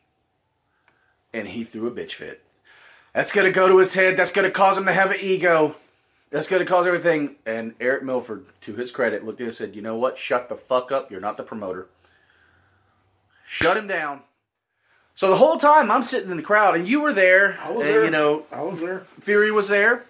And 1.33 1.49
he 1.49 1.63
threw 1.63 1.87
a 1.87 1.91
bitch 1.91 2.13
fit. 2.13 2.43
That's 3.15 3.33
going 3.33 3.47
to 3.47 3.53
go 3.53 3.69
to 3.69 3.79
his 3.79 3.95
head. 3.95 4.17
That's 4.17 4.33
going 4.33 4.45
to 4.45 4.51
cause 4.51 4.77
him 4.77 4.87
to 4.87 4.93
have 4.93 5.13
an 5.13 5.19
ego. 5.21 5.77
That's 6.31 6.49
going 6.49 6.61
to 6.61 6.69
cause 6.69 6.87
everything. 6.87 7.37
And 7.47 7.75
Eric 7.81 8.03
Milford, 8.03 8.47
to 8.63 8.75
his 8.75 8.91
credit, 8.91 9.25
looked 9.25 9.41
at 9.41 9.45
him 9.45 9.49
and 9.49 9.57
said, 9.57 9.77
You 9.77 9.83
know 9.83 9.97
what? 9.97 10.19
Shut 10.19 10.49
the 10.49 10.57
fuck 10.57 10.91
up. 10.91 11.11
You're 11.11 11.21
not 11.21 11.37
the 11.37 11.45
promoter. 11.45 11.87
Shut 13.47 13.77
him 13.77 13.87
down. 13.87 14.23
So 15.17 15.31
the 15.31 15.37
whole 15.37 15.59
time 15.59 15.91
I'm 15.91 16.03
sitting 16.03 16.31
in 16.31 16.37
the 16.37 16.43
crowd, 16.43 16.75
and 16.75 16.89
you 16.89 17.01
were 17.01 17.13
there. 17.13 17.57
I 17.61 17.71
was 17.71 17.87
and, 17.87 17.95
there. 17.95 18.05
You 18.05 18.11
know, 18.11 18.45
I 18.51 18.63
was 18.63 18.81
there. 18.81 19.07
Fury 19.21 19.53
was 19.53 19.69
there. 19.69 20.05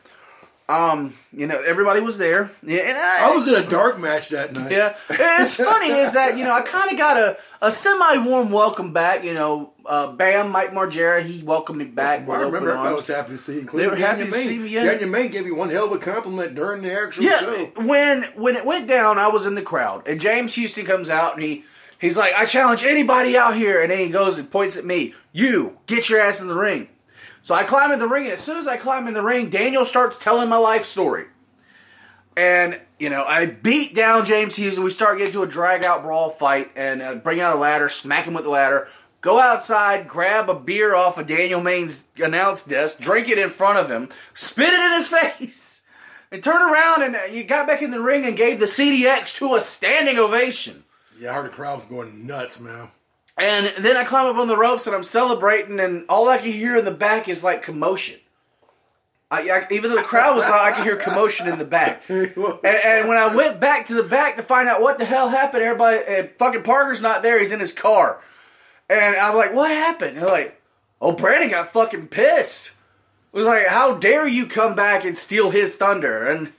Um, 0.66 1.14
you 1.30 1.46
know, 1.46 1.60
everybody 1.60 2.00
was 2.00 2.16
there. 2.16 2.50
Yeah, 2.62 2.80
and 2.80 2.96
I, 2.96 3.28
I 3.28 3.36
was 3.36 3.46
in 3.46 3.54
a 3.54 3.68
dark 3.68 3.98
match 3.98 4.30
that 4.30 4.54
night. 4.54 4.72
yeah, 4.72 4.96
it's 5.10 5.56
funny 5.56 5.90
is 5.90 6.14
that 6.14 6.38
you 6.38 6.44
know 6.44 6.52
I 6.52 6.62
kind 6.62 6.90
of 6.90 6.96
got 6.96 7.18
a, 7.18 7.36
a 7.60 7.70
semi 7.70 8.16
warm 8.24 8.50
welcome 8.50 8.94
back. 8.94 9.24
You 9.24 9.34
know, 9.34 9.74
uh, 9.84 10.12
Bam, 10.12 10.50
Mike 10.50 10.70
Margera, 10.70 11.22
he 11.22 11.42
welcomed 11.42 11.80
me 11.80 11.84
back. 11.84 12.26
Well, 12.26 12.38
I 12.38 12.44
remember 12.44 12.70
everybody 12.70 12.88
arms. 12.94 13.08
was 13.08 13.14
happy 13.14 13.32
to 13.32 13.36
see 13.36 13.54
you. 13.56 13.70
They 13.74 13.86
were 13.86 13.96
happy 13.96 14.24
to 14.24 14.32
see 14.32 14.58
me. 14.58 14.68
Yeah, 14.68 14.84
Daniel 14.84 15.10
Main 15.10 15.30
gave 15.30 15.44
you 15.44 15.54
one 15.54 15.68
hell 15.68 15.84
of 15.84 15.92
a 15.92 15.98
compliment 15.98 16.54
during 16.54 16.80
the 16.80 16.98
actual 16.98 17.24
yeah. 17.24 17.40
show. 17.40 17.72
When 17.76 18.22
when 18.34 18.56
it 18.56 18.64
went 18.64 18.88
down, 18.88 19.18
I 19.18 19.26
was 19.26 19.44
in 19.44 19.56
the 19.56 19.62
crowd, 19.62 20.08
and 20.08 20.18
James 20.18 20.54
Houston 20.54 20.86
comes 20.86 21.10
out 21.10 21.34
and 21.34 21.42
he 21.42 21.64
he's 21.98 22.16
like, 22.16 22.34
"I 22.34 22.46
challenge 22.46 22.84
anybody 22.84 23.36
out 23.36 23.56
here," 23.56 23.82
and 23.82 23.90
then 23.90 23.98
he 23.98 24.08
goes 24.08 24.38
and 24.38 24.50
points 24.50 24.76
at 24.76 24.84
me. 24.84 25.14
You 25.32 25.78
get 25.86 26.08
your 26.08 26.20
ass 26.20 26.40
in 26.40 26.48
the 26.48 26.54
ring. 26.54 26.88
So 27.44 27.54
I 27.54 27.64
climb 27.64 27.92
in 27.92 27.98
the 27.98 28.08
ring, 28.08 28.24
and 28.24 28.32
as 28.32 28.40
soon 28.40 28.56
as 28.56 28.66
I 28.66 28.78
climb 28.78 29.06
in 29.06 29.12
the 29.12 29.22
ring, 29.22 29.50
Daniel 29.50 29.84
starts 29.84 30.18
telling 30.18 30.48
my 30.48 30.56
life 30.56 30.84
story. 30.84 31.26
And, 32.36 32.80
you 32.98 33.10
know, 33.10 33.22
I 33.24 33.46
beat 33.46 33.94
down 33.94 34.24
James 34.24 34.56
Hughes, 34.56 34.76
and 34.76 34.84
we 34.84 34.90
start 34.90 35.18
getting 35.18 35.34
to 35.34 35.42
a 35.42 35.46
drag 35.46 35.84
out 35.84 36.02
brawl 36.02 36.30
fight, 36.30 36.70
and 36.74 37.02
uh, 37.02 37.14
bring 37.16 37.40
out 37.40 37.54
a 37.54 37.58
ladder, 37.58 37.88
smack 37.90 38.24
him 38.24 38.34
with 38.34 38.44
the 38.44 38.50
ladder, 38.50 38.88
go 39.20 39.38
outside, 39.38 40.08
grab 40.08 40.48
a 40.48 40.54
beer 40.54 40.94
off 40.94 41.18
of 41.18 41.26
Daniel 41.26 41.60
Main's 41.60 42.04
announce 42.16 42.64
desk, 42.64 42.98
drink 42.98 43.28
it 43.28 43.38
in 43.38 43.50
front 43.50 43.78
of 43.78 43.90
him, 43.90 44.08
spit 44.32 44.72
it 44.72 44.80
in 44.80 44.92
his 44.92 45.08
face, 45.40 45.82
and 46.32 46.42
turn 46.42 46.62
around, 46.62 47.02
and 47.02 47.14
uh, 47.14 47.24
you 47.24 47.44
got 47.44 47.66
back 47.66 47.82
in 47.82 47.90
the 47.90 48.00
ring 48.00 48.24
and 48.24 48.36
gave 48.36 48.58
the 48.58 48.66
CDX 48.66 49.36
to 49.36 49.54
a 49.54 49.60
standing 49.60 50.18
ovation. 50.18 50.83
Yeah, 51.24 51.30
I 51.30 51.34
heard 51.36 51.46
the 51.46 51.56
crowd 51.56 51.78
was 51.78 51.86
going 51.86 52.26
nuts, 52.26 52.60
man. 52.60 52.90
And 53.38 53.72
then 53.82 53.96
I 53.96 54.04
climb 54.04 54.26
up 54.26 54.36
on 54.36 54.46
the 54.46 54.58
ropes 54.58 54.86
and 54.86 54.94
I'm 54.94 55.02
celebrating, 55.02 55.80
and 55.80 56.04
all 56.06 56.28
I 56.28 56.36
can 56.36 56.52
hear 56.52 56.76
in 56.76 56.84
the 56.84 56.90
back 56.90 57.30
is 57.30 57.42
like 57.42 57.62
commotion. 57.62 58.20
I, 59.30 59.48
I, 59.48 59.66
even 59.70 59.90
though 59.90 59.96
the 59.96 60.02
crowd 60.02 60.36
was 60.36 60.44
loud, 60.44 60.60
I 60.60 60.72
could 60.72 60.84
hear 60.84 60.96
commotion 60.96 61.48
in 61.48 61.58
the 61.58 61.64
back. 61.64 62.02
And, 62.08 62.36
and 62.64 63.08
when 63.08 63.16
I 63.16 63.34
went 63.34 63.58
back 63.58 63.86
to 63.86 63.94
the 63.94 64.02
back 64.02 64.36
to 64.36 64.42
find 64.42 64.68
out 64.68 64.82
what 64.82 64.98
the 64.98 65.06
hell 65.06 65.30
happened, 65.30 65.62
everybody, 65.62 66.04
uh, 66.04 66.26
fucking 66.38 66.62
Parker's 66.62 67.00
not 67.00 67.22
there. 67.22 67.40
He's 67.40 67.52
in 67.52 67.60
his 67.60 67.72
car. 67.72 68.20
And 68.90 69.16
I'm 69.16 69.34
like, 69.34 69.54
what 69.54 69.70
happened? 69.70 70.18
And 70.18 70.26
they're 70.26 70.30
like, 70.30 70.60
oh, 71.00 71.12
Brandon 71.12 71.48
got 71.48 71.72
fucking 71.72 72.08
pissed. 72.08 72.72
It 73.32 73.36
was 73.38 73.46
like, 73.46 73.68
how 73.68 73.94
dare 73.94 74.26
you 74.26 74.46
come 74.46 74.74
back 74.74 75.06
and 75.06 75.18
steal 75.18 75.48
his 75.48 75.74
thunder? 75.74 76.26
And 76.28 76.52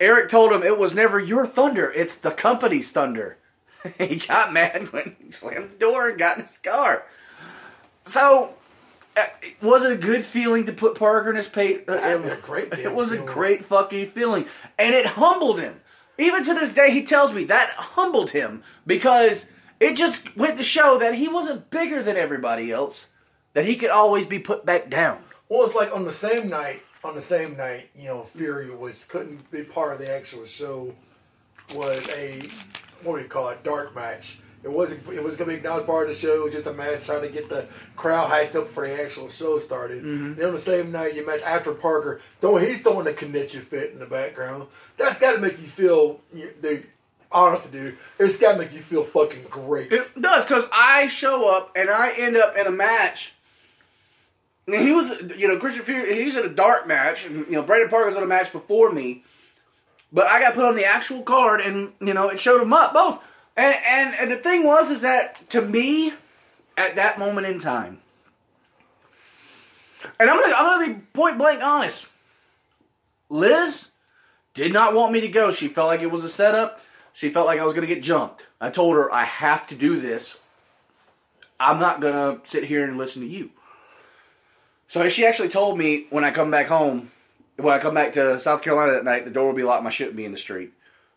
Eric 0.00 0.28
told 0.28 0.50
him 0.50 0.64
it 0.64 0.76
was 0.76 0.92
never 0.92 1.20
your 1.20 1.46
thunder, 1.46 1.92
it's 1.92 2.16
the 2.16 2.32
company's 2.32 2.90
thunder. 2.90 3.38
he 3.98 4.16
got 4.16 4.52
mad 4.52 4.92
when 4.92 5.16
he 5.24 5.32
slammed 5.32 5.72
the 5.72 5.78
door 5.78 6.08
and 6.08 6.18
got 6.18 6.38
in 6.38 6.44
his 6.44 6.58
car. 6.58 7.04
So, 8.04 8.54
uh, 9.16 9.26
was 9.62 9.84
it 9.84 9.92
a 9.92 9.96
good 9.96 10.24
feeling 10.24 10.64
to 10.66 10.72
put 10.72 10.94
Parker 10.94 11.30
in 11.30 11.36
his 11.36 11.46
pay? 11.46 11.84
Uh, 11.86 11.94
Yeah, 11.94 12.14
a 12.14 12.36
great 12.36 12.72
It 12.78 12.94
was 12.94 13.12
a 13.12 13.18
great 13.18 13.64
fucking 13.64 14.08
feeling, 14.08 14.46
and 14.78 14.94
it 14.94 15.06
humbled 15.06 15.60
him. 15.60 15.80
Even 16.18 16.44
to 16.44 16.54
this 16.54 16.72
day, 16.72 16.92
he 16.92 17.04
tells 17.04 17.32
me 17.32 17.44
that 17.44 17.70
humbled 17.70 18.30
him 18.30 18.62
because 18.86 19.50
it 19.80 19.94
just 19.94 20.34
went 20.36 20.56
to 20.56 20.64
show 20.64 20.98
that 20.98 21.14
he 21.14 21.28
wasn't 21.28 21.68
bigger 21.70 22.02
than 22.02 22.16
everybody 22.16 22.72
else. 22.72 23.06
That 23.52 23.64
he 23.64 23.76
could 23.76 23.90
always 23.90 24.26
be 24.26 24.38
put 24.38 24.66
back 24.66 24.90
down. 24.90 25.22
Well, 25.48 25.64
it's 25.64 25.74
like 25.74 25.94
on 25.94 26.04
the 26.04 26.12
same 26.12 26.48
night, 26.48 26.82
on 27.02 27.14
the 27.14 27.22
same 27.22 27.56
night, 27.56 27.88
you 27.94 28.08
know, 28.08 28.24
Fury 28.24 28.70
was 28.70 29.04
couldn't 29.04 29.50
be 29.50 29.62
part 29.62 29.94
of 29.94 29.98
the 29.98 30.12
actual 30.12 30.44
show. 30.44 30.94
Was 31.74 32.06
a 32.10 32.42
what 33.06 33.16
do 33.16 33.22
you 33.22 33.28
call 33.28 33.48
it? 33.50 33.62
Dark 33.64 33.94
match. 33.94 34.38
It 34.64 34.72
wasn't. 34.72 35.06
It 35.12 35.22
was 35.22 35.36
gonna 35.36 35.54
be 35.54 35.60
not 35.60 35.86
part 35.86 36.08
of 36.08 36.14
the 36.14 36.20
show. 36.20 36.34
It 36.40 36.44
was 36.44 36.54
just 36.54 36.66
a 36.66 36.72
match 36.72 37.06
trying 37.06 37.22
to 37.22 37.28
get 37.28 37.48
the 37.48 37.66
crowd 37.94 38.28
hyped 38.30 38.56
up 38.56 38.68
for 38.68 38.86
the 38.86 39.00
actual 39.00 39.28
show 39.28 39.60
started. 39.60 40.02
Mhm. 40.02 40.36
Then 40.36 40.46
on 40.46 40.52
the 40.52 40.58
same 40.58 40.90
night, 40.90 41.14
you 41.14 41.24
match 41.24 41.42
after 41.42 41.72
Parker. 41.72 42.20
Though 42.40 42.56
he's 42.56 42.80
throwing 42.80 43.04
the 43.04 43.12
connection 43.12 43.60
fit 43.60 43.92
in 43.92 44.00
the 44.00 44.06
background. 44.06 44.66
That's 44.96 45.20
got 45.20 45.32
to 45.32 45.38
make 45.38 45.60
you 45.60 45.68
feel, 45.68 46.20
dude. 46.60 46.86
Honestly, 47.30 47.70
dude, 47.78 47.98
it's 48.18 48.38
got 48.38 48.52
to 48.52 48.58
make 48.58 48.72
you 48.72 48.80
feel 48.80 49.04
fucking 49.04 49.44
great. 49.50 49.92
It 49.92 50.20
does 50.20 50.44
because 50.46 50.64
I 50.72 51.06
show 51.08 51.48
up 51.48 51.70
and 51.76 51.88
I 51.90 52.12
end 52.12 52.36
up 52.36 52.56
in 52.56 52.66
a 52.66 52.70
match. 52.72 53.34
And 54.66 54.74
he 54.76 54.90
was, 54.92 55.12
you 55.36 55.46
know, 55.46 55.58
Christian 55.58 55.84
Fury. 55.84 56.14
He 56.16 56.24
was 56.24 56.36
in 56.36 56.44
a 56.44 56.48
dark 56.48 56.88
match, 56.88 57.24
and 57.26 57.46
you 57.46 57.52
know, 57.52 57.62
Brandon 57.62 57.88
Parker 57.88 58.06
was 58.08 58.16
in 58.16 58.22
a 58.22 58.26
match 58.26 58.50
before 58.52 58.90
me. 58.90 59.24
But 60.12 60.26
I 60.26 60.40
got 60.40 60.54
put 60.54 60.64
on 60.64 60.76
the 60.76 60.84
actual 60.84 61.22
card, 61.22 61.60
and 61.60 61.92
you 62.00 62.14
know, 62.14 62.28
it 62.28 62.38
showed 62.38 62.60
them 62.60 62.72
up 62.72 62.92
both. 62.92 63.22
And 63.56 63.74
and 63.86 64.14
and 64.14 64.30
the 64.30 64.36
thing 64.36 64.64
was, 64.64 64.90
is 64.90 65.02
that 65.02 65.48
to 65.50 65.62
me, 65.62 66.12
at 66.76 66.96
that 66.96 67.18
moment 67.18 67.46
in 67.46 67.58
time, 67.58 67.98
and 70.18 70.30
I'm 70.30 70.40
gonna 70.40 70.54
I'm 70.54 70.80
gonna 70.80 70.94
be 70.94 71.00
point 71.12 71.38
blank 71.38 71.62
honest. 71.62 72.08
Liz 73.28 73.90
did 74.54 74.72
not 74.72 74.94
want 74.94 75.12
me 75.12 75.20
to 75.20 75.28
go. 75.28 75.50
She 75.50 75.68
felt 75.68 75.88
like 75.88 76.00
it 76.00 76.10
was 76.10 76.24
a 76.24 76.28
setup. 76.28 76.80
She 77.12 77.30
felt 77.30 77.46
like 77.46 77.58
I 77.58 77.64
was 77.64 77.74
to 77.74 77.94
get 77.94 78.02
jumped. 78.02 78.46
I 78.60 78.70
told 78.70 78.96
her 78.96 79.12
I 79.12 79.24
have 79.24 79.66
to 79.68 79.74
do 79.74 80.00
this. 80.00 80.38
I'm 81.58 81.80
not 81.80 82.00
to 82.02 82.40
sit 82.44 82.64
here 82.64 82.84
and 82.84 82.98
listen 82.98 83.22
to 83.22 83.28
you. 83.28 83.50
So 84.88 85.08
she 85.08 85.26
actually 85.26 85.48
told 85.48 85.78
me 85.78 86.06
when 86.10 86.24
I 86.24 86.30
come 86.30 86.50
back 86.50 86.66
home, 86.66 87.10
when 87.56 87.74
I 87.74 87.78
come 87.78 87.94
back 87.94 88.12
to 88.14 88.40
South 88.40 88.62
Carolina 88.62 88.92
that 88.92 89.04
night, 89.04 89.24
the 89.24 89.30
door 89.30 89.46
will 89.46 89.54
be 89.54 89.62
locked. 89.62 89.84
I 89.84 89.90
shouldn't 89.90 90.16
be 90.16 90.24
in 90.24 90.32
the 90.32 90.38
street. 90.38 90.72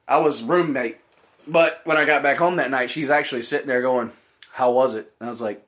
I 0.08 0.18
was 0.18 0.42
roommate, 0.42 0.98
but 1.48 1.82
when 1.84 1.98
I 1.98 2.06
got 2.06 2.24
back 2.24 2.38
home 2.38 2.56
that 2.56 2.72
night, 2.72 2.90
she's 2.90 3.10
actually 3.10 3.44
sitting 3.44 3.68
there 3.68 3.82
going, 3.82 4.12
"How 4.54 4.72
was 4.72 4.96
it?" 4.96 5.12
And 5.20 5.30
I 5.30 5.32
was 5.32 5.42
like, 5.42 5.66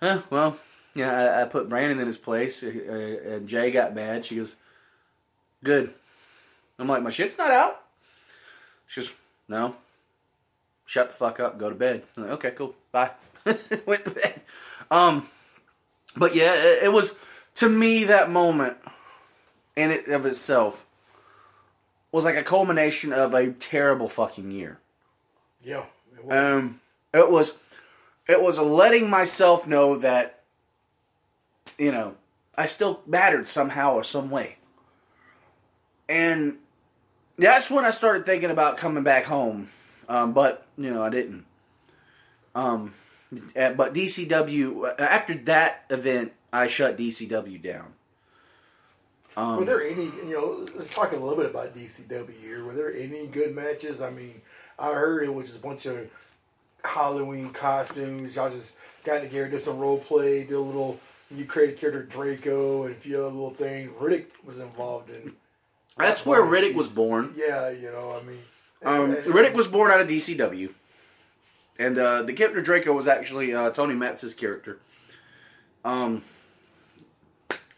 "Huh, 0.00 0.22
well, 0.30 0.56
yeah, 0.94 1.12
I, 1.12 1.42
I 1.42 1.44
put 1.46 1.68
Brandon 1.68 1.98
in 1.98 2.06
his 2.06 2.18
place, 2.18 2.62
uh, 2.62 2.66
uh, 2.66 3.32
and 3.34 3.48
Jay 3.48 3.70
got 3.70 3.94
mad." 3.94 4.24
She 4.24 4.36
goes, 4.36 4.54
"Good." 5.64 5.92
I'm 6.78 6.88
like, 6.88 7.02
"My 7.02 7.10
shit's 7.10 7.38
not 7.38 7.50
out." 7.50 7.82
She 8.86 9.00
goes, 9.00 9.12
"No." 9.48 9.76
Shut 10.90 11.10
the 11.10 11.14
fuck 11.14 11.38
up. 11.38 11.56
Go 11.56 11.68
to 11.68 11.74
bed. 11.76 12.02
Like, 12.16 12.30
okay, 12.30 12.50
cool. 12.50 12.74
Bye. 12.90 13.12
Went 13.86 14.04
to 14.06 14.10
bed. 14.10 14.40
Um, 14.90 15.28
but 16.16 16.34
yeah, 16.34 16.52
it, 16.54 16.84
it 16.84 16.92
was 16.92 17.16
to 17.56 17.68
me 17.68 18.02
that 18.04 18.28
moment 18.28 18.76
in 19.76 19.90
it 19.90 20.08
of 20.08 20.26
itself 20.26 20.86
was 22.12 22.24
like 22.24 22.36
a 22.36 22.42
culmination 22.42 23.12
of 23.12 23.34
a 23.34 23.52
terrible 23.52 24.08
fucking 24.08 24.50
year. 24.50 24.78
Yeah. 25.62 25.84
It 26.16 26.24
was. 26.24 26.36
Um, 26.36 26.80
it 27.12 27.30
was, 27.30 27.58
it 28.28 28.42
was 28.42 28.58
letting 28.58 29.08
myself 29.08 29.66
know 29.66 29.98
that, 29.98 30.40
you 31.78 31.92
know, 31.92 32.14
I 32.56 32.66
still 32.66 33.02
mattered 33.06 33.48
somehow 33.48 33.94
or 33.94 34.04
some 34.04 34.30
way. 34.30 34.56
And 36.08 36.58
that's 37.38 37.70
when 37.70 37.84
I 37.84 37.90
started 37.90 38.26
thinking 38.26 38.50
about 38.50 38.76
coming 38.76 39.02
back 39.02 39.24
home. 39.24 39.70
Um, 40.08 40.32
but 40.32 40.66
you 40.76 40.92
know, 40.92 41.02
I 41.02 41.10
didn't. 41.10 41.46
Um, 42.54 42.94
uh, 43.56 43.72
but 43.72 43.94
DCW 43.94 44.98
after 44.98 45.34
that 45.44 45.84
event, 45.88 46.32
I 46.52 46.66
shut 46.66 46.98
DCW 46.98 47.62
down. 47.62 47.94
Um, 49.36 49.58
Were 49.58 49.64
there 49.64 49.82
any, 49.82 50.04
you 50.04 50.32
know, 50.32 50.66
let's 50.76 50.92
talk 50.92 51.12
a 51.12 51.16
little 51.16 51.36
bit 51.36 51.46
about 51.46 51.74
DCW 51.76 52.32
here. 52.40 52.64
Were 52.64 52.72
there 52.74 52.92
any 52.92 53.26
good 53.26 53.54
matches? 53.54 54.02
I 54.02 54.10
mean, 54.10 54.40
I 54.78 54.92
heard 54.92 55.22
it 55.24 55.32
was 55.32 55.46
just 55.46 55.58
a 55.58 55.62
bunch 55.62 55.86
of 55.86 56.10
Halloween 56.84 57.50
costumes. 57.52 58.34
Y'all 58.36 58.50
just 58.50 58.74
got 59.04 59.22
together, 59.22 59.48
did 59.48 59.60
some 59.60 59.78
role 59.78 59.98
play, 59.98 60.44
did 60.44 60.52
a 60.54 60.60
little, 60.60 60.98
you 61.30 61.44
created 61.44 61.78
character 61.78 62.02
Draco 62.02 62.84
and 62.84 62.92
a 62.96 62.98
few 62.98 63.18
other 63.18 63.26
little 63.28 63.54
things. 63.54 63.90
Riddick 64.00 64.26
was 64.44 64.58
involved 64.58 65.10
in. 65.10 65.32
that's 65.96 66.26
where 66.26 66.42
Riddick 66.42 66.74
was 66.74 66.92
born. 66.92 67.32
Yeah, 67.36 67.70
you 67.70 67.90
know, 67.90 68.18
I 68.20 68.26
mean. 68.26 68.38
Um, 68.84 69.14
and- 69.14 69.24
Riddick 69.26 69.54
was 69.54 69.68
born 69.68 69.90
out 69.90 70.00
of 70.00 70.08
DCW, 70.08 70.72
and 71.78 71.98
uh, 71.98 72.22
the 72.22 72.32
character 72.32 72.60
Draco 72.62 72.92
was 72.94 73.06
actually 73.06 73.54
uh, 73.54 73.70
Tony 73.70 73.94
Matz's 73.94 74.34
character. 74.34 74.78
Um, 75.84 76.22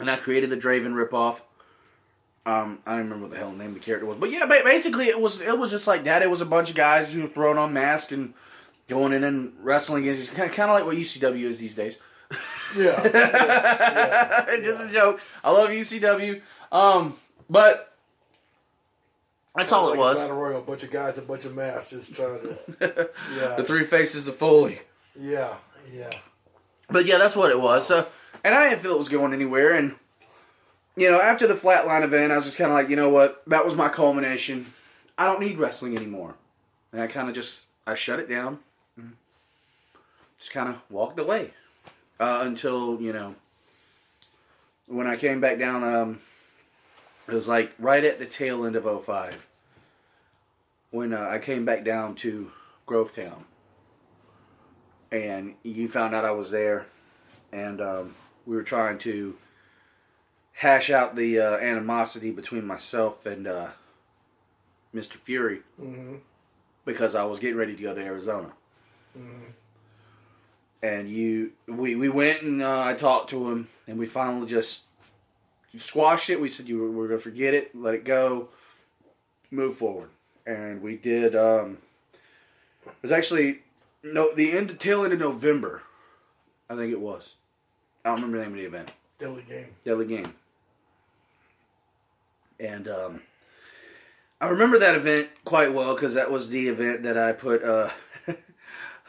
and 0.03 0.11
I 0.11 0.17
created 0.17 0.51
the 0.51 0.57
Draven 0.57 0.93
ripoff. 0.93 1.41
Um, 2.45 2.81
I 2.85 2.97
don't 2.97 3.05
remember 3.05 3.27
what 3.27 3.31
the 3.31 3.39
hell 3.39 3.51
the 3.53 3.57
name 3.57 3.69
of 3.69 3.75
the 3.75 3.81
character 3.81 4.05
was, 4.05 4.17
but 4.19 4.31
yeah, 4.31 4.45
basically 4.47 5.07
it 5.07 5.21
was 5.21 5.41
it 5.41 5.57
was 5.57 5.71
just 5.71 5.87
like 5.87 6.05
that. 6.05 6.23
It 6.23 6.31
was 6.31 6.41
a 6.41 6.45
bunch 6.47 6.71
of 6.71 6.77
guys 6.77 7.15
you 7.15 7.23
know, 7.23 7.29
throwing 7.29 7.57
on 7.57 7.73
masks 7.73 8.11
and 8.13 8.35
going 8.89 9.13
in 9.13 9.23
and 9.25 9.53
wrestling 9.63 10.03
against 10.09 10.35
kind 10.35 10.51
of, 10.51 10.55
kind 10.57 10.71
of 10.71 10.75
like 10.75 10.85
what 10.85 10.97
UCW 10.97 11.45
is 11.45 11.59
these 11.59 11.75
days. 11.75 11.99
Yeah. 12.77 13.01
yeah, 13.15 14.57
just 14.63 14.81
a 14.81 14.93
joke. 14.93 15.21
I 15.45 15.53
love 15.53 15.71
UCW. 15.71 16.41
Um, 16.73 17.15
but 17.49 17.95
that's 19.55 19.71
all 19.71 19.87
Like 19.91 19.95
it 19.95 19.99
was. 19.99 20.19
Battle 20.19 20.37
Royal, 20.37 20.59
a 20.59 20.63
bunch 20.63 20.83
of 20.83 20.91
guys, 20.91 21.19
a 21.19 21.23
bunch 21.23 21.45
of 21.45 21.55
masks, 21.55 21.91
just 21.91 22.15
trying 22.15 22.41
to. 22.41 23.11
Yeah. 23.37 23.55
the 23.57 23.65
three 23.65 23.85
faces 23.85 24.27
of 24.27 24.37
Foley. 24.37 24.81
Yeah, 25.19 25.55
yeah. 25.95 26.11
But 26.91 27.07
yeah, 27.07 27.19
that's 27.19 27.37
what 27.37 27.51
it 27.51 27.61
was. 27.61 27.87
So, 27.87 28.07
and 28.45 28.55
I 28.55 28.69
didn't 28.69 28.83
feel 28.83 28.95
it 28.95 28.99
was 28.99 29.09
going 29.09 29.33
anywhere. 29.33 29.73
And 29.73 29.97
you 30.97 31.11
know, 31.11 31.21
after 31.21 31.47
the 31.47 31.55
flatline 31.55 32.03
event, 32.03 32.33
I 32.33 32.37
was 32.37 32.45
just 32.45 32.59
kind 32.59 32.71
of 32.71 32.77
like, 32.77 32.89
you 32.89 32.97
know 32.97 33.09
what? 33.09 33.43
That 33.47 33.65
was 33.65 33.75
my 33.75 33.89
culmination. 33.89 34.67
I 35.17 35.27
don't 35.27 35.41
need 35.41 35.59
wrestling 35.59 35.97
anymore. 35.97 36.35
And 36.93 37.01
I 37.01 37.07
kind 37.07 37.29
of 37.29 37.35
just 37.35 37.63
I 37.87 37.95
shut 37.95 38.21
it 38.21 38.29
down. 38.29 38.59
Just 40.39 40.53
kind 40.53 40.69
of 40.69 40.77
walked 40.91 41.21
away 41.21 41.53
uh, 42.19 42.41
until 42.43 43.01
you 43.01 43.13
know 43.13 43.37
when 44.87 45.07
I 45.07 45.17
came 45.17 45.41
back 45.41 45.59
down. 45.59 45.85
Um, 45.85 46.21
it 47.29 47.35
was 47.35 47.47
like 47.49 47.73
right 47.79 48.05
at 48.05 48.19
the 48.19 48.27
tail 48.27 48.67
end 48.67 48.75
of 48.75 49.05
05 49.05 49.47
when 50.91 51.15
uh, 51.15 51.29
I 51.31 51.39
came 51.39 51.65
back 51.65 51.85
down 51.85 52.15
to 52.17 52.51
Grovetown 52.87 53.45
and 55.13 55.55
you 55.63 55.89
found 55.89 56.15
out 56.15 56.25
I 56.25 56.33
was 56.33 56.51
there, 56.51 56.87
and 57.53 57.81
um, 57.81 58.15
we 58.47 58.57
were 58.57 58.63
trying 58.63 58.99
to 59.01 59.37
hash 60.55 60.91
out 60.91 61.17
the 61.17 61.39
uh, 61.39 61.57
animosity 61.59 62.31
between 62.31 62.67
myself 62.67 63.25
and 63.27 63.47
uh, 63.47 63.69
Mr. 64.95 65.13
Fury 65.15 65.61
Mm-hmm. 65.81 66.17
because 66.85 67.15
I 67.15 67.25
was 67.25 67.39
getting 67.39 67.57
ready 67.57 67.75
to 67.77 67.83
go 67.83 67.95
to 67.95 68.01
Arizona. 68.01 68.53
Mm-hmm. 69.19 69.51
and 70.83 71.09
you 71.11 71.53
we 71.67 71.95
we 71.97 72.09
went 72.09 72.43
and 72.43 72.63
uh, 72.63 72.81
I 72.81 72.95
talked 72.95 73.29
to 73.31 73.51
him, 73.51 73.69
and 73.87 73.99
we 73.99 74.07
finally 74.07 74.47
just 74.47 74.83
squashed 75.77 76.31
it. 76.31 76.41
We 76.41 76.49
said 76.49 76.67
you 76.69 76.79
were, 76.79 76.91
we 76.91 77.05
are 77.05 77.09
gonna 77.09 77.21
forget 77.21 77.53
it, 77.55 77.75
let 77.75 77.95
it 77.95 78.05
go, 78.05 78.49
move 79.51 79.77
forward, 79.77 80.09
and 80.47 80.81
we 80.83 80.97
did. 80.97 81.35
Um, 81.37 81.79
it 82.87 82.93
was 83.03 83.13
actually 83.13 83.61
no 84.03 84.35
the 84.35 84.53
end 84.53 84.79
tail 84.81 85.05
end 85.05 85.13
of 85.13 85.19
November, 85.21 85.83
I 86.71 86.77
think 86.77 86.91
it 86.91 87.01
was. 87.01 87.35
I 88.05 88.09
don't 88.09 88.17
remember 88.17 88.39
the 88.39 88.45
name 88.45 88.53
of 88.53 88.59
the 88.59 88.67
event. 88.67 88.93
Deadly 89.19 89.45
game. 89.49 89.67
Deadly 89.85 90.07
game. 90.07 90.35
And 92.59 92.89
um, 92.89 93.23
I 94.41 94.49
remember 94.49 94.79
that 94.79 94.95
event 94.95 95.29
quite 95.45 95.73
well 95.73 95.95
because 95.95 96.15
that 96.15 96.31
was 96.31 96.51
the 96.51 96.69
event 96.69 97.03
that 97.05 97.17
I 97.17 97.33
put 97.33 97.63
uh, 97.63 97.91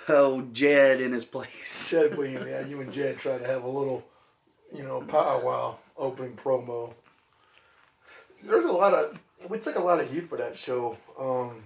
oh 0.10 0.42
Jed 0.54 1.02
in 1.02 1.12
his 1.12 1.26
place. 1.26 1.90
Jed 1.92 2.18
William, 2.18 2.48
yeah, 2.48 2.66
you 2.66 2.82
and 2.82 2.92
Jed 2.92 3.18
tried 3.18 3.40
to 3.40 3.48
have 3.48 3.64
a 3.64 3.68
little, 3.68 4.04
you 4.76 4.84
know, 4.84 5.02
powwow 5.02 5.78
opening 5.98 6.36
promo. 6.36 6.94
There's 8.44 8.66
a 8.66 8.72
lot 8.72 8.94
of 8.94 9.20
we 9.50 9.60
took 9.60 9.76
a 9.76 9.84
lot 9.84 10.00
of 10.00 10.12
heat 10.12 10.28
for 10.30 10.38
that 10.38 10.58
show. 10.58 10.98
Um, 11.20 11.64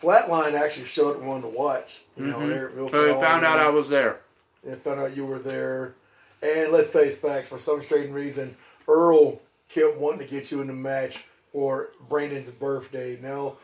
Flatline 0.00 0.54
actually 0.54 0.86
showed 0.86 1.16
up 1.16 1.22
one 1.22 1.42
to 1.42 1.48
watch. 1.48 2.02
You 2.16 2.26
know, 2.26 2.38
Mhm. 2.38 2.54
Eric 2.54 2.76
Milford 2.76 2.92
So 2.92 3.06
they 3.14 3.20
found 3.20 3.44
out. 3.44 3.58
I 3.58 3.68
was 3.70 3.88
there. 3.88 4.20
And 4.68 4.80
found 4.82 5.00
out 5.00 5.16
you 5.16 5.24
were 5.26 5.38
there. 5.38 5.94
And 6.42 6.70
let's 6.72 6.90
face 6.90 7.18
facts, 7.18 7.48
for 7.48 7.58
some 7.58 7.82
strange 7.82 8.10
reason, 8.10 8.56
Earl 8.86 9.40
kept 9.68 9.96
wanting 9.96 10.20
to 10.20 10.26
get 10.26 10.50
you 10.50 10.60
in 10.60 10.68
the 10.68 10.72
match 10.72 11.24
for 11.52 11.88
Brandon's 12.08 12.50
birthday. 12.50 13.18
Now, 13.20 13.54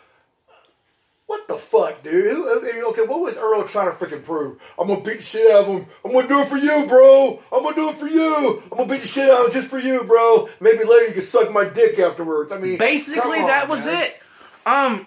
what 1.26 1.48
the 1.48 1.54
fuck, 1.54 2.02
dude? 2.02 2.26
Who- 2.30 2.50
I 2.50 2.60
mean, 2.72 2.82
okay, 2.84 3.02
what 3.02 3.20
was 3.20 3.36
Earl 3.36 3.64
trying 3.64 3.90
to 3.90 3.96
freaking 3.96 4.22
prove? 4.22 4.60
I'm 4.78 4.88
gonna 4.88 5.00
beat 5.00 5.18
the 5.18 5.22
shit 5.22 5.50
out 5.50 5.60
of 5.62 5.66
him. 5.68 5.86
I'm 6.04 6.12
gonna 6.12 6.28
do 6.28 6.40
it 6.40 6.48
for 6.48 6.56
you, 6.58 6.86
bro. 6.86 7.42
I'm 7.52 7.62
gonna 7.62 7.76
do 7.76 7.88
it 7.90 7.96
for 7.96 8.08
you. 8.08 8.62
I'm 8.70 8.76
gonna 8.78 8.88
beat 8.92 9.00
the 9.02 9.06
shit 9.06 9.30
out 9.30 9.40
of 9.40 9.46
him 9.46 9.52
just 9.60 9.68
for 9.68 9.78
you, 9.78 10.04
bro. 10.04 10.48
Maybe 10.60 10.84
later 10.84 11.06
you 11.06 11.12
can 11.12 11.22
suck 11.22 11.50
my 11.52 11.64
dick 11.64 11.98
afterwards. 11.98 12.52
I 12.52 12.58
mean, 12.58 12.76
Basically, 12.76 13.38
on, 13.38 13.46
that 13.46 13.68
was 13.68 13.86
man. 13.86 14.02
it. 14.04 14.16
Um, 14.66 15.06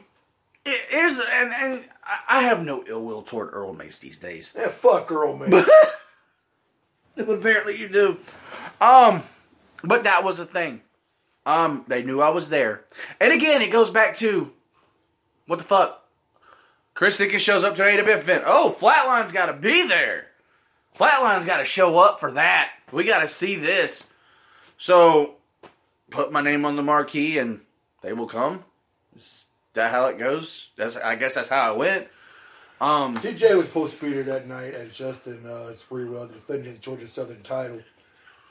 it- 0.66 0.88
here's 0.90 1.20
and 1.20 1.54
and 1.54 1.84
I- 2.08 2.40
I 2.40 2.42
have 2.44 2.64
no 2.64 2.84
ill 2.88 3.04
will 3.04 3.22
toward 3.22 3.54
Earl 3.54 3.74
Mace 3.74 4.00
these 4.00 4.18
days. 4.18 4.54
Yeah, 4.56 4.70
fuck 4.70 5.12
Earl, 5.12 5.36
Mace. 5.38 5.70
but 7.16 7.30
apparently 7.30 7.78
you 7.78 7.90
do. 7.90 8.18
Um, 8.80 9.24
but 9.84 10.04
that 10.04 10.24
was 10.24 10.38
the 10.38 10.46
thing. 10.46 10.82
Um, 11.46 11.86
they 11.88 12.04
knew 12.04 12.22
I 12.22 12.30
was 12.30 12.50
there, 12.50 12.84
and 13.22 13.32
again, 13.32 13.62
it 13.62 13.72
goes 13.72 13.90
back 13.90 14.18
to 14.18 14.52
what 15.46 15.60
the 15.60 15.64
fuck. 15.66 16.04
Chris 16.94 17.18
Dickens 17.18 17.42
shows 17.42 17.64
up 17.64 17.76
to 17.78 17.86
an 17.86 17.98
AWF 18.04 18.20
event. 18.20 18.44
Oh, 18.46 18.70
Flatline's 18.78 19.32
got 19.32 19.46
to 19.46 19.54
be 19.54 19.88
there. 19.88 20.26
Flatline's 20.98 21.46
got 21.46 21.58
to 21.58 21.64
show 21.64 22.00
up 22.00 22.20
for 22.20 22.32
that. 22.32 22.72
We 22.92 23.04
got 23.04 23.20
to 23.20 23.28
see 23.28 23.56
this. 23.56 24.08
So, 24.78 25.36
put 26.10 26.32
my 26.32 26.42
name 26.42 26.66
on 26.66 26.76
the 26.76 26.82
marquee, 26.82 27.38
and 27.38 27.62
they 28.02 28.14
will 28.14 28.28
come. 28.28 28.64
Is 29.16 29.44
that 29.78 29.92
how 29.92 30.06
it 30.08 30.20
goes? 30.20 30.70
That's 30.76 30.98
I 30.98 31.16
guess 31.16 31.36
that's 31.36 31.50
how 31.50 31.74
it 31.74 31.78
went. 31.78 32.08
Um, 32.80 33.16
CJ 33.16 33.56
was 33.74 33.96
to 33.96 34.06
be 34.06 34.14
there 34.14 34.24
that 34.24 34.48
night 34.48 34.76
as 34.76 34.96
Justin 34.96 35.44
uh, 35.46 35.74
Sprewell 35.74 36.32
defending 36.32 36.66
his 36.66 36.78
Georgia 36.78 37.08
Southern 37.08 37.42
title. 37.42 37.80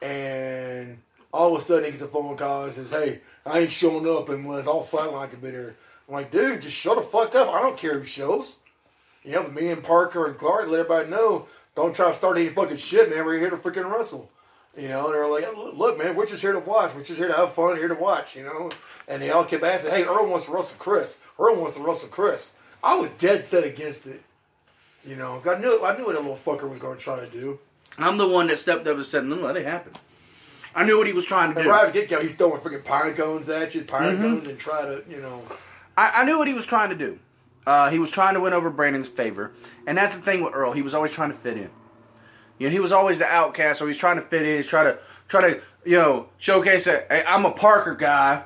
And 0.03 0.99
all 1.33 1.55
of 1.55 1.62
a 1.62 1.64
sudden 1.64 1.85
he 1.85 1.91
gets 1.93 2.03
a 2.03 2.09
phone 2.09 2.37
call 2.37 2.64
and 2.64 2.72
says, 2.72 2.91
Hey, 2.91 3.20
I 3.45 3.61
ain't 3.61 3.70
showing 3.70 4.09
up 4.09 4.29
unless 4.29 4.66
all 4.66 4.85
Flatline 4.85 5.31
can 5.31 5.41
be 5.41 5.51
there. 5.51 5.77
I'm 6.09 6.14
like, 6.14 6.31
dude, 6.31 6.62
just 6.62 6.77
shut 6.77 6.97
the 6.97 7.03
fuck 7.03 7.35
up. 7.35 7.49
I 7.49 7.61
don't 7.61 7.77
care 7.77 7.99
who 7.99 8.05
shows. 8.05 8.59
You 9.22 9.33
know, 9.33 9.49
me 9.49 9.68
and 9.68 9.83
Parker 9.83 10.27
and 10.27 10.39
Clark 10.39 10.68
let 10.68 10.81
everybody 10.81 11.11
know, 11.11 11.47
don't 11.74 11.95
try 11.95 12.11
to 12.11 12.16
start 12.16 12.39
any 12.39 12.49
fucking 12.49 12.77
shit, 12.77 13.11
man. 13.11 13.24
We're 13.24 13.39
here 13.39 13.51
to 13.51 13.57
freaking 13.57 13.91
wrestle. 13.91 14.31
You 14.77 14.89
know, 14.89 15.07
and 15.07 15.14
they're 15.14 15.27
like, 15.29 15.47
look, 15.74 15.97
man, 15.99 16.14
we're 16.14 16.27
just 16.27 16.43
here 16.43 16.53
to 16.53 16.59
watch. 16.59 16.95
We're 16.95 17.03
just 17.03 17.18
here 17.18 17.29
to 17.29 17.35
have 17.35 17.55
fun, 17.55 17.77
here 17.77 17.89
to 17.89 17.95
watch, 17.95 18.37
you 18.37 18.43
know. 18.45 18.70
And 19.09 19.22
they 19.22 19.31
all 19.31 19.45
kept 19.45 19.64
asking, 19.64 19.91
hey, 19.93 20.05
Earl 20.05 20.29
wants 20.29 20.47
to 20.47 20.53
wrestle 20.53 20.77
Chris. 20.79 21.20
Earl 21.39 21.57
wants 21.57 21.77
to 21.79 21.83
wrestle 21.83 22.09
Chris. 22.09 22.57
I 22.85 22.97
was 22.97 23.09
dead 23.11 23.47
set 23.47 23.64
against 23.64 24.07
it. 24.07 24.20
You 25.07 25.16
know, 25.16 25.41
I 25.49 25.59
knew 25.59 25.83
I 25.85 25.97
knew 25.97 26.05
what 26.07 26.14
that 26.16 26.22
little 26.22 26.37
fucker 26.37 26.68
was 26.68 26.79
going 26.79 26.99
to 26.99 27.03
try 27.03 27.20
to 27.20 27.27
do. 27.31 27.59
I'm 27.97 28.18
the 28.18 28.29
one 28.29 28.49
that 28.49 28.59
stepped 28.59 28.87
up 28.87 28.97
and 28.97 29.07
said, 29.07 29.24
"No, 29.24 29.37
let 29.37 29.57
it 29.57 29.64
happen." 29.64 29.93
I 30.74 30.85
knew 30.85 30.99
what 30.99 31.07
he 31.07 31.12
was 31.14 31.24
trying 31.24 31.53
to 31.55 31.57
And 31.59 31.64
do. 31.64 31.70
right 31.70 31.87
at 31.87 31.93
the 31.95 32.01
get 32.01 32.11
go, 32.11 32.20
he's 32.20 32.35
throwing 32.35 32.61
freaking 32.61 32.85
pine 32.85 33.14
cones 33.14 33.49
at 33.49 33.74
you, 33.74 33.83
pine 33.83 34.18
Mhm. 34.18 34.20
cones, 34.20 34.49
and 34.49 34.59
try 34.59 34.83
to, 34.83 35.03
you 35.09 35.22
know. 35.22 35.43
I, 35.97 36.11
I 36.20 36.24
knew 36.24 36.39
what 36.39 36.49
he 36.49 36.55
was 36.55 36.66
trying 36.66 36.91
to 36.91 36.95
do. 36.97 37.18
Uh, 37.66 37.89
he 37.89 37.99
was 37.99 38.11
trying 38.11 38.35
to 38.35 38.41
win 38.41 38.53
over 38.53 38.68
Brandon's 38.68 39.09
favor, 39.09 39.53
and 39.87 39.97
that's 39.97 40.16
the 40.16 40.22
thing 40.22 40.43
with 40.45 40.53
Earl. 40.55 40.72
He 40.72 40.83
was 40.83 40.93
always 40.93 41.12
trying 41.12 41.31
to 41.31 41.37
fit 41.39 41.57
in. 41.57 41.70
You 42.59 42.68
know, 42.68 42.72
he 42.72 42.80
was 42.80 42.92
always 42.92 43.18
the 43.18 43.26
outcast, 43.26 43.78
so 43.78 43.86
he's 43.86 43.98
trying 43.98 44.16
to 44.16 44.22
fit 44.22 44.42
in. 44.42 44.57
He's 44.57 44.66
trying 44.66 44.86
to 44.92 44.98
try 45.28 45.50
to 45.52 45.61
you 45.84 45.96
know 45.96 46.28
showcase 46.38 46.84
that 46.84 47.07
hey, 47.11 47.24
I'm 47.26 47.44
a 47.44 47.50
Parker 47.50 47.94
guy. 47.94 48.44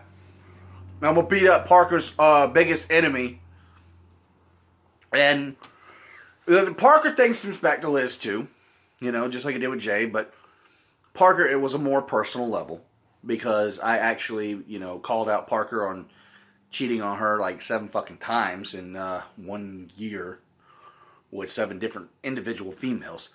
I'm 1.03 1.15
gonna 1.15 1.27
beat 1.27 1.47
up 1.47 1.67
Parker's 1.67 2.15
uh, 2.19 2.47
biggest 2.49 2.91
enemy, 2.91 3.41
and 5.13 5.57
the 6.47 6.75
Parker 6.77 7.15
thing 7.15 7.33
stems 7.33 7.57
back 7.57 7.83
to 7.83 7.89
Liz 7.89 8.19
too. 8.19 8.49
You 9.01 9.13
know, 9.13 9.29
just 9.29 9.45
like 9.45 9.55
it 9.55 9.61
did 9.61 9.69
with 9.69 9.81
Jay, 9.81 10.05
but 10.05 10.35
Parker 11.15 11.47
it 11.47 11.61
was 11.61 11.75
a 11.75 11.79
more 11.79 12.03
personal 12.03 12.49
level 12.49 12.83
because 13.25 13.81
I 13.81 13.99
actually 13.99 14.63
you 14.67 14.79
know 14.79 14.99
called 14.99 15.29
out 15.29 15.47
Parker 15.47 15.89
on 15.89 16.07
cheating 16.71 17.03
on 17.03 17.19
her 17.19 17.39
like 17.39 17.63
seven 17.63 17.89
fucking 17.89 18.19
times 18.19 18.75
in 18.75 18.97
uh, 18.97 19.23
one 19.37 19.91
year 19.97 20.39
with 21.31 21.51
seven 21.51 21.79
different 21.79 22.09
individual 22.23 22.73
females. 22.73 23.31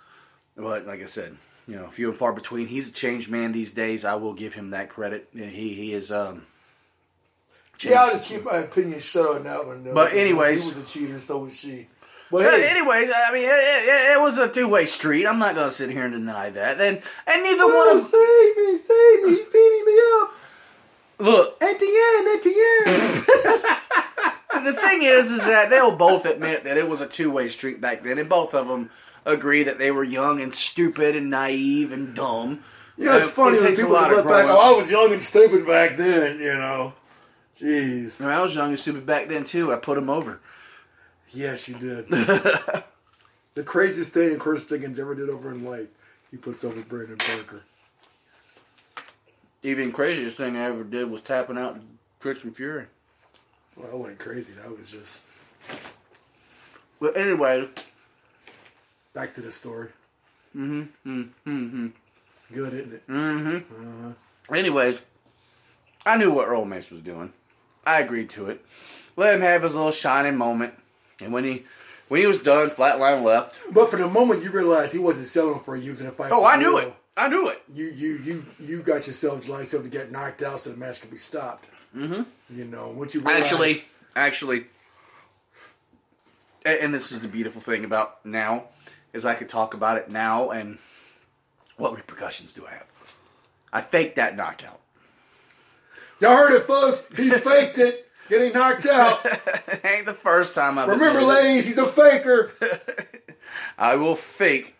But 0.57 0.87
like 0.87 1.01
I 1.01 1.05
said, 1.05 1.35
you 1.67 1.75
know, 1.75 1.87
few 1.87 2.09
and 2.09 2.17
far 2.17 2.33
between. 2.33 2.67
He's 2.67 2.89
a 2.89 2.91
changed 2.91 3.29
man 3.29 3.51
these 3.51 3.73
days. 3.73 4.05
I 4.05 4.15
will 4.15 4.33
give 4.33 4.53
him 4.53 4.71
that 4.71 4.89
credit. 4.89 5.29
He 5.33 5.73
he 5.73 5.93
is. 5.93 6.11
Um, 6.11 6.43
Yeah, 7.81 8.03
I'll 8.03 8.11
just 8.11 8.25
keep 8.25 8.43
my 8.43 8.57
opinion 8.57 8.99
shut 8.99 9.35
on 9.35 9.43
that 9.43 9.65
one. 9.65 9.83
Though, 9.83 9.93
But 9.93 10.13
anyways- 10.13 10.63
he 10.63 10.69
was 10.69 10.77
a 10.77 10.83
cheater, 10.83 11.19
so 11.19 11.39
was 11.39 11.55
she. 11.57 11.87
But 12.31 12.43
hey, 12.43 12.67
anyways, 12.67 13.11
I 13.15 13.31
mean, 13.31 13.43
it, 13.43 13.49
it, 13.49 14.11
it 14.13 14.21
was 14.21 14.39
a 14.39 14.47
two 14.49 14.67
way 14.67 14.87
street. 14.87 15.27
I'm 15.27 15.37
not 15.37 15.53
going 15.53 15.67
to 15.67 15.73
sit 15.73 15.91
here 15.91 16.05
and 16.05 16.13
deny 16.13 16.49
that. 16.49 16.81
And 16.81 17.01
and 17.27 17.43
neither 17.43 17.63
oh, 17.63 17.87
one 17.87 17.97
of 17.97 18.03
save 18.03 18.57
me, 18.57 18.77
save 18.77 19.23
me! 19.23 19.37
He's 19.37 19.47
beating 19.47 19.85
me 19.85 20.01
up. 20.21 20.31
look. 21.19 21.61
At 21.61 21.79
the 21.79 21.85
end, 21.85 22.27
at 22.27 22.41
the 22.41 23.65
end. 23.67 24.65
the 24.65 24.73
thing 24.73 25.03
is, 25.03 25.31
is 25.31 25.45
that 25.45 25.69
they'll 25.69 25.95
both 25.95 26.25
admit 26.25 26.63
that 26.63 26.77
it 26.77 26.89
was 26.89 27.01
a 27.01 27.07
two 27.07 27.29
way 27.29 27.47
street 27.49 27.79
back 27.79 28.03
then, 28.03 28.17
and 28.17 28.27
both 28.27 28.53
of 28.55 28.67
them 28.67 28.89
agree 29.25 29.63
that 29.63 29.77
they 29.77 29.91
were 29.91 30.03
young 30.03 30.41
and 30.41 30.53
stupid 30.53 31.15
and 31.15 31.29
naive 31.29 31.91
and 31.91 32.15
dumb. 32.15 32.63
You 32.97 33.05
know, 33.05 33.17
it's 33.17 33.27
Uh, 33.27 33.31
funny 33.31 33.57
it 33.57 33.59
when 33.61 33.67
takes 33.69 33.79
a 33.79 33.81
people 33.83 33.95
lot 33.95 34.09
look 34.11 34.19
of 34.19 34.25
back. 34.31 34.45
Oh, 34.47 34.73
I 34.75 34.77
was 34.77 34.89
young 34.89 35.11
and 35.11 35.21
stupid 35.21 35.65
back 35.67 35.97
then. 35.97 36.39
You 36.39 36.53
know, 36.53 36.93
jeez. 37.59 38.21
I, 38.21 38.25
mean, 38.25 38.33
I 38.33 38.41
was 38.41 38.55
young 38.55 38.69
and 38.69 38.79
stupid 38.79 39.05
back 39.05 39.27
then 39.27 39.43
too. 39.43 39.73
I 39.73 39.77
put 39.77 39.97
him 39.97 40.09
over. 40.09 40.39
Yes, 41.31 41.67
you 41.67 41.75
did. 41.75 42.07
the 42.09 43.63
craziest 43.65 44.11
thing 44.13 44.37
Chris 44.39 44.63
Dickens 44.63 44.99
ever 44.99 45.15
did 45.15 45.29
over 45.29 45.51
in 45.51 45.65
life, 45.65 45.87
he 46.31 46.37
puts 46.37 46.63
over 46.63 46.81
Brandon 46.81 47.17
Parker. 47.17 47.63
Even 49.63 49.91
craziest 49.91 50.37
thing 50.37 50.55
I 50.55 50.65
ever 50.65 50.83
did 50.83 51.09
was 51.09 51.21
tapping 51.21 51.57
out 51.57 51.79
Christian 52.19 52.53
Fury. 52.53 52.85
Well, 53.75 53.87
that 53.89 53.97
wasn't 53.97 54.19
crazy. 54.19 54.53
That 54.53 54.77
was 54.77 54.89
just 54.91 55.25
But 57.01 57.17
anyway, 57.17 57.67
back 59.15 59.33
to 59.33 59.41
the 59.41 59.49
story. 59.51 59.89
mm-hmm, 60.55 61.09
mm-hmm, 61.49 61.87
Good, 62.53 62.73
isn't 62.75 62.93
it? 62.93 63.07
mm-hmm. 63.07 64.07
Uh, 64.09 64.53
Anyways, 64.55 65.01
I 66.05 66.17
knew 66.17 66.31
what 66.31 66.47
Earl 66.47 66.65
Mace 66.65 66.91
was 66.91 67.01
doing. 67.01 67.33
I 67.87 68.01
agreed 68.01 68.29
to 68.31 68.47
it. 68.49 68.63
Let 69.15 69.33
him 69.33 69.41
have 69.41 69.63
his 69.63 69.73
little 69.73 69.91
shining 69.91 70.35
moment. 70.37 70.75
And 71.19 71.33
when 71.33 71.43
he 71.45 71.63
when 72.09 72.21
he 72.21 72.27
was 72.27 72.39
done, 72.39 72.69
Flatline 72.69 73.23
left. 73.23 73.55
but 73.71 73.89
for 73.89 73.97
the 73.97 74.07
moment 74.07 74.43
you 74.43 74.51
realized 74.51 74.93
he 74.93 74.99
wasn't 74.99 75.25
selling 75.25 75.59
for 75.59 75.75
using 75.75 76.05
a 76.05 76.11
fight. 76.11 76.31
Oh, 76.31 76.45
I 76.45 76.57
knew 76.57 76.77
it. 76.77 76.93
I 77.17 77.27
knew 77.29 77.47
it. 77.47 77.63
You 77.73 77.85
you 77.85 78.17
you 78.17 78.45
you 78.59 78.81
got 78.83 79.07
yourself 79.07 79.47
lined 79.47 79.73
up 79.73 79.81
to 79.83 79.87
get 79.89 80.11
knocked 80.11 80.43
out 80.43 80.61
so 80.61 80.69
the 80.71 80.77
match 80.77 81.01
could 81.01 81.09
be 81.09 81.17
stopped. 81.17 81.67
Mm-hmm. 81.95 82.23
You 82.55 82.65
know, 82.65 82.89
once 82.89 83.15
you 83.15 83.21
realize, 83.21 83.43
Actually, 83.43 83.75
actually, 84.15 84.65
and 86.65 86.93
this 86.93 87.11
is 87.11 87.21
the 87.21 87.27
beautiful 87.27 87.61
thing 87.61 87.85
about 87.85 88.23
now 88.25 88.65
is 89.15 89.25
I 89.25 89.33
could 89.33 89.49
talk 89.49 89.73
about 89.73 89.97
it 89.97 90.09
now 90.09 90.51
and 90.51 90.77
what 91.77 91.95
repercussions 91.95 92.53
do 92.53 92.65
I 92.67 92.71
have? 92.71 92.87
I 93.71 93.81
faked 93.81 94.17
that 94.17 94.35
knockout. 94.35 94.79
y'all 96.19 96.35
heard 96.35 96.55
it, 96.55 96.63
folks. 96.63 97.05
He 97.15 97.29
faked 97.31 97.77
it, 97.77 98.09
getting 98.29 98.53
knocked 98.53 98.85
out. 98.85 99.25
ain't 99.83 100.05
the 100.05 100.13
first 100.13 100.53
time 100.53 100.77
I've 100.77 100.89
Remember, 100.89 101.21
ladies, 101.21 101.65
he's 101.65 101.77
a 101.77 101.87
faker. 101.87 102.51
I 103.77 103.95
will 103.95 104.15
fake. 104.15 104.75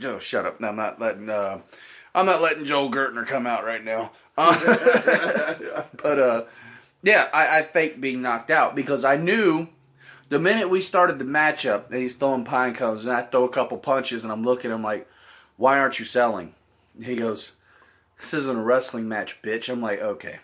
Joe, 0.00 0.18
shut 0.18 0.44
up! 0.44 0.60
No, 0.60 0.68
I'm 0.68 0.76
not 0.76 1.00
letting. 1.00 1.30
Uh, 1.30 1.60
I'm 2.16 2.26
not 2.26 2.42
letting 2.42 2.64
Joel 2.64 2.90
Gertner 2.90 3.24
come 3.24 3.46
out 3.46 3.64
right 3.64 3.84
now. 3.84 4.10
Uh, 4.36 5.84
but 6.02 6.18
uh, 6.18 6.44
yeah, 7.04 7.28
I, 7.32 7.58
I 7.58 7.62
faked 7.62 8.00
being 8.00 8.22
knocked 8.22 8.50
out 8.50 8.74
because 8.74 9.04
I 9.04 9.16
knew 9.16 9.68
the 10.32 10.38
minute 10.38 10.70
we 10.70 10.80
started 10.80 11.18
the 11.18 11.26
matchup, 11.26 11.90
and 11.90 12.00
he's 12.00 12.14
throwing 12.14 12.46
pine 12.46 12.74
cones, 12.74 13.04
and 13.04 13.14
I 13.14 13.20
throw 13.20 13.44
a 13.44 13.50
couple 13.50 13.76
punches, 13.76 14.24
and 14.24 14.32
I'm 14.32 14.44
looking 14.44 14.70
at 14.70 14.74
him 14.74 14.82
like, 14.82 15.06
"Why 15.58 15.78
aren't 15.78 15.98
you 15.98 16.06
selling?" 16.06 16.54
He 16.98 17.16
goes, 17.16 17.52
"This 18.18 18.32
isn't 18.32 18.56
a 18.56 18.62
wrestling 18.62 19.06
match, 19.06 19.42
bitch." 19.42 19.68
I'm 19.68 19.82
like, 19.82 20.00
"Okay." 20.00 20.38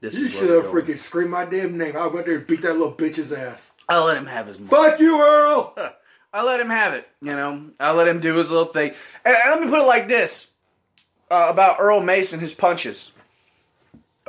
This 0.00 0.20
you 0.20 0.26
is 0.26 0.38
should 0.38 0.50
have 0.50 0.66
freaking 0.66 1.00
screamed 1.00 1.32
my 1.32 1.44
damn 1.44 1.76
name. 1.76 1.96
I 1.96 2.06
went 2.06 2.26
there 2.26 2.36
and 2.36 2.46
beat 2.46 2.62
that 2.62 2.74
little 2.74 2.92
bitch's 2.92 3.32
ass. 3.32 3.76
I 3.88 3.98
let 3.98 4.16
him 4.16 4.26
have 4.26 4.46
his. 4.46 4.56
money. 4.56 4.70
Fuck 4.70 5.00
you, 5.00 5.20
Earl. 5.20 5.74
I 6.32 6.44
let 6.44 6.60
him 6.60 6.70
have 6.70 6.94
it. 6.94 7.08
You 7.20 7.32
know, 7.32 7.70
I 7.80 7.90
let 7.90 8.06
him 8.06 8.20
do 8.20 8.36
his 8.36 8.52
little 8.52 8.66
thing. 8.66 8.94
And, 9.24 9.34
and 9.34 9.50
let 9.50 9.60
me 9.60 9.68
put 9.68 9.80
it 9.80 9.86
like 9.86 10.06
this 10.06 10.46
uh, 11.28 11.48
about 11.50 11.80
Earl 11.80 12.00
Mason, 12.00 12.38
his 12.38 12.54
punches. 12.54 13.10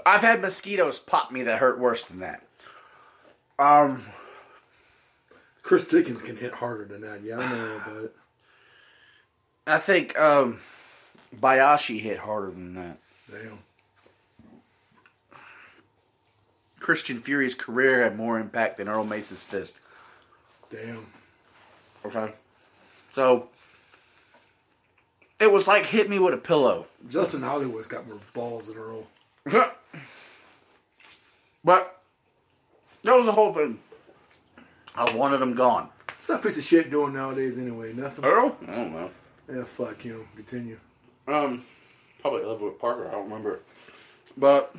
I've 0.04 0.22
had 0.22 0.42
mosquitoes 0.42 0.98
pop 0.98 1.32
me 1.32 1.44
that 1.44 1.60
hurt 1.60 1.78
worse 1.78 2.04
than 2.06 2.22
that. 2.22 2.42
Um, 3.60 4.04
Chris 5.64 5.86
Dickens 5.88 6.22
can 6.22 6.38
hit 6.38 6.56
harder 6.56 6.86
than 6.86 7.02
that. 7.02 7.22
Yeah, 7.24 7.38
I 7.40 7.50
know 7.52 7.76
about 7.76 8.04
it. 8.04 8.16
I 9.68 9.78
think 9.78 10.18
um, 10.18 10.60
Bayashi 11.36 12.02
hit 12.02 12.20
harder 12.20 12.52
than 12.52 12.74
that. 12.76 12.98
Damn. 13.30 13.60
Christian 16.80 17.22
Fury's 17.22 17.54
career 17.54 18.04
had 18.04 18.18
more 18.18 18.40
impact 18.40 18.78
than 18.78 18.90
Earl 18.90 19.06
Mason's 19.06 19.44
fist. 19.44 19.78
Damn. 20.72 21.06
Okay. 22.04 22.34
So 23.14 23.50
it 25.40 25.52
was 25.52 25.68
like 25.68 25.86
hit 25.86 26.10
me 26.10 26.18
with 26.18 26.34
a 26.34 26.38
pillow. 26.38 26.88
Justin 27.08 27.44
Hollywood's 27.44 27.88
got 27.88 28.08
more 28.08 28.18
balls 28.34 28.68
than 28.68 28.78
Earl. 28.78 29.08
But 31.64 32.02
that 33.04 33.16
was 33.16 33.26
the 33.26 33.32
whole 33.32 33.54
thing. 33.54 33.80
I 34.96 35.16
wanted 35.16 35.42
him 35.42 35.54
gone. 35.54 35.90
What's 36.08 36.28
that 36.28 36.44
piece 36.44 36.58
of 36.58 36.64
shit 36.64 36.92
doing 36.92 37.14
nowadays 37.14 37.58
anyway? 37.58 37.94
Nothing. 37.94 38.26
Earl? 38.26 38.58
I 38.68 38.76
don't 38.76 38.94
know. 38.94 39.10
Yeah, 39.52 39.64
fuck 39.64 40.02
him. 40.02 40.28
Continue. 40.36 40.80
Um, 41.28 41.66
probably 42.22 42.44
live 42.44 42.62
with 42.62 42.80
Parker. 42.80 43.08
I 43.08 43.12
don't 43.12 43.24
remember. 43.24 43.62
But 44.38 44.76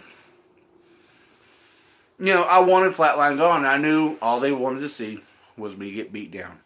you 2.18 2.32
know, 2.32 2.44
I 2.44 2.60
wanted 2.60 2.92
Flatline 2.92 3.36
gone. 3.38 3.64
I 3.64 3.78
knew 3.78 4.16
all 4.22 4.38
they 4.38 4.52
wanted 4.52 4.80
to 4.80 4.88
see 4.88 5.20
was 5.56 5.76
me 5.76 5.92
get 5.92 6.12
beat 6.12 6.30
down. 6.30 6.60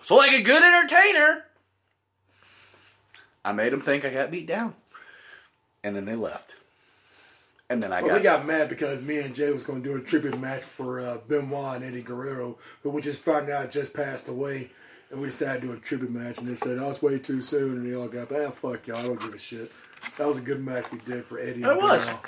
So, 0.00 0.16
like 0.16 0.32
a 0.32 0.42
good 0.42 0.62
entertainer, 0.62 1.44
I 3.44 3.52
made 3.52 3.72
them 3.72 3.80
think 3.80 4.04
I 4.04 4.10
got 4.10 4.32
beat 4.32 4.48
down, 4.48 4.74
and 5.84 5.94
then 5.94 6.06
they 6.06 6.16
left. 6.16 6.56
And 7.72 7.82
then 7.82 7.90
I 7.90 8.02
well, 8.02 8.10
got, 8.10 8.16
they 8.18 8.22
got 8.22 8.46
mad 8.46 8.68
because 8.68 9.00
me 9.00 9.18
and 9.20 9.34
Jay 9.34 9.50
was 9.50 9.62
going 9.62 9.82
to 9.82 9.88
do 9.88 9.96
a 9.96 10.00
tribute 10.00 10.38
match 10.38 10.62
for 10.62 11.00
uh, 11.00 11.16
Benoit 11.26 11.76
and 11.76 11.84
Eddie 11.86 12.02
Guerrero, 12.02 12.58
but 12.82 12.90
we 12.90 13.00
just 13.00 13.20
found 13.20 13.48
out 13.48 13.70
just 13.70 13.94
passed 13.94 14.28
away, 14.28 14.70
and 15.10 15.22
we 15.22 15.28
decided 15.28 15.62
to 15.62 15.68
do 15.68 15.72
a 15.72 15.78
tribute 15.78 16.10
match, 16.10 16.36
and 16.36 16.46
they 16.46 16.54
said, 16.54 16.78
"Oh, 16.78 16.90
it's 16.90 17.00
way 17.00 17.18
too 17.18 17.40
soon," 17.40 17.78
and 17.78 17.86
they 17.86 17.96
all 17.96 18.08
got, 18.08 18.30
"Ah, 18.30 18.50
fuck 18.50 18.86
y'all, 18.86 18.98
I 18.98 19.04
don't 19.04 19.18
give 19.18 19.32
a 19.32 19.38
shit." 19.38 19.72
That 20.18 20.28
was 20.28 20.36
a 20.36 20.42
good 20.42 20.62
match 20.62 20.92
we 20.92 20.98
did 20.98 21.24
for 21.24 21.38
Eddie. 21.38 21.62
It 21.62 21.66
and 21.66 21.80
was. 21.80 22.04
Guerrero. 22.04 22.20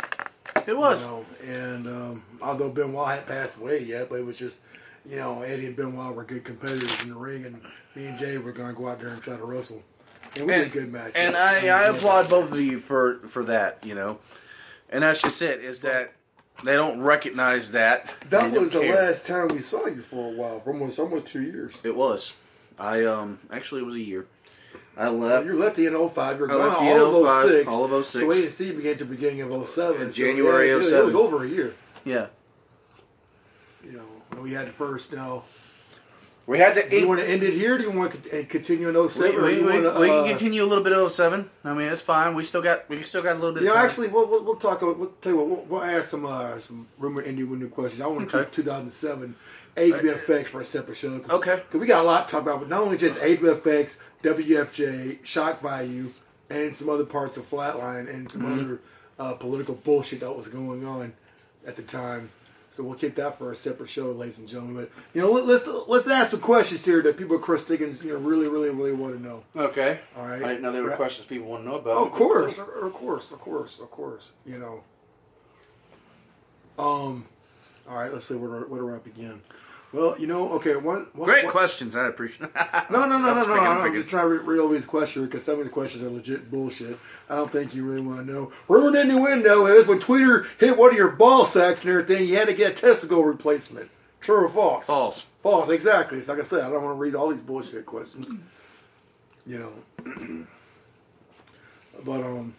It 0.66 0.76
was. 0.78 1.02
You 1.02 1.08
know, 1.08 1.26
and 1.46 1.86
um, 1.88 2.22
although 2.40 2.70
Benoit 2.70 3.08
hadn't 3.08 3.26
passed 3.26 3.58
away 3.58 3.84
yet, 3.84 4.08
but 4.08 4.20
it 4.20 4.24
was 4.24 4.38
just, 4.38 4.60
you 5.04 5.16
know, 5.16 5.42
Eddie 5.42 5.66
and 5.66 5.76
Benoit 5.76 6.14
were 6.14 6.24
good 6.24 6.44
competitors 6.44 7.02
in 7.02 7.10
the 7.10 7.16
ring, 7.16 7.44
and 7.44 7.60
me 7.94 8.06
and 8.06 8.18
Jay 8.18 8.38
were 8.38 8.52
going 8.52 8.74
to 8.74 8.80
go 8.80 8.88
out 8.88 8.98
there 8.98 9.08
and 9.08 9.20
try 9.20 9.36
to 9.36 9.44
wrestle. 9.44 9.82
And 10.36 10.46
we 10.46 10.54
did 10.54 10.68
a 10.68 10.70
good 10.70 10.90
match. 10.90 11.12
And 11.14 11.36
I, 11.36 11.66
I 11.66 11.84
applaud 11.88 12.30
both 12.30 12.50
of 12.50 12.60
you 12.60 12.80
for 12.80 13.20
for 13.28 13.44
that. 13.44 13.84
You 13.84 13.94
know, 13.94 14.18
and 14.94 15.02
that's 15.02 15.20
just 15.20 15.42
it. 15.42 15.62
Is 15.62 15.80
that 15.82 16.12
they 16.62 16.74
don't 16.74 17.00
recognize 17.00 17.72
that. 17.72 18.10
That 18.30 18.52
was 18.52 18.70
the 18.70 18.80
care. 18.80 18.94
last 19.06 19.26
time 19.26 19.48
we 19.48 19.58
saw 19.60 19.86
you 19.86 20.00
for 20.00 20.32
a 20.32 20.36
while, 20.36 20.60
for 20.60 20.72
almost 20.72 20.98
almost 20.98 21.26
two 21.26 21.42
years. 21.42 21.80
It 21.84 21.94
was. 21.96 22.32
I 22.78 23.04
um 23.04 23.38
actually 23.50 23.82
it 23.82 23.84
was 23.86 23.96
a 23.96 24.00
year. 24.00 24.26
I 24.96 25.08
left. 25.08 25.46
You 25.46 25.58
left 25.58 25.74
the 25.74 25.86
in 25.86 26.08
05. 26.08 26.38
You're 26.38 26.50
I 26.50 26.54
gone 26.54 26.86
all 27.00 27.26
of 27.26 27.26
05, 27.26 27.50
06. 27.50 27.72
all 27.72 27.84
of 27.92 28.04
06. 28.06 28.06
So 28.22 28.26
we 28.28 28.34
didn't 28.36 28.50
see 28.52 28.72
you 28.72 28.90
at 28.90 28.98
the 29.00 29.04
beginning 29.04 29.40
of 29.42 29.68
07. 29.68 30.00
In 30.00 30.12
So, 30.12 30.16
January 30.16 30.68
yeah, 30.68 30.76
it- 30.76 30.84
07. 30.84 31.00
It 31.00 31.04
was 31.06 31.14
over 31.16 31.44
a 31.44 31.48
year. 31.48 31.74
Yeah. 32.04 32.26
You 33.84 33.92
know, 33.92 34.40
we 34.40 34.52
had 34.52 34.68
the 34.68 34.72
first 34.72 35.12
now. 35.12 35.42
We 36.46 36.58
had 36.58 36.74
to. 36.74 36.88
Do 36.88 36.98
you 36.98 37.08
want 37.08 37.20
to 37.20 37.28
end 37.28 37.42
it 37.42 37.54
here? 37.54 37.74
Or 37.74 37.78
do 37.78 37.84
you 37.84 37.90
want 37.90 38.22
to 38.24 38.44
continue 38.44 38.88
in 38.88 39.08
07? 39.08 39.34
We, 39.34 39.42
we, 39.42 39.54
you 39.60 39.64
we, 39.66 39.72
wanna, 39.72 39.98
we 40.00 40.10
uh, 40.10 40.22
can 40.24 40.28
continue 40.30 40.62
a 40.64 40.66
little 40.66 40.84
bit 40.84 40.92
of 40.92 41.10
07. 41.10 41.48
I 41.64 41.72
mean, 41.72 41.88
it's 41.88 42.02
fine. 42.02 42.34
We 42.34 42.44
still 42.44 42.60
got 42.60 42.88
we 42.90 43.02
still 43.02 43.22
got 43.22 43.32
a 43.36 43.38
little 43.38 43.52
bit. 43.52 43.62
You 43.62 43.70
of 43.70 43.74
know, 43.74 43.80
time. 43.80 43.88
actually, 43.88 44.08
we'll, 44.08 44.28
we'll, 44.28 44.44
we'll 44.44 44.56
talk. 44.56 44.82
About, 44.82 44.98
we'll 44.98 45.12
tell 45.22 45.32
you 45.32 45.38
what. 45.38 45.48
We'll, 45.48 45.80
we'll 45.80 45.82
ask 45.82 46.10
some 46.10 46.26
uh, 46.26 46.58
some 46.60 46.86
rumor 46.98 47.22
indie 47.22 47.48
window 47.48 47.68
questions. 47.68 48.02
I 48.02 48.06
want 48.06 48.28
to 48.28 48.36
Okay. 48.36 48.44
keep 48.44 48.52
2007 48.54 49.34
HBFX 49.76 50.46
for 50.48 50.60
a 50.60 50.64
separate 50.64 50.96
show. 50.96 51.18
Cause, 51.20 51.30
Okay. 51.30 51.56
Because 51.56 51.80
we 51.80 51.86
got 51.86 52.02
a 52.02 52.06
lot 52.06 52.28
to 52.28 52.32
talk 52.32 52.42
about, 52.42 52.60
but 52.60 52.68
not 52.68 52.82
only 52.82 52.96
just 52.98 53.18
HBFX, 53.18 53.96
WFJ, 54.22 55.24
Shock 55.24 55.62
Value, 55.62 56.10
and 56.50 56.76
some 56.76 56.88
other 56.90 57.04
parts 57.04 57.36
of 57.36 57.48
Flatline 57.50 58.08
and 58.12 58.30
some 58.30 58.42
Mhm. 58.42 58.52
other 58.52 58.80
uh, 59.18 59.32
political 59.34 59.74
bullshit 59.74 60.20
that 60.20 60.32
was 60.36 60.48
going 60.48 60.84
on 60.84 61.14
at 61.66 61.76
the 61.76 61.82
time. 61.82 62.30
So 62.74 62.82
we'll 62.82 62.98
keep 62.98 63.14
that 63.14 63.38
for 63.38 63.52
a 63.52 63.56
separate 63.56 63.88
show, 63.88 64.10
ladies 64.10 64.38
and 64.40 64.48
gentlemen. 64.48 64.74
But 64.74 64.90
you 65.14 65.20
know, 65.22 65.30
let, 65.30 65.46
let's 65.46 65.64
let's 65.86 66.08
ask 66.08 66.32
some 66.32 66.40
questions 66.40 66.84
here 66.84 67.02
that 67.02 67.16
people, 67.16 67.38
Chris 67.38 67.62
Dickens, 67.62 68.02
you 68.02 68.12
know, 68.12 68.18
really, 68.18 68.48
really, 68.48 68.68
really 68.70 68.90
want 68.90 69.14
to 69.16 69.22
know. 69.22 69.44
Okay. 69.54 70.00
All 70.16 70.26
right. 70.26 70.42
I 70.42 70.48
didn't 70.48 70.62
know 70.62 70.72
there 70.72 70.82
were 70.82 70.88
Ra- 70.90 70.96
questions 70.96 71.28
people 71.28 71.46
want 71.46 71.62
to 71.62 71.68
know 71.68 71.76
about. 71.76 71.96
Oh, 71.96 72.06
of 72.06 72.10
course, 72.12 72.58
of 72.58 72.66
course, 72.92 73.30
of 73.30 73.38
course, 73.38 73.78
of 73.78 73.90
course. 73.92 74.30
You 74.44 74.58
know. 74.58 74.82
Um. 76.82 77.26
All 77.88 77.96
right. 77.96 78.12
Let's 78.12 78.24
see 78.24 78.34
where 78.34 78.60
do- 78.62 78.66
where 78.66 78.80
do 78.80 78.92
I 78.92 78.98
begin? 78.98 79.40
Well, 79.94 80.16
you 80.18 80.26
know, 80.26 80.50
okay. 80.54 80.74
One, 80.74 81.06
one 81.12 81.24
Great 81.28 81.44
one- 81.44 81.52
questions. 81.52 81.94
I 81.94 82.08
appreciate. 82.08 82.50
No, 82.90 83.06
no, 83.06 83.16
no, 83.18 83.28
I'm 83.30 83.36
no, 83.36 83.44
no. 83.46 83.54
I'm 83.54 83.82
I'm 83.82 83.94
just 83.94 84.08
trying 84.08 84.24
to 84.24 84.28
re- 84.28 84.38
read 84.54 84.60
all 84.60 84.68
these 84.68 84.84
questions 84.84 85.26
because 85.26 85.44
some 85.44 85.58
of 85.60 85.64
the 85.64 85.70
questions 85.70 86.02
are 86.02 86.10
legit 86.10 86.50
bullshit. 86.50 86.98
I 87.30 87.36
don't 87.36 87.50
think 87.50 87.74
you 87.74 87.84
really 87.84 88.00
want 88.00 88.26
to 88.26 88.32
know. 88.32 88.52
Rumored 88.68 88.96
innuendo 88.96 89.66
is 89.66 89.86
when 89.86 90.00
Tweeter 90.00 90.46
hit 90.58 90.76
one 90.76 90.90
of 90.90 90.96
your 90.96 91.10
ball 91.10 91.44
sacks 91.46 91.82
and 91.82 91.90
everything, 91.90 92.26
you 92.28 92.36
had 92.36 92.48
to 92.48 92.54
get 92.54 92.72
a 92.72 92.74
testicle 92.74 93.22
replacement. 93.24 93.88
True 94.20 94.44
or 94.44 94.48
false? 94.48 94.86
False. 94.86 95.24
False, 95.42 95.68
exactly. 95.68 96.18
It's 96.18 96.28
like 96.28 96.38
I 96.40 96.42
said, 96.42 96.62
I 96.62 96.70
don't 96.70 96.82
want 96.82 96.96
to 96.96 97.00
read 97.00 97.14
all 97.14 97.30
these 97.30 97.40
bullshit 97.40 97.86
questions. 97.86 98.32
You 99.46 99.58
know. 99.58 99.72
but 102.04 102.20
um, 102.20 102.54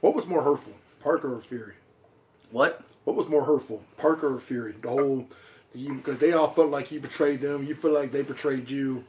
what 0.00 0.14
was 0.14 0.26
more 0.26 0.42
hurtful, 0.42 0.74
Parker 1.02 1.34
or 1.34 1.40
Fury? 1.40 1.74
What? 2.50 2.82
What 3.06 3.14
was 3.14 3.28
more 3.28 3.44
hurtful, 3.44 3.84
Parker 3.96 4.34
or 4.34 4.40
Fury? 4.40 4.74
The 4.82 4.88
whole, 4.88 5.28
because 5.72 6.18
they 6.18 6.32
all 6.32 6.50
felt 6.50 6.70
like 6.70 6.90
you 6.90 6.98
betrayed 6.98 7.40
them. 7.40 7.64
You 7.64 7.76
feel 7.76 7.92
like 7.92 8.10
they 8.10 8.22
betrayed 8.22 8.68
you. 8.68 9.04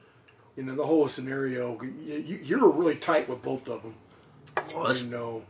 You 0.55 0.63
know 0.63 0.75
the 0.75 0.85
whole 0.85 1.07
scenario. 1.07 1.81
You, 1.81 2.39
you, 2.43 2.59
were 2.59 2.69
really 2.69 2.95
tight 2.95 3.27
with 3.27 3.41
both 3.41 3.67
of 3.67 3.81
them. 3.81 3.95
Was. 4.75 5.01
You 5.01 5.09
know. 5.09 5.41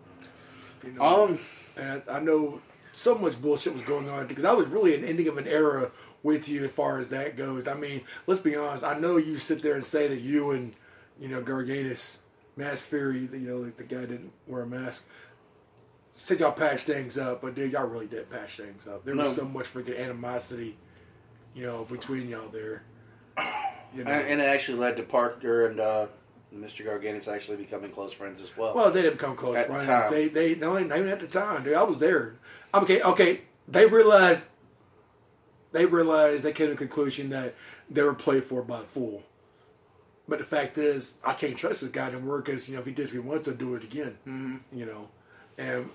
You 0.82 0.94
know. 0.94 1.26
Um. 1.26 1.40
And 1.76 2.02
I 2.10 2.22
know 2.22 2.62
so 2.94 3.16
much 3.16 3.42
bullshit 3.42 3.74
was 3.74 3.84
going 3.84 4.08
on 4.08 4.28
because 4.28 4.46
I 4.46 4.54
was 4.54 4.68
really 4.68 4.96
an 4.96 5.04
ending 5.04 5.28
of 5.28 5.38
an 5.38 5.46
era 5.46 5.92
with 6.24 6.48
you 6.48 6.64
as 6.64 6.72
far 6.72 7.00
as 7.00 7.10
that 7.10 7.36
goes. 7.36 7.68
I 7.68 7.74
mean, 7.74 8.04
let's 8.28 8.40
be 8.40 8.56
honest. 8.56 8.86
I 8.86 8.98
know 8.98 9.18
you 9.18 9.38
sit 9.38 9.62
there 9.62 9.76
and 9.76 9.86
say 9.86 10.08
that 10.08 10.22
you 10.22 10.52
and 10.52 10.74
you 11.20 11.28
know 11.28 11.42
Garganus, 11.42 12.20
Mask 12.56 12.86
Fury, 12.86 13.28
you 13.34 13.40
know 13.40 13.66
the 13.66 13.84
guy 13.84 14.06
didn't 14.06 14.32
wear 14.48 14.62
a 14.62 14.68
mask. 14.68 15.06
Said 16.20 16.40
y'all 16.40 16.52
patched 16.52 16.88
things 16.88 17.16
up, 17.20 17.42
but 17.44 17.54
dude, 17.54 17.72
y'all 17.74 17.86
really 17.86 18.08
did 18.08 18.28
patch 18.32 18.58
things 18.58 18.88
up. 18.88 19.06
There 19.06 19.14
No. 19.14 19.26
was 19.26 19.36
so 19.36 19.46
much 19.46 19.72
freaking 19.72 20.00
animosity, 20.00 20.76
you 21.54 21.64
know, 21.64 21.84
between 21.86 22.28
y'all 22.28 22.50
there. 22.50 22.82
You 23.96 24.04
know. 24.04 24.10
And 24.12 24.42
it 24.42 24.46
actually 24.46 24.80
led 24.80 24.98
to 24.98 25.04
Parker 25.04 25.68
and 25.68 25.80
uh, 25.80 26.08
Mr. 26.54 26.84
Garganus 26.84 27.28
actually 27.28 27.58
becoming 27.58 27.92
close 27.92 28.14
friends 28.14 28.42
as 28.42 28.50
well. 28.58 28.74
Well, 28.74 28.90
they 28.90 29.04
didn't 29.04 29.18
become 29.20 29.36
close 29.36 29.58
At 29.58 29.68
the 29.68 29.74
friends. 29.74 29.86
time. 29.86 30.12
They 30.12 30.28
they 30.28 30.56
no, 30.56 30.78
not 30.80 30.98
even 30.98 31.10
at 31.10 31.20
the 31.20 31.28
time, 31.28 31.64
dude. 31.64 31.76
I 31.76 31.84
was 31.84 32.00
there. 32.00 32.34
Okay, 32.74 33.00
okay. 33.02 33.42
They 33.68 33.86
realized 33.86 34.46
they 35.72 35.86
realized 35.86 36.42
they 36.44 36.52
came 36.52 36.68
to 36.68 36.74
the 36.74 36.78
conclusion 36.80 37.30
that 37.30 37.54
they 37.92 38.02
were 38.02 38.16
played 38.16 38.44
for 38.44 38.64
by 38.64 38.80
a 38.80 38.84
fool. 38.86 39.22
But 40.28 40.40
the 40.40 40.46
fact 40.46 40.80
is, 40.80 41.20
I 41.24 41.34
can't 41.34 41.56
trust 41.56 41.82
this 41.82 41.92
guy 41.92 42.08
anymore 42.08 42.42
because 42.42 42.68
you 42.68 42.74
know 42.74 42.80
if 42.82 42.88
he 42.88 42.92
did 42.92 43.14
it 43.14 43.20
once, 43.24 43.46
he'll 43.46 43.56
do 43.56 43.76
it 43.76 43.84
again. 43.84 44.18
Mhm. 44.28 44.60
You 44.74 44.86
know, 44.88 45.10
and 45.60 45.90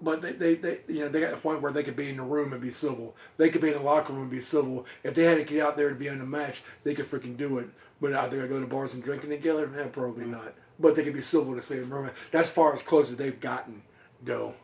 but 0.00 0.22
they, 0.22 0.32
they, 0.32 0.54
they 0.54 0.80
you 0.88 1.00
know 1.00 1.08
they 1.08 1.20
got 1.20 1.30
to 1.30 1.34
the 1.36 1.40
point 1.40 1.60
where 1.60 1.72
they 1.72 1.82
could 1.82 1.96
be 1.96 2.08
in 2.08 2.16
the 2.16 2.22
room 2.22 2.52
and 2.52 2.62
be 2.62 2.70
civil. 2.70 3.16
They 3.36 3.48
could 3.48 3.60
be 3.60 3.68
in 3.68 3.74
the 3.74 3.82
locker 3.82 4.12
room 4.12 4.22
and 4.22 4.30
be 4.30 4.40
civil. 4.40 4.86
If 5.02 5.14
they 5.14 5.24
had 5.24 5.38
to 5.38 5.44
get 5.44 5.62
out 5.62 5.76
there 5.76 5.88
to 5.88 5.94
be 5.94 6.06
in 6.06 6.18
the 6.18 6.26
match, 6.26 6.62
they 6.84 6.94
could 6.94 7.06
freaking 7.06 7.36
do 7.36 7.58
it. 7.58 7.68
But 8.00 8.12
are 8.12 8.28
they 8.28 8.36
gonna 8.36 8.48
go 8.48 8.60
to 8.60 8.66
bars 8.66 8.94
and 8.94 9.02
drinking 9.02 9.30
together? 9.30 9.70
Eh, 9.78 9.88
probably 9.88 10.26
not. 10.26 10.54
But 10.78 10.94
they 10.94 11.02
could 11.02 11.14
be 11.14 11.20
civil 11.20 11.48
in 11.48 11.56
the 11.56 11.62
same 11.62 11.92
room. 11.92 12.10
That's 12.30 12.50
far 12.50 12.72
as 12.72 12.82
close 12.82 13.10
as 13.10 13.16
they've 13.16 13.40
gotten, 13.40 13.82
though. 14.22 14.54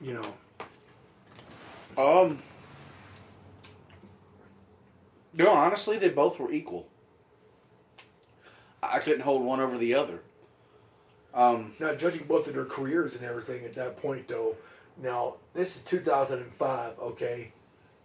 You 0.00 0.14
know. 0.14 0.34
Um. 2.02 2.42
No, 5.34 5.50
honestly, 5.50 5.98
they 5.98 6.08
both 6.08 6.38
were 6.38 6.50
equal. 6.50 6.88
I 8.82 9.00
couldn't 9.00 9.20
hold 9.20 9.42
one 9.42 9.60
over 9.60 9.76
the 9.76 9.94
other. 9.94 10.20
Um, 11.36 11.74
Now, 11.78 11.94
judging 11.94 12.24
both 12.24 12.48
of 12.48 12.54
their 12.54 12.64
careers 12.64 13.14
and 13.14 13.24
everything 13.24 13.64
at 13.64 13.74
that 13.74 14.00
point, 14.00 14.26
though, 14.28 14.56
Now, 15.00 15.34
this 15.52 15.76
is 15.76 15.82
2005, 15.82 16.98
okay? 16.98 17.52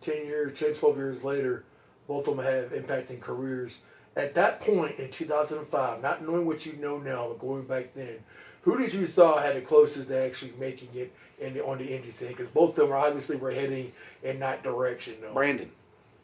10 0.02 0.26
years, 0.26 0.60
10, 0.60 0.74
12 0.74 0.98
years 0.98 1.24
later, 1.24 1.64
both 2.08 2.28
of 2.28 2.36
them 2.36 2.46
have 2.46 2.72
impacting 2.72 3.22
careers. 3.22 3.80
At 4.16 4.34
that 4.34 4.60
point 4.60 5.00
in 5.00 5.10
2005, 5.10 6.02
not 6.02 6.22
knowing 6.28 6.46
what 6.46 6.66
you 6.66 6.74
know 6.74 6.98
now, 6.98 7.30
but 7.30 7.40
going 7.40 7.64
back 7.64 7.94
then, 7.94 8.18
who 8.64 8.78
did 8.78 8.94
you 8.94 9.08
thought 9.08 9.44
had 9.44 9.56
the 9.56 9.62
closest 9.62 10.10
to 10.10 10.22
actually 10.22 10.54
making 10.60 10.90
it 10.94 11.14
in 11.40 11.54
the, 11.54 11.66
on 11.66 11.78
the 11.78 11.86
indie 11.86 12.12
scene? 12.12 12.30
Because 12.30 12.50
both 12.50 12.78
of 12.78 12.90
them 12.90 12.92
obviously 12.92 13.38
were 13.38 13.52
heading 13.52 13.94
in 14.22 14.40
that 14.40 14.64
direction. 14.64 15.16
Though. 15.22 15.34
Brandon. 15.34 15.72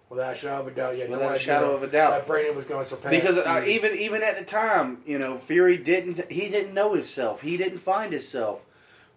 Without 0.09 0.33
a 0.33 0.37
shadow 0.37 0.61
of 0.61 0.67
a 0.67 0.71
doubt, 0.71 0.97
yeah. 0.97 1.05
no 1.05 1.11
Without 1.11 1.25
a 1.25 1.29
idea 1.33 1.39
shadow 1.39 1.75
of 1.75 1.83
a 1.83 1.87
doubt. 1.87 2.11
that 2.11 2.27
Brandon 2.27 2.55
was 2.55 2.65
going 2.65 2.83
to 2.83 2.89
surpass. 2.89 3.11
Because 3.11 3.37
uh, 3.37 3.63
even 3.67 3.93
even 3.97 4.23
at 4.23 4.37
the 4.37 4.45
time, 4.45 4.99
you 5.05 5.19
know, 5.19 5.37
Fury 5.37 5.77
didn't 5.77 6.31
he 6.31 6.47
didn't 6.47 6.73
know 6.73 6.93
himself. 6.93 7.41
He 7.41 7.57
didn't 7.57 7.79
find 7.79 8.13
himself. 8.13 8.61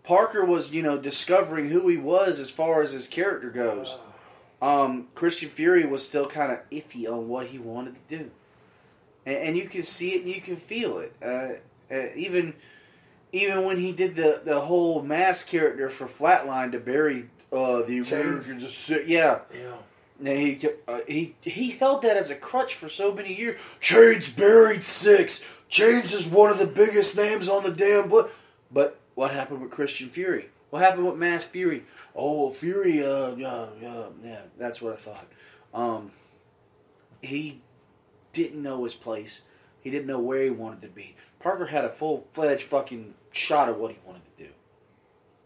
Parker 0.03 0.45
was, 0.45 0.73
you 0.73 0.83
know, 0.83 0.99
discovering 0.99 1.69
who 1.69 1.87
he 1.87 1.97
was 1.97 2.41
as 2.41 2.51
far 2.51 2.83
as 2.83 2.93
his 2.93 3.07
character 3.07 3.51
goes. 3.51 3.99
Um, 4.61 5.09
Christian 5.15 5.49
Fury 5.51 5.87
was 5.87 6.07
still 6.07 6.27
kind 6.27 6.51
of 6.51 6.59
iffy 6.71 7.11
on 7.11 7.29
what 7.29 7.47
he 7.47 7.59
wanted 7.59 7.95
to 8.09 8.19
do, 8.19 8.31
and, 9.25 9.37
and 9.37 9.57
you 9.57 9.69
can 9.69 9.83
see 9.83 10.15
it 10.15 10.23
and 10.23 10.29
you 10.29 10.41
can 10.41 10.57
feel 10.57 10.99
it. 10.99 11.15
Uh, 11.23 11.95
uh, 11.95 12.09
even 12.17 12.55
even 13.33 13.65
when 13.65 13.79
he 13.79 13.93
did 13.93 14.17
the 14.17 14.43
the 14.45 14.61
whole 14.61 15.03
mask 15.03 15.47
character 15.47 15.89
for 15.89 16.07
Flatline 16.07 16.73
to 16.73 16.79
bury 16.81 17.31
uh, 17.53 17.83
the 17.83 18.03
Chains. 18.03 18.91
Yeah. 19.07 19.41
Yeah. 19.55 19.77
He 20.23 20.61
uh, 20.87 21.01
he 21.07 21.37
he 21.41 21.71
held 21.73 22.03
that 22.03 22.17
as 22.17 22.31
a 22.31 22.35
crutch 22.35 22.75
for 22.75 22.89
so 22.89 23.13
many 23.15 23.35
years. 23.35 23.61
Chains 23.81 24.29
buried 24.29 24.85
six. 24.85 25.43
Chains 25.69 26.13
is 26.13 26.27
one 26.27 26.51
of 26.51 26.59
the 26.59 26.67
biggest 26.67 27.17
names 27.17 27.49
on 27.49 27.63
the 27.63 27.71
damn 27.71 28.09
book. 28.09 28.33
But 28.71 28.99
what 29.15 29.31
happened 29.31 29.63
with 29.63 29.71
Christian 29.71 30.09
Fury? 30.09 30.51
What 30.71 30.83
happened 30.83 31.07
with 31.07 31.17
Mask 31.17 31.51
Fury? 31.51 31.85
Oh, 32.15 32.51
Fury. 32.51 33.05
Uh, 33.05 33.35
yeah, 33.35 33.67
yeah, 33.81 34.05
yeah. 34.23 34.41
That's 34.59 34.81
what 34.81 34.93
I 34.93 34.97
thought. 34.97 35.27
Um, 35.73 36.11
he 37.23 37.61
didn't 38.33 38.63
know 38.63 38.85
his 38.85 38.95
place. 38.95 39.41
He 39.81 39.91
didn't 39.91 40.07
know 40.07 40.21
where 40.21 40.43
he 40.43 40.51
wanted 40.51 40.83
to 40.83 40.89
be. 40.89 41.17
Parker 41.39 41.67
had 41.67 41.85
a 41.85 41.91
full 41.91 42.27
fledged 42.35 42.65
fucking 42.65 43.15
shot 43.33 43.69
of 43.69 43.79
what 43.79 43.91
he 43.93 43.99
wanted 44.05 44.23
to 44.37 44.45
do, 44.45 44.51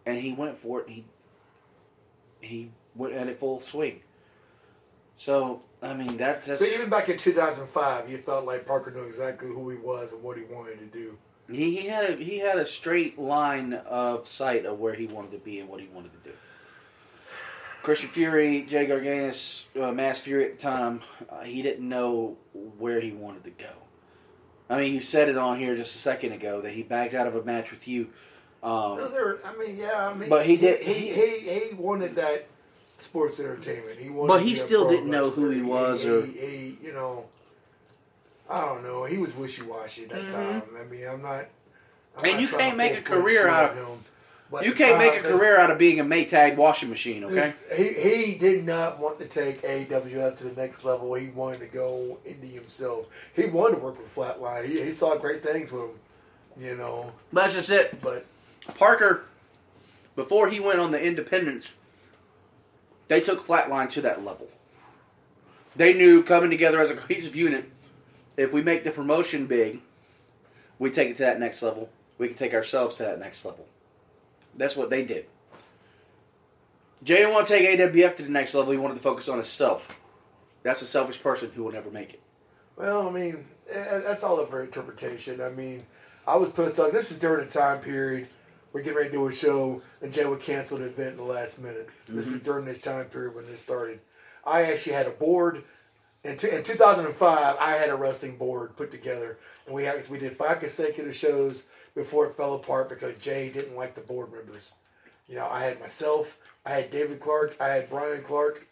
and 0.04 0.18
he 0.18 0.32
went 0.32 0.58
for 0.58 0.80
it. 0.80 0.88
He 0.88 1.04
he 2.40 2.70
went 2.94 3.14
at 3.14 3.28
it 3.28 3.38
full 3.38 3.60
swing. 3.60 4.00
So 5.18 5.62
I 5.82 5.94
mean 5.94 6.16
that's 6.16 6.46
that's 6.48 6.60
So 6.60 6.66
even 6.66 6.88
back 6.90 7.08
in 7.08 7.18
2005, 7.18 8.10
you 8.10 8.18
felt 8.18 8.44
like 8.44 8.66
Parker 8.66 8.90
knew 8.90 9.02
exactly 9.04 9.48
who 9.48 9.70
he 9.70 9.76
was 9.76 10.12
and 10.12 10.22
what 10.22 10.36
he 10.36 10.44
wanted 10.44 10.78
to 10.80 10.86
do. 10.86 11.16
he, 11.50 11.76
he 11.76 11.86
had 11.88 12.10
a 12.10 12.16
he 12.16 12.38
had 12.38 12.58
a 12.58 12.66
straight 12.66 13.18
line 13.18 13.74
of 13.74 14.26
sight 14.26 14.64
of 14.66 14.78
where 14.78 14.94
he 14.94 15.06
wanted 15.06 15.30
to 15.32 15.38
be 15.38 15.60
and 15.60 15.68
what 15.68 15.80
he 15.80 15.88
wanted 15.88 16.12
to 16.12 16.30
do. 16.30 16.34
Christian 17.82 18.08
Fury, 18.08 18.62
Jay 18.62 18.86
Garganus, 18.86 19.64
uh, 19.78 19.92
Mask 19.92 20.22
Fury 20.22 20.46
at 20.46 20.56
the 20.58 20.62
time, 20.62 21.02
uh, 21.28 21.42
he 21.42 21.60
didn't 21.60 21.86
know 21.86 22.38
where 22.78 22.98
he 22.98 23.12
wanted 23.12 23.44
to 23.44 23.50
go. 23.50 23.68
I 24.70 24.78
mean, 24.78 24.94
you 24.94 25.00
said 25.00 25.28
it 25.28 25.36
on 25.36 25.58
here 25.58 25.76
just 25.76 25.94
a 25.94 25.98
second 25.98 26.32
ago 26.32 26.62
that 26.62 26.72
he 26.72 26.82
backed 26.82 27.12
out 27.12 27.26
of 27.26 27.36
a 27.36 27.44
match 27.44 27.70
with 27.70 27.86
you. 27.86 28.04
Um, 28.62 28.96
No, 28.96 29.08
there. 29.08 29.38
I 29.44 29.54
mean, 29.58 29.76
yeah. 29.76 30.08
I 30.08 30.14
mean, 30.14 30.30
But 30.30 30.46
he 30.46 30.56
did- 30.56 30.80
He 30.82 31.12
he, 31.12 31.38
he 31.40 31.74
wanted 31.74 32.16
that 32.16 32.46
sports 32.98 33.40
entertainment. 33.40 33.98
He 33.98 34.10
wanted. 34.10 34.28
But 34.28 34.42
he 34.42 34.54
still 34.56 34.88
didn't 34.88 35.10
know 35.10 35.30
who 35.30 35.50
he 35.50 35.62
was 35.62 36.02
He, 36.02 36.08
or- 36.10 36.24
he, 36.26 36.32
he, 36.32 36.78
you 36.82 36.92
know. 36.92 37.26
I 38.48 38.60
don't 38.64 38.82
know. 38.82 39.04
He 39.04 39.16
was 39.18 39.34
wishy 39.34 39.62
washy 39.62 40.04
at 40.04 40.10
that 40.10 40.22
Mhm. 40.24 40.32
time. 40.32 40.62
I 40.78 40.84
mean, 40.84 41.06
I'm 41.06 41.22
not. 41.22 41.46
I'm 42.16 42.24
And 42.24 42.32
not 42.34 42.40
you 42.42 42.48
can't 42.48 42.76
make 42.76 42.96
a 42.98 43.02
career 43.02 43.48
out 43.48 43.70
of- 43.72 43.76
him. 43.76 43.98
But 44.50 44.66
you 44.66 44.72
can't 44.72 44.98
make 44.98 45.14
a 45.18 45.22
career 45.22 45.58
out 45.58 45.70
of 45.72 45.78
being 45.78 45.98
a 45.98 46.04
Maytag 46.04 46.54
washing 46.54 46.88
machine, 46.90 47.24
okay? 47.24 47.52
this- 47.68 47.78
He 47.78 47.88
he 47.94 48.34
did 48.34 48.64
not 48.64 49.00
want 49.00 49.18
to 49.18 49.24
take 49.24 49.62
AWF 49.64 50.36
to 50.38 50.44
the 50.44 50.60
next 50.60 50.84
level. 50.84 51.12
He 51.14 51.26
wanted 51.28 51.60
to 51.60 51.66
go 51.66 52.18
indie 52.26 52.52
himself. 52.52 53.06
He 53.34 53.46
wanted 53.46 53.76
to 53.76 53.80
work 53.80 53.98
with 53.98 54.14
Flatline. 54.14 54.66
He, 54.66 54.80
he 54.80 54.92
saw 54.92 55.16
great 55.16 55.42
things 55.42 55.72
with 55.72 55.84
him. 55.84 55.90
You 56.56 56.76
know, 56.76 57.12
That's 57.32 57.54
just 57.54 57.70
it. 57.70 58.00
but 58.00 58.26
Parker, 58.78 59.24
before 60.14 60.50
he 60.50 60.60
went 60.60 60.78
on 60.78 60.92
the 60.92 61.00
independence, 61.02 61.66
they 63.08 63.20
took 63.20 63.46
Flatline 63.46 63.90
to 63.90 64.00
that 64.02 64.24
level. 64.24 64.48
They 65.76 65.92
knew 65.92 66.22
coming 66.22 66.50
together 66.50 66.80
as 66.80 66.90
a 66.90 66.94
cohesive 66.94 67.34
unit, 67.34 67.70
if 68.36 68.52
we 68.52 68.62
make 68.62 68.84
the 68.84 68.90
promotion 68.90 69.46
big, 69.46 69.80
we 70.78 70.90
take 70.90 71.10
it 71.10 71.16
to 71.18 71.22
that 71.24 71.40
next 71.40 71.62
level. 71.62 71.90
We 72.18 72.28
can 72.28 72.36
take 72.36 72.54
ourselves 72.54 72.96
to 72.96 73.04
that 73.04 73.18
next 73.18 73.44
level. 73.44 73.66
That's 74.56 74.76
what 74.76 74.90
they 74.90 75.04
did. 75.04 75.26
Jay 77.02 77.16
didn't 77.16 77.34
want 77.34 77.46
to 77.48 77.58
take 77.58 77.78
AWF 77.78 78.16
to 78.16 78.22
the 78.22 78.30
next 78.30 78.54
level. 78.54 78.72
He 78.72 78.78
wanted 78.78 78.94
to 78.94 79.02
focus 79.02 79.28
on 79.28 79.36
himself. 79.36 79.88
That's 80.62 80.80
a 80.80 80.86
selfish 80.86 81.22
person 81.22 81.50
who 81.54 81.64
will 81.64 81.72
never 81.72 81.90
make 81.90 82.14
it. 82.14 82.20
Well, 82.76 83.06
I 83.06 83.10
mean, 83.10 83.44
eh, 83.70 83.98
that's 83.98 84.22
all 84.22 84.40
up 84.40 84.50
for 84.50 84.62
interpretation. 84.62 85.40
I 85.40 85.50
mean, 85.50 85.80
I 86.26 86.36
was 86.36 86.50
pissed 86.50 86.78
off. 86.78 86.92
This 86.92 87.10
was 87.10 87.18
during 87.18 87.46
the 87.46 87.52
time 87.52 87.80
period 87.80 88.28
we're 88.74 88.82
getting 88.82 88.96
ready 88.96 89.10
to 89.10 89.14
do 89.14 89.26
a 89.28 89.32
show, 89.32 89.80
and 90.02 90.12
Jay 90.12 90.24
would 90.24 90.40
cancel 90.40 90.78
the 90.78 90.86
event 90.86 91.12
in 91.12 91.16
the 91.18 91.22
last 91.22 91.60
minute. 91.60 91.88
This 92.08 92.26
was 92.26 92.40
during 92.40 92.64
this 92.64 92.80
time 92.80 93.04
period 93.06 93.36
when 93.36 93.46
this 93.46 93.60
started. 93.60 94.00
I 94.44 94.64
actually 94.64 94.94
had 94.94 95.06
a 95.06 95.10
board. 95.10 95.62
In, 96.24 96.36
t- 96.36 96.50
in 96.50 96.64
2005, 96.64 97.56
I 97.60 97.70
had 97.72 97.88
a 97.88 97.94
wrestling 97.94 98.36
board 98.36 98.76
put 98.76 98.90
together, 98.90 99.38
and 99.66 99.74
we 99.76 99.84
had 99.84 100.06
we 100.10 100.18
did 100.18 100.36
five 100.36 100.58
consecutive 100.58 101.14
shows 101.14 101.64
before 101.94 102.26
it 102.26 102.36
fell 102.36 102.54
apart 102.54 102.88
because 102.88 103.16
Jay 103.18 103.48
didn't 103.48 103.76
like 103.76 103.94
the 103.94 104.00
board 104.00 104.32
members. 104.32 104.74
You 105.28 105.36
know, 105.36 105.46
I 105.48 105.62
had 105.62 105.78
myself, 105.80 106.36
I 106.66 106.70
had 106.72 106.90
David 106.90 107.20
Clark, 107.20 107.56
I 107.60 107.68
had 107.68 107.88
Brian 107.88 108.24
Clark, 108.24 108.66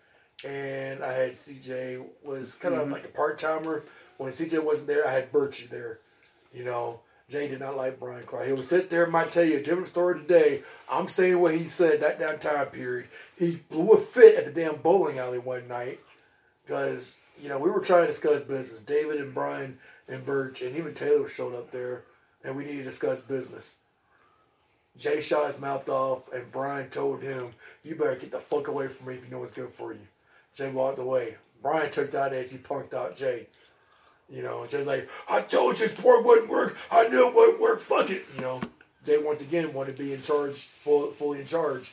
and 0.44 1.04
I 1.04 1.12
had 1.12 1.32
CJ 1.36 2.04
was 2.24 2.56
kind 2.56 2.74
of 2.74 2.88
Mhm. 2.88 2.92
like 2.92 3.04
a 3.04 3.08
part 3.08 3.38
timer. 3.38 3.84
When 4.16 4.32
CJ 4.32 4.58
wasn't 4.58 4.88
there, 4.88 5.06
I 5.06 5.12
had 5.12 5.30
Birchie 5.32 5.68
there. 5.68 6.00
You 6.52 6.64
know, 6.64 7.00
Jay 7.32 7.48
did 7.48 7.60
not 7.60 7.78
like 7.78 7.98
Brian 7.98 8.26
Clark. 8.26 8.46
He 8.46 8.52
would 8.52 8.68
sit 8.68 8.90
there 8.90 9.04
and 9.04 9.12
might 9.12 9.32
tell 9.32 9.42
you 9.42 9.56
a 9.56 9.62
different 9.62 9.88
story 9.88 10.20
today. 10.20 10.62
I'm 10.90 11.08
saying 11.08 11.40
what 11.40 11.54
he 11.54 11.66
said 11.66 12.00
that 12.00 12.18
damn 12.18 12.38
time 12.38 12.66
period. 12.66 13.08
He 13.38 13.62
blew 13.70 13.92
a 13.92 14.00
fit 14.02 14.36
at 14.36 14.44
the 14.44 14.52
damn 14.52 14.76
bowling 14.76 15.18
alley 15.18 15.38
one 15.38 15.66
night 15.66 16.00
because 16.62 17.20
you 17.40 17.48
know 17.48 17.58
we 17.58 17.70
were 17.70 17.80
trying 17.80 18.02
to 18.02 18.12
discuss 18.12 18.42
business. 18.42 18.82
David 18.82 19.18
and 19.18 19.32
Brian 19.32 19.78
and 20.06 20.26
Birch 20.26 20.60
and 20.60 20.76
even 20.76 20.92
Taylor 20.92 21.26
showed 21.26 21.54
up 21.54 21.70
there, 21.70 22.02
and 22.44 22.54
we 22.54 22.66
needed 22.66 22.84
to 22.84 22.90
discuss 22.90 23.20
business. 23.20 23.76
Jay 24.98 25.22
shot 25.22 25.50
his 25.50 25.58
mouth 25.58 25.88
off, 25.88 26.30
and 26.34 26.52
Brian 26.52 26.90
told 26.90 27.22
him, 27.22 27.54
"You 27.82 27.94
better 27.94 28.16
get 28.16 28.30
the 28.30 28.40
fuck 28.40 28.68
away 28.68 28.88
from 28.88 29.06
me 29.06 29.14
if 29.14 29.24
you 29.24 29.30
know 29.30 29.38
what's 29.38 29.54
good 29.54 29.72
for 29.72 29.94
you." 29.94 30.06
Jay 30.54 30.70
walked 30.70 30.98
away. 30.98 31.38
Brian 31.62 31.90
took 31.90 32.10
that 32.10 32.34
as 32.34 32.50
he 32.50 32.58
punked 32.58 32.92
out 32.92 33.16
Jay. 33.16 33.46
You 34.32 34.42
know, 34.42 34.66
just 34.66 34.86
like, 34.86 35.08
"I 35.28 35.42
told 35.42 35.78
you 35.78 35.86
this 35.86 35.96
board 35.96 36.24
wouldn't 36.24 36.48
work. 36.48 36.76
I 36.90 37.06
knew 37.08 37.28
it 37.28 37.34
wouldn't 37.34 37.60
work. 37.60 37.80
Fuck 37.80 38.08
it." 38.08 38.24
You 38.34 38.40
know, 38.40 38.60
they 39.04 39.18
once 39.18 39.42
again 39.42 39.74
wanted 39.74 39.96
to 39.98 40.02
be 40.02 40.14
in 40.14 40.22
charge, 40.22 40.54
full, 40.54 41.10
fully 41.10 41.40
in 41.40 41.46
charge. 41.46 41.92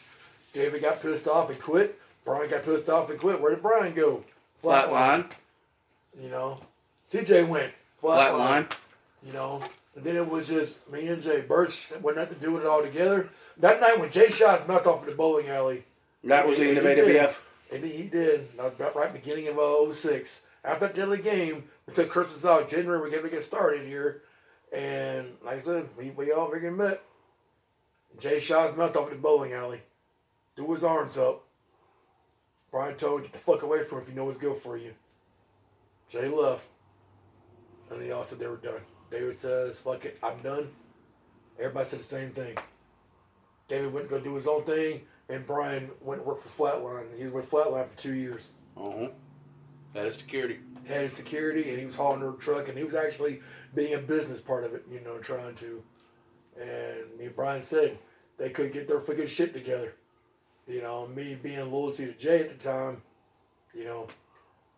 David 0.54 0.82
got 0.82 1.02
pissed 1.02 1.28
off 1.28 1.50
and 1.50 1.60
quit. 1.60 2.00
Brian 2.24 2.50
got 2.50 2.64
pissed 2.64 2.88
off 2.88 3.10
and 3.10 3.20
quit. 3.20 3.42
Where 3.42 3.52
did 3.52 3.62
Brian 3.62 3.94
go? 3.94 4.22
Flat 4.62 4.90
Flatline. 4.90 5.32
You 6.22 6.30
know, 6.30 6.60
CJ 7.12 7.48
went 7.48 7.74
Flatline. 8.02 8.72
You 9.26 9.34
know, 9.34 9.62
and 9.96 10.06
then 10.06 10.16
it 10.16 10.30
was 10.30 10.48
just 10.48 10.90
me 10.90 11.08
and 11.08 11.22
Jay. 11.22 11.42
Birch 11.42 11.92
went 12.02 12.18
nothing 12.18 12.40
to 12.40 12.42
do 12.42 12.54
with 12.54 12.64
it 12.64 12.68
all 12.68 12.82
together. 12.82 13.30
That 13.58 13.82
night 13.82 14.00
when 14.00 14.12
Jay 14.12 14.30
shot 14.30 14.66
mouth 14.66 14.88
off 14.88 15.04
in 15.04 15.10
the 15.10 15.16
bowling 15.16 15.50
alley. 15.50 15.84
That 16.24 16.48
was 16.48 16.58
the 16.58 16.70
end 16.70 16.78
of. 16.78 16.86
AWF. 16.86 17.36
And 17.72 17.84
he 17.84 18.04
did. 18.04 18.48
That 18.58 18.96
right 18.96 19.12
beginning 19.12 19.50
of 19.50 19.96
06. 19.96 20.46
After 20.70 20.86
that 20.86 20.95
deadly 20.95 21.17
game, 21.17 21.63
we 21.88 21.95
took 21.95 22.11
Christmas 22.11 22.45
out. 22.45 22.70
January, 22.70 22.99
we're 22.99 23.09
going 23.09 23.24
to 23.24 23.30
get 23.30 23.43
started 23.43 23.88
here. 23.88 24.22
And 24.72 25.30
like 25.43 25.57
I 25.57 25.59
said, 25.61 25.89
we, 25.97 26.11
we 26.11 26.32
all 26.32 26.47
freaking 26.47 26.78
met. 26.78 27.01
Jay 28.20 28.39
his 28.39 28.49
mouth 28.49 28.95
off 28.95 29.09
in 29.09 29.15
the 29.15 29.22
bowling 29.22 29.51
alley. 29.51 29.82
Threw 30.55 30.76
his 30.76 30.84
arms 30.84 31.17
up. 31.17 31.43
Brian 32.70 32.95
told 32.97 33.22
him, 33.22 33.26
get 33.26 33.34
the 33.34 33.39
fuck 33.39 33.63
away 33.63 33.84
from 33.84 33.97
him 33.97 34.03
if 34.03 34.09
you 34.09 34.15
know 34.15 34.26
what's 34.26 34.38
good 34.38 34.57
for 34.57 34.78
you. 34.78 34.93
Jay 36.07 36.28
left. 36.28 36.67
And 37.89 37.99
they 37.99 38.11
all 38.11 38.24
said 38.24 38.38
they 38.38 38.45
were 38.45 38.57
done. 38.57 38.82
David 39.09 39.39
says, 39.39 39.80
fuck 39.80 40.05
it, 40.05 40.20
I'm 40.22 40.38
done. 40.43 40.70
Everybody 41.57 41.89
said 41.89 41.99
the 41.99 42.03
same 42.03 42.30
thing. 42.30 42.55
David 43.67 43.91
went 43.91 44.07
to 44.07 44.17
go 44.17 44.24
do 44.24 44.36
his 44.36 44.45
own 44.45 44.65
thing, 44.65 45.01
and 45.30 45.47
Brian 45.47 45.89
went 45.99 46.22
to 46.22 46.28
work 46.28 46.43
for 46.43 46.49
Flatline. 46.49 47.17
He 47.17 47.24
was 47.24 47.34
with 47.34 47.49
Flatline 47.49 47.89
for 47.89 47.97
two 47.97 48.13
years. 48.13 48.49
Uh-huh. 48.78 49.07
That 49.94 50.06
is 50.06 50.16
security. 50.16 50.60
Had 50.88 51.12
security, 51.12 51.70
and 51.70 51.80
he 51.80 51.86
was 51.86 51.96
hauling 51.96 52.22
her 52.22 52.34
truck, 52.34 52.68
and 52.68 52.78
he 52.78 52.84
was 52.84 52.96
actually 52.96 53.42
being 53.76 53.94
a 53.94 54.00
business 54.00 54.42
part 54.42 54.64
of 54.64 54.74
it, 54.74 54.86
you 54.92 55.02
know, 55.02 55.18
trying 55.18 55.56
to. 55.56 55.84
And 56.60 57.18
me 57.18 57.26
and 57.26 57.36
Brian 57.36 57.64
said 57.64 57.98
they 58.38 58.50
couldn't 58.50 58.74
get 58.74 58.88
their 58.88 59.02
fucking 59.02 59.28
shit 59.28 59.54
together. 59.54 59.94
You 60.68 60.82
know, 60.82 61.08
me 61.08 61.36
being 61.36 61.72
loyalty 61.72 62.06
to 62.06 62.14
Jay 62.14 62.42
at 62.42 62.60
the 62.60 62.64
time, 62.64 63.02
you 63.74 63.86
know, 63.86 64.08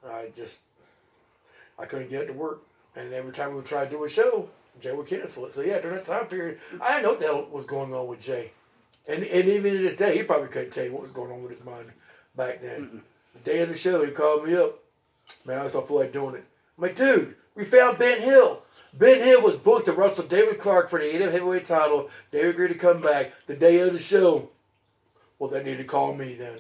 I 0.08 0.30
just 0.36 0.60
I 1.78 1.86
couldn't 1.86 2.10
get 2.10 2.24
it 2.24 2.28
to 2.28 2.34
work. 2.34 2.64
And 2.96 3.14
every 3.14 3.34
time 3.34 3.50
we 3.50 3.56
would 3.56 3.66
try 3.66 3.86
to 3.86 3.90
do 3.90 4.04
a 4.04 4.10
show, 4.10 4.50
Jay 4.80 4.94
would 4.94 5.08
cancel 5.08 5.46
it. 5.46 5.54
So 5.54 5.62
yeah, 5.62 5.80
during 5.80 5.98
that 5.98 6.06
time 6.06 6.28
period, 6.28 6.60
I 6.82 6.92
didn't 6.92 7.04
know 7.04 7.10
what 7.10 7.20
the 7.20 7.26
hell 7.26 7.48
was 7.52 7.66
going 7.66 7.94
on 7.94 8.08
with 8.08 8.22
Jay. 8.22 8.52
And 9.08 9.24
and 9.24 9.50
even 9.50 9.74
to 9.74 9.78
this 9.80 9.98
day, 9.98 10.18
he 10.18 10.24
probably 10.24 10.48
couldn't 10.48 10.72
tell 10.72 10.86
you 10.86 10.94
what 10.94 11.04
was 11.04 11.12
going 11.12 11.32
on 11.32 11.42
with 11.42 11.52
his 11.52 11.66
mind 11.66 11.92
back 12.36 12.62
then. 12.62 13.02
The 13.34 13.40
day 13.40 13.60
of 13.62 13.70
the 13.70 13.76
show, 13.76 14.06
he 14.06 14.12
called 14.12 14.46
me 14.46 14.56
up. 14.56 14.80
Man, 15.46 15.60
I 15.60 15.64
just 15.64 15.74
don't 15.74 15.88
feel 15.88 15.98
like 15.98 16.14
doing 16.14 16.36
it. 16.36 16.46
I'm 16.78 16.84
like, 16.84 16.96
dude, 16.96 17.36
we 17.56 17.66
found 17.66 17.98
Ben 17.98 18.22
Hill. 18.22 18.64
Ben 18.94 19.24
Hill 19.24 19.42
was 19.42 19.56
booked 19.56 19.86
to 19.86 19.94
wrestle 19.94 20.26
David 20.26 20.60
Clark 20.60 20.90
for 20.90 21.00
the 21.00 21.16
AW 21.16 21.32
heavyweight 21.32 21.66
title. 21.66 22.10
David 22.32 22.50
agreed 22.50 22.68
to 22.70 22.76
come 22.76 23.02
back 23.02 23.34
the 23.48 23.56
day 23.56 23.80
of 23.80 23.94
the 23.94 24.00
show. 24.00 24.50
Well, 25.40 25.50
they 25.50 25.64
need 25.64 25.78
to 25.78 25.84
call 25.84 26.14
me 26.14 26.36
then. 26.36 26.60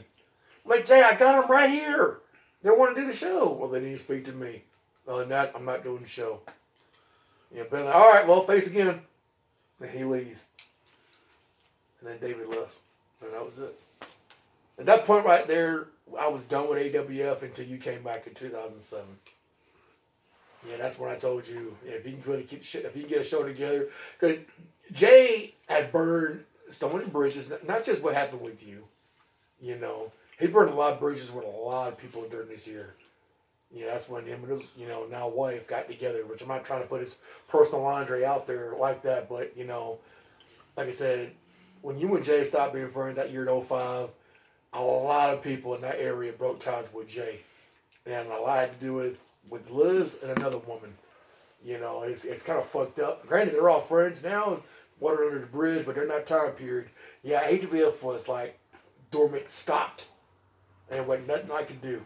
I'm 0.64 0.72
like, 0.72 0.86
Jay, 0.86 1.04
I 1.04 1.16
got 1.16 1.44
him 1.44 1.52
right 1.52 1.70
here. 1.70 2.20
They 2.64 2.70
want 2.70 2.96
to 2.96 3.02
do 3.02 3.08
the 3.08 3.14
show. 3.14 3.52
Well, 3.52 3.70
they 3.70 3.82
need 3.82 3.98
to 3.98 4.00
speak 4.00 4.26
to 4.26 4.32
me. 4.32 4.64
Uh, 5.08 5.12
Other 5.12 5.20
than 5.22 5.30
that, 5.30 5.52
I'm 5.56 5.66
not 5.66 5.84
doing 5.84 6.04
the 6.04 6.08
show. 6.08 6.42
Yeah, 7.54 7.64
Ben, 7.70 7.86
like, 7.86 7.96
all 7.96 8.12
right, 8.12 8.28
well, 8.28 8.46
face 8.46 8.68
again. 8.68 9.02
And 9.80 9.90
he 9.90 10.04
leaves. 10.04 10.46
And 12.00 12.10
then 12.10 12.20
David 12.20 12.48
left. 12.48 12.78
And 13.22 13.34
that 13.34 13.44
was 13.46 13.60
it. 13.60 13.78
At 14.80 14.86
that 14.86 15.06
point 15.06 15.26
right 15.26 15.46
there, 15.48 15.88
I 16.20 16.28
was 16.28 16.44
done 16.44 16.70
with 16.70 16.80
AWF 16.80 17.44
until 17.44 17.66
you 17.66 17.78
came 17.78 18.04
back 18.04 18.28
in 18.28 18.34
2007. 18.34 19.06
Yeah, 20.70 20.78
that's 20.78 21.00
when 21.00 21.12
I 21.12 21.16
told 21.16 21.48
you 21.48 21.76
if 21.86 22.06
you 22.06 22.14
can 22.14 22.32
really 22.32 22.44
keep 22.44 22.64
shit, 22.64 22.86
if 22.86 22.96
you 22.96 23.04
get 23.04 23.22
a 23.22 23.24
show 23.24 23.44
together, 23.44 23.88
because 24.20 24.38
Jay 24.92 25.56
had 25.68 25.92
burned 25.92 26.44
so 26.70 26.92
many 26.92 27.06
bridges. 27.06 27.52
Not 27.68 27.86
just 27.86 28.02
what 28.02 28.14
happened 28.14 28.42
with 28.42 28.66
you, 28.66 28.84
you 29.60 29.78
know, 29.78 30.12
he 30.40 30.48
burned 30.48 30.72
a 30.72 30.76
lot 30.76 30.94
of 30.94 31.00
bridges 31.00 31.32
with 31.32 31.46
a 31.46 31.48
lot 31.48 31.90
of 31.90 31.98
people 31.98 32.28
during 32.30 32.50
this 32.50 32.68
year. 32.68 32.94
Yeah, 33.74 33.88
that's 33.88 34.10
when 34.10 34.26
him 34.26 34.44
and 34.44 34.52
his, 34.52 34.64
you 34.78 34.88
know, 34.88 35.06
now 35.10 35.30
wife 35.30 35.68
got 35.68 35.88
together. 35.88 36.26
Which 36.26 36.42
I'm 36.42 36.48
not 36.48 36.66
trying 36.66 36.82
to 36.82 36.88
put 36.88 37.02
his 37.02 37.18
personal 37.48 37.84
laundry 37.84 38.26
out 38.26 38.46
there 38.46 38.76
like 38.78 39.04
that, 39.04 39.30
but 39.30 39.56
you 39.56 39.66
know, 39.66 40.00
like 40.76 40.90
I 40.90 40.92
said, 40.92 41.32
when 41.82 41.98
you 41.98 42.14
and 42.16 42.26
Jay 42.26 42.44
stopped 42.44 42.74
being 42.74 42.90
friends 42.90 43.16
that 43.16 43.32
year 43.32 43.48
in 43.48 43.64
05, 43.64 44.10
a 44.74 44.82
lot 44.82 45.34
of 45.34 45.44
people 45.44 45.76
in 45.76 45.82
that 45.82 46.00
area 46.00 46.32
broke 46.32 46.64
ties 46.64 46.86
with 46.94 47.08
Jay, 47.08 47.40
and 48.06 48.30
a 48.30 48.40
lot 48.40 48.72
to 48.72 48.86
do 48.86 48.94
with 48.94 49.18
with 49.50 49.70
Liz 49.70 50.18
and 50.22 50.32
another 50.32 50.60
woman. 50.60 50.94
You 51.64 51.80
know, 51.80 52.04
it's 52.04 52.26
it's 52.26 52.44
kind 52.44 52.60
of 52.60 52.66
fucked 52.66 53.00
up. 53.00 53.28
Granted, 53.28 53.54
they're 53.54 53.70
all 53.70 53.82
friends 53.82 54.24
now, 54.24 54.62
water 55.00 55.26
under 55.26 55.40
the 55.40 55.46
bridge, 55.46 55.86
but 55.86 55.96
they're 55.96 56.08
not 56.08 56.26
time 56.26 56.52
period. 56.52 56.90
Yeah, 57.24 57.50
HBF 57.50 58.02
was 58.02 58.28
like 58.28 58.58
dormant, 59.12 59.50
stopped, 59.50 60.08
and 60.90 60.98
there 60.98 61.06
wasn't 61.06 61.28
nothing 61.28 61.52
I 61.52 61.64
could 61.64 61.82
do. 61.82 62.04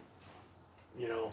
You 0.98 1.10
know, 1.10 1.30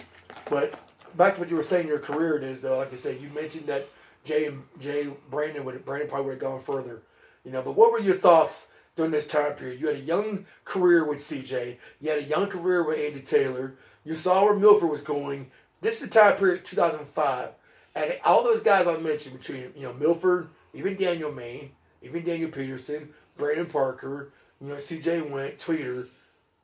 but 0.50 0.78
back 1.16 1.34
to 1.34 1.40
what 1.40 1.50
you 1.50 1.56
were 1.56 1.62
saying, 1.62 1.88
your 1.88 1.98
career 1.98 2.36
it 2.36 2.44
is 2.44 2.60
though. 2.60 2.78
Like 2.78 2.92
I 2.92 2.96
said, 2.96 3.20
you 3.20 3.28
mentioned 3.30 3.66
that 3.66 3.88
Jay 4.24 4.46
and 4.46 4.64
Jay 4.80 5.08
Brandon 5.30 5.64
would 5.64 5.84
Brandon 5.84 6.08
probably 6.08 6.26
would 6.26 6.34
have 6.34 6.40
gone 6.40 6.62
further. 6.62 7.02
You 7.44 7.50
know, 7.50 7.62
but 7.62 7.72
what 7.72 7.90
were 7.90 7.98
your 7.98 8.14
thoughts 8.14 8.68
during 8.96 9.10
this 9.10 9.26
time 9.26 9.54
period? 9.54 9.80
You 9.80 9.88
had 9.88 9.96
a 9.96 10.00
young 10.00 10.46
career 10.64 11.04
with 11.04 11.18
CJ. 11.18 11.76
You 12.00 12.10
had 12.10 12.18
a 12.20 12.24
young 12.24 12.48
career 12.48 12.82
with 12.82 12.98
Andy 12.98 13.20
Taylor. 13.20 13.74
You 14.04 14.14
saw 14.14 14.44
where 14.44 14.54
Milford 14.54 14.90
was 14.90 15.02
going. 15.02 15.50
This 15.80 15.94
is 15.94 16.08
the 16.08 16.08
time 16.08 16.36
period, 16.36 16.64
2005. 16.64 17.50
And 17.94 18.14
all 18.24 18.42
those 18.42 18.62
guys 18.62 18.86
I 18.86 18.96
mentioned 18.96 19.38
between, 19.38 19.72
you 19.76 19.82
know, 19.82 19.92
Milford, 19.92 20.48
even 20.74 20.96
Daniel 20.96 21.32
Main, 21.32 21.72
even 22.02 22.24
Daniel 22.24 22.50
Peterson, 22.50 23.10
Brandon 23.36 23.66
Parker, 23.66 24.32
you 24.60 24.68
know, 24.68 24.76
CJ 24.76 25.30
Went, 25.30 25.58
Tweeter, 25.58 26.06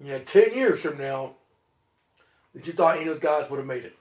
you 0.00 0.12
know, 0.12 0.18
10 0.20 0.54
years 0.54 0.80
from 0.80 0.98
now, 0.98 1.34
that 2.54 2.66
you 2.66 2.72
thought 2.72 2.96
any 2.96 3.08
of 3.08 3.14
those 3.14 3.22
guys 3.22 3.50
would 3.50 3.58
have 3.58 3.66
made 3.66 3.84
it. 3.84 3.96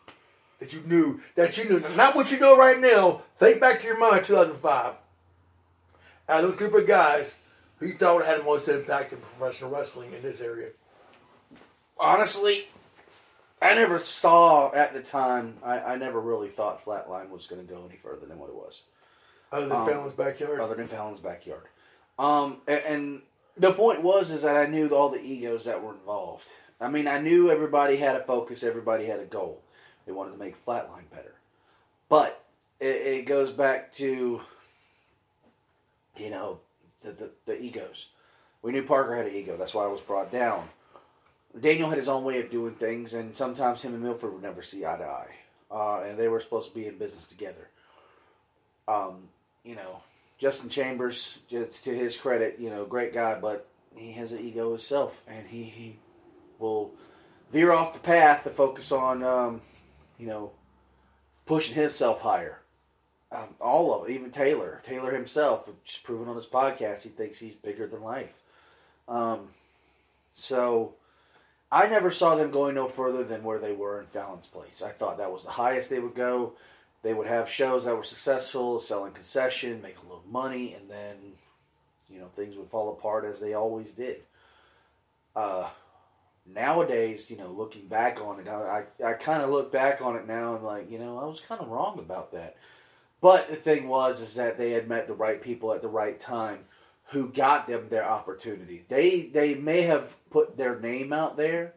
That 0.59 0.73
you 0.73 0.81
knew, 0.85 1.21
that 1.35 1.57
you 1.57 1.65
knew, 1.65 1.79
not 1.95 2.15
what 2.15 2.31
you 2.31 2.39
know 2.39 2.57
right 2.57 2.79
now. 2.79 3.21
Think 3.37 3.59
back 3.59 3.79
to 3.81 3.87
your 3.87 3.97
mind, 3.97 4.25
2005. 4.25 4.95
Out 6.29 6.43
of 6.43 6.49
those 6.49 6.57
group 6.57 6.73
of 6.73 6.87
guys, 6.87 7.39
who 7.79 7.87
you 7.87 7.97
thought 7.97 8.25
had 8.25 8.39
the 8.39 8.43
most 8.43 8.67
impact 8.67 9.13
in 9.13 9.19
professional 9.19 9.71
wrestling 9.71 10.13
in 10.13 10.21
this 10.21 10.41
area? 10.41 10.69
Honestly, 11.99 12.67
I 13.61 13.73
never 13.73 13.99
saw 13.99 14.71
at 14.73 14.93
the 14.93 15.01
time. 15.01 15.57
I, 15.63 15.79
I 15.79 15.95
never 15.97 16.19
really 16.19 16.49
thought 16.49 16.83
Flatline 16.83 17.29
was 17.29 17.47
going 17.47 17.65
to 17.65 17.73
go 17.73 17.85
any 17.87 17.97
further 17.97 18.25
than 18.25 18.37
what 18.37 18.49
it 18.49 18.55
was. 18.55 18.83
Other 19.51 19.67
than 19.67 19.77
Um, 19.77 19.87
Fallon's 19.87 20.13
backyard? 20.13 20.59
Other 20.59 20.75
than 20.75 20.87
Fallon's 20.87 21.19
backyard. 21.19 21.63
Um, 22.19 22.57
and, 22.67 22.81
and 22.85 23.21
the 23.55 23.73
point 23.73 24.03
was 24.03 24.29
is 24.31 24.43
that 24.43 24.55
I 24.55 24.65
knew 24.65 24.89
all 24.89 25.09
the 25.09 25.21
egos 25.21 25.65
that 25.65 25.81
were 25.83 25.93
involved. 25.93 26.47
I 26.79 26.89
mean, 26.89 27.07
I 27.07 27.19
knew 27.19 27.49
everybody 27.49 27.97
had 27.97 28.15
a 28.15 28.23
focus. 28.23 28.63
Everybody 28.63 29.05
had 29.05 29.19
a 29.19 29.25
goal. 29.25 29.61
They 30.05 30.11
wanted 30.11 30.33
to 30.33 30.37
make 30.37 30.63
Flatline 30.63 31.09
better. 31.11 31.33
But 32.09 32.43
it, 32.79 32.85
it 32.85 33.25
goes 33.25 33.51
back 33.51 33.93
to, 33.95 34.41
you 36.17 36.29
know, 36.29 36.59
the, 37.03 37.11
the 37.11 37.29
the 37.45 37.61
egos. 37.61 38.07
We 38.61 38.71
knew 38.71 38.83
Parker 38.83 39.15
had 39.15 39.27
an 39.27 39.33
ego. 39.33 39.55
That's 39.57 39.73
why 39.73 39.83
I 39.83 39.87
was 39.87 40.01
brought 40.01 40.31
down. 40.31 40.69
Daniel 41.59 41.89
had 41.89 41.97
his 41.97 42.07
own 42.07 42.23
way 42.23 42.41
of 42.41 42.51
doing 42.51 42.75
things, 42.75 43.13
and 43.13 43.35
sometimes 43.35 43.81
him 43.81 43.93
and 43.93 44.03
Milford 44.03 44.33
would 44.33 44.43
never 44.43 44.61
see 44.61 44.85
eye 44.85 44.97
to 44.97 45.05
eye. 45.05 45.35
Uh, 45.69 46.01
and 46.01 46.17
they 46.17 46.27
were 46.27 46.39
supposed 46.39 46.69
to 46.69 46.75
be 46.75 46.87
in 46.87 46.97
business 46.97 47.27
together. 47.27 47.69
Um, 48.87 49.29
you 49.63 49.75
know, 49.75 50.01
Justin 50.37 50.69
Chambers, 50.69 51.39
to 51.49 51.67
his 51.83 52.15
credit, 52.15 52.57
you 52.59 52.69
know, 52.69 52.85
great 52.85 53.13
guy, 53.13 53.39
but 53.39 53.67
he 53.95 54.11
has 54.13 54.31
an 54.31 54.39
ego 54.39 54.69
himself, 54.69 55.21
and 55.27 55.47
he, 55.47 55.63
he 55.63 55.99
will 56.59 56.91
veer 57.51 57.71
off 57.71 57.93
the 57.93 57.99
path 57.99 58.43
to 58.43 58.49
focus 58.49 58.91
on, 58.91 59.23
um, 59.23 59.61
you 60.17 60.27
know, 60.27 60.51
pushing 61.45 61.75
himself 61.75 62.21
higher. 62.21 62.59
Um, 63.31 63.55
all 63.59 63.93
of 63.93 64.07
it, 64.07 64.13
even 64.13 64.31
Taylor, 64.31 64.81
Taylor 64.85 65.13
himself, 65.13 65.69
just 65.83 66.03
proven 66.03 66.29
on 66.29 66.35
his 66.35 66.45
podcast, 66.45 67.03
he 67.03 67.09
thinks 67.09 67.39
he's 67.39 67.53
bigger 67.53 67.85
than 67.85 68.01
life. 68.01 68.35
Um, 69.07 69.49
so 70.33 70.93
I 71.71 71.87
never 71.87 72.09
saw 72.09 72.35
them 72.35 72.51
going 72.51 72.75
no 72.75 72.87
further 72.87 73.23
than 73.23 73.43
where 73.43 73.59
they 73.59 73.73
were 73.73 73.99
in 73.99 74.07
Fallon's 74.07 74.47
place. 74.47 74.81
I 74.81 74.91
thought 74.91 75.17
that 75.17 75.31
was 75.31 75.43
the 75.43 75.51
highest 75.51 75.89
they 75.89 75.99
would 75.99 76.15
go. 76.15 76.53
They 77.03 77.13
would 77.13 77.27
have 77.27 77.49
shows 77.49 77.85
that 77.85 77.95
were 77.95 78.03
successful, 78.03 78.79
selling 78.79 79.13
concession, 79.13 79.81
make 79.81 79.97
a 79.97 80.03
little 80.03 80.23
money, 80.29 80.73
and 80.73 80.89
then, 80.89 81.15
you 82.09 82.19
know, 82.19 82.27
things 82.27 82.55
would 82.55 82.67
fall 82.67 82.93
apart 82.93 83.25
as 83.25 83.39
they 83.39 83.53
always 83.53 83.91
did. 83.91 84.21
Uh, 85.35 85.69
nowadays, 86.45 87.29
you 87.29 87.37
know, 87.37 87.49
looking 87.49 87.87
back 87.87 88.19
on 88.21 88.39
it, 88.39 88.47
I, 88.47 88.85
I, 89.03 89.09
I 89.09 89.13
kind 89.13 89.43
of 89.43 89.49
look 89.49 89.71
back 89.71 90.01
on 90.01 90.15
it 90.15 90.27
now 90.27 90.55
and 90.55 90.63
like, 90.63 90.89
you 90.89 90.97
know, 90.97 91.19
I 91.19 91.25
was 91.25 91.41
kind 91.41 91.61
of 91.61 91.67
wrong 91.67 91.99
about 91.99 92.31
that. 92.31 92.55
But 93.21 93.49
the 93.49 93.55
thing 93.55 93.87
was, 93.87 94.21
is 94.21 94.35
that 94.35 94.57
they 94.57 94.71
had 94.71 94.87
met 94.87 95.07
the 95.07 95.13
right 95.13 95.41
people 95.41 95.73
at 95.73 95.81
the 95.81 95.87
right 95.87 96.19
time 96.19 96.65
who 97.11 97.29
got 97.29 97.67
them 97.67 97.87
their 97.89 98.05
opportunity. 98.07 98.85
They 98.89 99.21
they 99.21 99.55
may 99.55 99.83
have 99.83 100.15
put 100.29 100.57
their 100.57 100.79
name 100.79 101.11
out 101.13 101.37
there, 101.37 101.73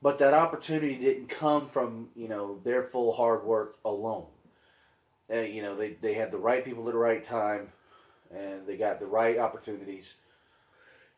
but 0.00 0.18
that 0.18 0.34
opportunity 0.34 0.94
didn't 0.96 1.28
come 1.28 1.68
from 1.68 2.08
you 2.14 2.28
know 2.28 2.60
their 2.64 2.82
full 2.82 3.12
hard 3.12 3.44
work 3.44 3.76
alone. 3.84 4.26
Uh, 5.30 5.40
you 5.40 5.60
know 5.62 5.76
they 5.76 5.90
they 6.00 6.14
had 6.14 6.30
the 6.30 6.38
right 6.38 6.64
people 6.64 6.86
at 6.88 6.92
the 6.92 6.98
right 6.98 7.22
time, 7.22 7.68
and 8.34 8.66
they 8.66 8.76
got 8.76 8.98
the 8.98 9.06
right 9.06 9.36
opportunities, 9.38 10.14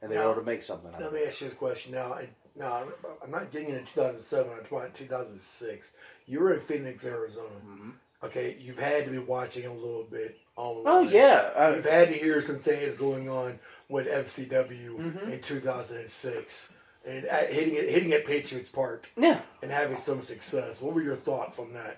and 0.02 0.10
they 0.10 0.16
were 0.16 0.24
able 0.24 0.34
to 0.36 0.42
make 0.42 0.62
something 0.62 0.92
out 0.92 0.98
Let 1.00 1.08
of 1.08 1.14
me 1.14 1.20
it. 1.20 1.28
ask 1.28 1.40
you 1.42 1.48
this 1.48 1.56
question 1.56 1.92
now. 1.94 2.12
I, 2.14 2.28
no, 2.56 2.66
I'm- 2.72 2.92
I'm 3.22 3.30
not 3.30 3.52
getting 3.52 3.68
into 3.68 3.84
2007. 3.94 4.50
I'm 4.52 4.64
talking 4.64 4.90
2006. 4.92 5.92
You 6.26 6.40
were 6.40 6.52
in 6.54 6.60
Phoenix, 6.60 7.04
Arizona. 7.04 7.50
Okay, 8.22 8.56
you've 8.60 8.78
had 8.78 9.04
to 9.06 9.10
be 9.10 9.18
watching 9.18 9.64
a 9.66 9.72
little 9.72 10.04
bit 10.04 10.38
online. 10.56 10.84
Oh, 10.86 11.00
yeah, 11.00 11.50
I- 11.56 11.74
you've 11.76 11.84
had 11.86 12.08
to 12.08 12.14
hear 12.14 12.42
some 12.42 12.58
things 12.58 12.94
going 12.94 13.28
on 13.30 13.58
with 13.88 14.06
FCW 14.06 14.98
Mhm. 14.98 15.32
in 15.32 15.40
2006 15.40 16.70
and 17.04 17.24
at, 17.24 17.50
hitting 17.52 17.74
it, 17.74 17.88
hitting 17.88 18.12
at 18.12 18.26
Patriots 18.26 18.68
Park. 18.68 19.08
Yeah. 19.16 19.40
and 19.62 19.70
having 19.70 19.96
some 19.96 20.22
success. 20.22 20.80
What 20.80 20.94
were 20.94 21.02
your 21.02 21.16
thoughts 21.16 21.58
on 21.58 21.72
that? 21.74 21.96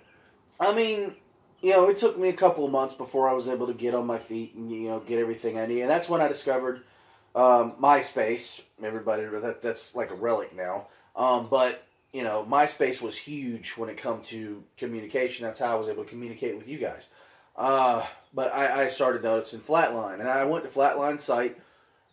I 0.60 0.74
mean, 0.74 1.16
you 1.60 1.70
know, 1.70 1.88
it 1.88 1.96
took 1.96 2.16
me 2.18 2.28
a 2.28 2.32
couple 2.32 2.64
of 2.64 2.70
months 2.72 2.94
before 2.94 3.28
I 3.28 3.32
was 3.32 3.48
able 3.48 3.66
to 3.68 3.74
get 3.74 3.94
on 3.94 4.06
my 4.06 4.18
feet 4.18 4.54
and 4.54 4.70
you 4.70 4.88
know 4.88 5.00
get 5.00 5.18
everything 5.18 5.58
I 5.58 5.66
need, 5.66 5.80
and 5.82 5.90
that's 5.90 6.08
when 6.08 6.20
I 6.20 6.28
discovered 6.28 6.82
um, 7.34 7.72
MySpace. 7.80 8.60
Everybody, 8.82 9.24
that 9.24 9.62
that's 9.62 9.94
like 9.96 10.10
a 10.10 10.14
relic 10.14 10.54
now. 10.54 10.88
Um, 11.16 11.48
but 11.50 11.82
you 12.12 12.22
know, 12.22 12.46
MySpace 12.48 13.00
was 13.00 13.16
huge 13.16 13.70
when 13.70 13.88
it 13.88 13.96
come 13.96 14.22
to 14.24 14.62
communication. 14.76 15.46
That's 15.46 15.60
how 15.60 15.72
I 15.72 15.74
was 15.76 15.88
able 15.88 16.04
to 16.04 16.10
communicate 16.10 16.56
with 16.56 16.68
you 16.68 16.78
guys. 16.78 17.08
Uh, 17.56 18.04
but 18.34 18.52
I, 18.52 18.84
I 18.84 18.88
started 18.88 19.22
noticing 19.22 19.60
Flatline, 19.60 20.20
and 20.20 20.28
I 20.28 20.44
went 20.44 20.64
to 20.64 20.70
Flatline 20.70 21.18
site, 21.18 21.58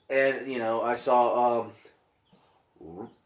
and 0.10 0.50
you 0.52 0.60
know, 0.60 0.82
I 0.82 0.96
saw 0.96 1.62
um, 1.62 1.72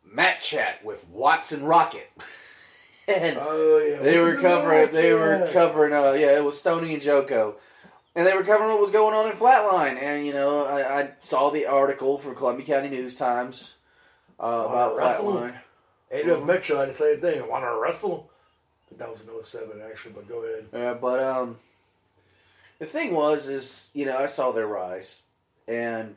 Matt 0.05 0.41
Chat 0.41 0.83
with 0.83 1.07
Watson 1.09 1.63
Rocket. 1.63 2.11
and 3.07 3.37
oh 3.39 3.77
yeah, 3.79 4.01
they 4.01 4.17
were 4.17 4.37
covering. 4.37 4.91
They 4.91 5.13
were 5.13 5.49
covering. 5.51 5.93
Uh, 5.93 6.13
yeah, 6.13 6.35
it 6.37 6.43
was 6.43 6.59
Stony 6.59 6.93
and 6.93 7.03
Joko, 7.03 7.55
and 8.15 8.25
they 8.25 8.33
were 8.33 8.43
covering 8.43 8.71
what 8.71 8.79
was 8.79 8.91
going 8.91 9.13
on 9.13 9.29
in 9.29 9.37
Flatline. 9.37 10.01
And 10.01 10.25
you 10.25 10.33
know, 10.33 10.65
I, 10.65 11.01
I 11.01 11.11
saw 11.19 11.49
the 11.49 11.65
article 11.65 12.17
for 12.17 12.33
Columbia 12.33 12.65
County 12.65 12.89
News 12.89 13.15
Times 13.15 13.75
uh, 14.39 14.45
about 14.67 14.97
wrestle? 14.97 15.33
Flatline. 15.33 15.59
AW 16.13 16.45
Metro 16.45 16.79
had 16.79 16.89
the 16.89 16.93
same 16.93 17.19
thing. 17.19 17.47
Want 17.49 17.63
to 17.63 17.79
wrestle? 17.81 18.29
That 18.97 19.09
was 19.09 19.21
in 19.21 19.43
07 19.43 19.81
actually, 19.89 20.13
but 20.13 20.27
go 20.27 20.43
ahead. 20.43 20.65
Yeah, 20.71 20.93
but 20.93 21.23
um, 21.23 21.57
the 22.79 22.85
thing 22.85 23.13
was, 23.13 23.47
is 23.47 23.89
you 23.93 24.05
know, 24.05 24.17
I 24.17 24.27
saw 24.27 24.51
their 24.51 24.67
rise, 24.67 25.21
and 25.67 26.15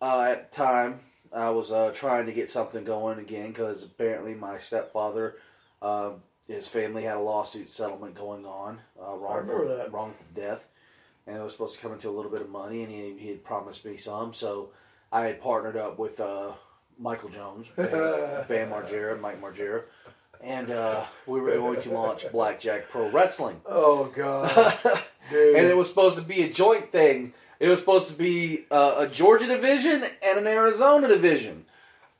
uh, 0.00 0.22
at 0.22 0.50
the 0.50 0.56
time, 0.56 1.00
I 1.32 1.50
was 1.50 1.70
uh, 1.70 1.92
trying 1.94 2.26
to 2.26 2.32
get 2.32 2.50
something 2.50 2.84
going 2.84 3.20
again 3.20 3.48
because 3.48 3.84
apparently 3.84 4.34
my 4.34 4.58
stepfather, 4.58 5.36
uh, 5.80 6.10
his 6.48 6.66
family 6.66 7.04
had 7.04 7.16
a 7.16 7.20
lawsuit 7.20 7.70
settlement 7.70 8.16
going 8.16 8.44
on, 8.44 8.80
uh, 9.00 9.14
wrongful, 9.14 9.68
that. 9.68 9.92
wrongful 9.92 10.26
death, 10.34 10.66
and 11.26 11.36
it 11.36 11.42
was 11.42 11.52
supposed 11.52 11.76
to 11.76 11.80
come 11.80 11.92
into 11.92 12.08
a 12.08 12.12
little 12.12 12.32
bit 12.32 12.42
of 12.42 12.50
money, 12.50 12.82
and 12.82 12.92
he, 12.92 13.16
he 13.16 13.28
had 13.28 13.44
promised 13.44 13.84
me 13.84 13.96
some, 13.96 14.34
so 14.34 14.70
I 15.12 15.26
had 15.26 15.40
partnered 15.40 15.76
up 15.76 15.98
with 15.98 16.18
uh, 16.18 16.52
Michael 17.02 17.28
Jones, 17.30 17.66
Bam, 17.76 17.88
Bam 17.90 18.70
Margera, 18.70 19.20
Mike 19.20 19.42
Margera, 19.42 19.82
and 20.40 20.70
uh, 20.70 21.04
we 21.26 21.40
were 21.40 21.52
going 21.56 21.82
to 21.82 21.90
launch 21.90 22.30
Blackjack 22.30 22.88
Pro 22.88 23.10
Wrestling. 23.10 23.60
Oh 23.66 24.04
God, 24.14 24.78
dude. 25.30 25.56
and 25.56 25.66
it 25.66 25.76
was 25.76 25.88
supposed 25.88 26.16
to 26.18 26.24
be 26.24 26.42
a 26.42 26.52
joint 26.52 26.92
thing. 26.92 27.34
It 27.58 27.68
was 27.68 27.78
supposed 27.78 28.08
to 28.08 28.14
be 28.14 28.66
uh, 28.70 28.94
a 28.98 29.08
Georgia 29.08 29.46
division 29.46 30.04
and 30.22 30.38
an 30.38 30.46
Arizona 30.46 31.08
division. 31.08 31.64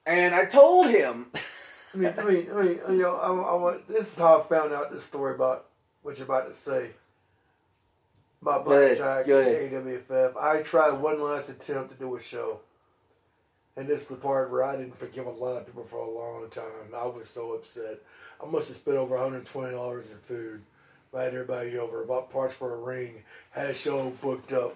And 0.04 0.34
I 0.34 0.44
told 0.46 0.88
him, 0.88 1.26
I 1.94 1.96
mean, 1.96 2.14
I 2.18 2.24
mean, 2.24 2.48
I 2.52 2.62
mean, 2.62 2.80
you 2.90 3.02
know, 3.02 3.16
I, 3.16 3.28
I 3.28 3.54
want. 3.54 3.88
This 3.88 4.12
is 4.12 4.18
how 4.18 4.40
I 4.40 4.42
found 4.44 4.72
out 4.72 4.92
this 4.92 5.04
story 5.04 5.34
about 5.34 5.66
what 6.02 6.18
you're 6.18 6.26
about 6.26 6.48
to 6.48 6.54
say 6.54 6.90
about 8.40 8.64
Blackjack 8.64 9.26
and 9.28 9.72
AWFF. 9.72 10.36
I 10.36 10.62
tried 10.62 10.92
one 10.92 11.22
last 11.22 11.48
attempt 11.48 11.92
to 11.92 11.96
do 11.96 12.16
a 12.16 12.20
show, 12.20 12.60
and 13.76 13.88
this 13.88 14.02
is 14.02 14.08
the 14.08 14.16
part 14.16 14.50
where 14.50 14.64
I 14.64 14.76
didn't 14.76 14.98
forgive 14.98 15.26
a 15.26 15.30
lot 15.30 15.56
of 15.56 15.66
people 15.66 15.86
for 15.88 15.98
a 15.98 16.10
long 16.10 16.48
time. 16.50 16.94
I 16.96 17.06
was 17.06 17.28
so 17.28 17.54
upset. 17.54 18.00
I 18.42 18.46
must 18.46 18.68
have 18.68 18.76
spent 18.76 18.96
over 18.96 19.14
120 19.14 19.70
dollars 19.70 20.10
in 20.10 20.18
food. 20.18 20.62
I 21.14 21.24
had 21.24 21.34
everybody 21.34 21.76
over, 21.76 22.04
bought 22.04 22.30
parts 22.30 22.54
for 22.54 22.74
a 22.74 22.80
ring, 22.80 23.22
had 23.50 23.66
a 23.66 23.74
show 23.74 24.10
booked 24.22 24.52
up. 24.52 24.74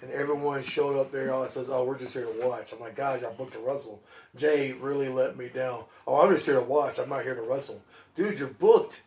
And 0.00 0.10
everyone 0.10 0.62
showed 0.64 0.98
up 0.98 1.12
there. 1.12 1.22
And 1.22 1.30
all 1.30 1.48
says, 1.48 1.70
"Oh, 1.70 1.84
we're 1.84 1.98
just 1.98 2.12
here 2.12 2.24
to 2.24 2.46
watch." 2.46 2.72
I'm 2.72 2.80
like, 2.80 2.96
"God, 2.96 3.22
y'all 3.22 3.34
booked 3.34 3.52
to 3.52 3.60
wrestle." 3.60 4.02
Jay 4.34 4.72
really 4.72 5.08
let 5.08 5.36
me 5.36 5.48
down. 5.48 5.84
Oh, 6.06 6.20
I'm 6.20 6.34
just 6.34 6.46
here 6.46 6.56
to 6.56 6.60
watch. 6.60 6.98
I'm 6.98 7.08
not 7.08 7.22
here 7.22 7.36
to 7.36 7.42
wrestle, 7.42 7.82
dude. 8.16 8.38
You're 8.38 8.48
booked. 8.48 9.02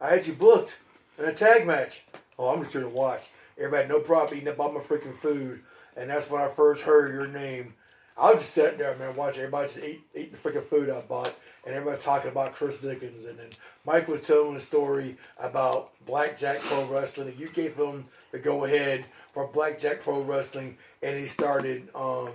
I 0.00 0.10
had 0.10 0.26
you 0.28 0.34
booked 0.34 0.78
in 1.18 1.24
a 1.24 1.32
tag 1.32 1.66
match. 1.66 2.04
Oh, 2.38 2.50
I'm 2.50 2.62
just 2.62 2.72
here 2.72 2.82
to 2.82 2.88
watch. 2.88 3.30
Everybody, 3.56 3.88
no 3.88 3.98
problem 3.98 4.36
eating 4.36 4.48
up 4.48 4.60
all 4.60 4.70
my 4.70 4.80
freaking 4.80 5.18
food, 5.18 5.64
and 5.96 6.10
that's 6.10 6.30
when 6.30 6.40
I 6.40 6.48
first 6.48 6.82
heard 6.82 7.12
your 7.12 7.26
name. 7.26 7.74
I 8.18 8.32
was 8.32 8.42
just 8.42 8.52
sitting 8.54 8.78
there, 8.78 8.96
man, 8.96 9.14
watching 9.14 9.42
everybody 9.42 9.68
just 9.68 9.84
eat, 9.84 10.00
eat 10.14 10.32
the 10.32 10.38
freaking 10.38 10.64
food 10.64 10.90
I 10.90 11.00
bought, 11.02 11.34
and 11.64 11.74
everybody 11.74 12.02
talking 12.02 12.30
about 12.30 12.52
Chris 12.54 12.78
Dickens, 12.78 13.24
and 13.24 13.38
then 13.38 13.50
Mike 13.86 14.08
was 14.08 14.20
telling 14.22 14.56
a 14.56 14.60
story 14.60 15.16
about 15.38 15.90
Blackjack 16.04 16.60
Pro 16.60 16.84
Wrestling, 16.86 17.28
and 17.28 17.38
you 17.38 17.48
gave 17.48 17.76
him 17.76 18.06
the 18.32 18.38
go 18.38 18.64
ahead 18.64 19.04
for 19.32 19.46
Blackjack 19.46 20.02
Pro 20.02 20.20
Wrestling, 20.22 20.76
and 21.02 21.16
he 21.16 21.26
started 21.26 21.88
um, 21.94 22.30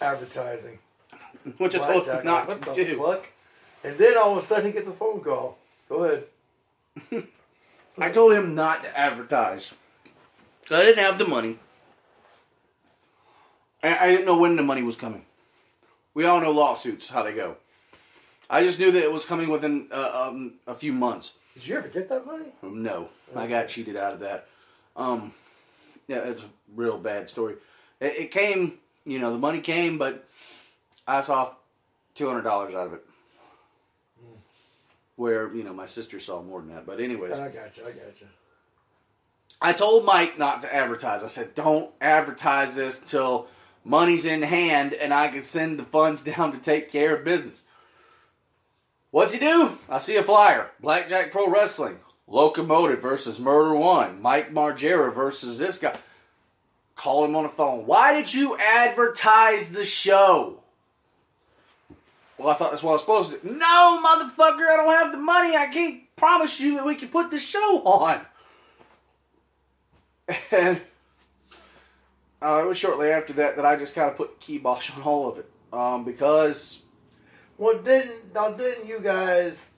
advertising. 0.00 0.78
Which 1.56 1.74
I 1.74 1.78
told 1.78 2.06
him 2.06 2.22
Blackjack. 2.22 2.24
not 2.24 2.48
What 2.48 2.74
to 2.74 2.84
the 2.84 2.90
do. 2.90 2.98
fuck? 3.02 3.28
And 3.82 3.96
then 3.96 4.18
all 4.18 4.36
of 4.36 4.44
a 4.44 4.46
sudden 4.46 4.66
he 4.66 4.72
gets 4.72 4.88
a 4.88 4.92
phone 4.92 5.20
call. 5.22 5.56
Go 5.88 6.04
ahead. 6.04 6.24
I 7.98 8.10
told 8.10 8.32
him 8.34 8.54
not 8.54 8.82
to 8.82 8.98
advertise. 8.98 9.74
I 10.70 10.80
didn't 10.82 11.02
have 11.02 11.18
the 11.18 11.26
money. 11.26 11.58
And 13.82 13.94
I 13.94 14.10
didn't 14.10 14.26
know 14.26 14.38
when 14.38 14.56
the 14.56 14.62
money 14.62 14.82
was 14.82 14.96
coming. 14.96 15.24
We 16.14 16.24
all 16.24 16.40
know 16.40 16.50
lawsuits, 16.50 17.08
how 17.08 17.22
they 17.22 17.32
go. 17.32 17.56
I 18.48 18.64
just 18.64 18.78
knew 18.80 18.90
that 18.90 19.02
it 19.02 19.12
was 19.12 19.24
coming 19.24 19.48
within 19.48 19.86
uh, 19.92 20.28
um, 20.28 20.54
a 20.66 20.74
few 20.74 20.92
months. 20.92 21.34
Did 21.54 21.66
you 21.66 21.76
ever 21.76 21.88
get 21.88 22.08
that 22.08 22.26
money? 22.26 22.46
No, 22.62 23.08
I 23.34 23.46
got 23.46 23.68
cheated 23.68 23.96
out 23.96 24.14
of 24.14 24.20
that. 24.20 24.48
Um, 24.96 25.32
yeah, 26.08 26.18
it's 26.18 26.42
a 26.42 26.46
real 26.74 26.98
bad 26.98 27.28
story. 27.28 27.54
It, 28.00 28.16
it 28.16 28.30
came, 28.32 28.78
you 29.04 29.18
know, 29.20 29.30
the 29.30 29.38
money 29.38 29.60
came, 29.60 29.98
but 29.98 30.28
I 31.06 31.20
saw 31.20 31.52
two 32.14 32.26
hundred 32.26 32.42
dollars 32.42 32.74
out 32.74 32.88
of 32.88 32.94
it. 32.94 33.04
Where 35.16 35.54
you 35.54 35.62
know 35.62 35.74
my 35.74 35.86
sister 35.86 36.18
saw 36.18 36.42
more 36.42 36.60
than 36.60 36.74
that, 36.74 36.86
but 36.86 36.98
anyways, 36.98 37.32
I 37.32 37.50
got 37.50 37.76
you. 37.76 37.84
I 37.84 37.92
got 37.92 38.20
you. 38.20 38.26
I 39.60 39.74
told 39.74 40.06
Mike 40.06 40.38
not 40.38 40.62
to 40.62 40.74
advertise. 40.74 41.22
I 41.22 41.28
said, 41.28 41.54
"Don't 41.54 41.90
advertise 42.00 42.74
this 42.74 42.98
till 42.98 43.46
money's 43.84 44.24
in 44.24 44.42
hand 44.42 44.92
and 44.92 45.12
I 45.12 45.28
can 45.28 45.42
send 45.42 45.78
the 45.78 45.84
funds 45.84 46.22
down 46.24 46.52
to 46.52 46.58
take 46.58 46.90
care 46.90 47.16
of 47.16 47.24
business." 47.24 47.64
What's 49.10 49.32
he 49.32 49.40
do? 49.40 49.78
I 49.88 49.98
see 49.98 50.16
a 50.16 50.22
flyer: 50.22 50.70
Blackjack 50.80 51.32
Pro 51.32 51.48
Wrestling, 51.48 51.98
Locomotive 52.26 53.02
versus 53.02 53.38
Murder 53.38 53.74
One, 53.74 54.22
Mike 54.22 54.52
Margera 54.52 55.12
versus 55.12 55.58
this 55.58 55.78
guy. 55.78 55.96
Call 56.94 57.24
him 57.24 57.34
on 57.34 57.44
the 57.44 57.48
phone. 57.48 57.86
Why 57.86 58.12
did 58.12 58.32
you 58.32 58.58
advertise 58.58 59.72
the 59.72 59.84
show? 59.84 60.60
Well, 62.36 62.48
I 62.48 62.54
thought 62.54 62.70
that's 62.70 62.82
what 62.82 62.90
I 62.90 62.92
was 62.94 63.02
supposed 63.02 63.32
to 63.32 63.38
do. 63.38 63.54
No, 63.54 64.02
motherfucker, 64.04 64.66
I 64.66 64.76
don't 64.76 64.92
have 64.92 65.12
the 65.12 65.18
money. 65.18 65.56
I 65.56 65.66
can't 65.66 66.02
promise 66.16 66.60
you 66.60 66.76
that 66.76 66.86
we 66.86 66.94
can 66.94 67.08
put 67.08 67.30
the 67.30 67.38
show 67.38 67.82
on. 67.82 68.26
And 70.52 70.80
uh, 72.42 72.62
it 72.64 72.66
was 72.68 72.78
shortly 72.78 73.10
after 73.10 73.32
that 73.34 73.56
that 73.56 73.64
I 73.66 73.76
just 73.76 73.94
kind 73.94 74.10
of 74.10 74.16
put 74.16 74.40
kibosh 74.40 74.90
on 74.96 75.02
all 75.02 75.28
of 75.30 75.38
it. 75.38 75.50
Um, 75.72 76.04
because 76.04 76.82
Well, 77.58 77.78
didn't 77.78 78.34
now 78.34 78.50
didn't 78.52 78.86
you 78.88 79.00
guys 79.00 79.70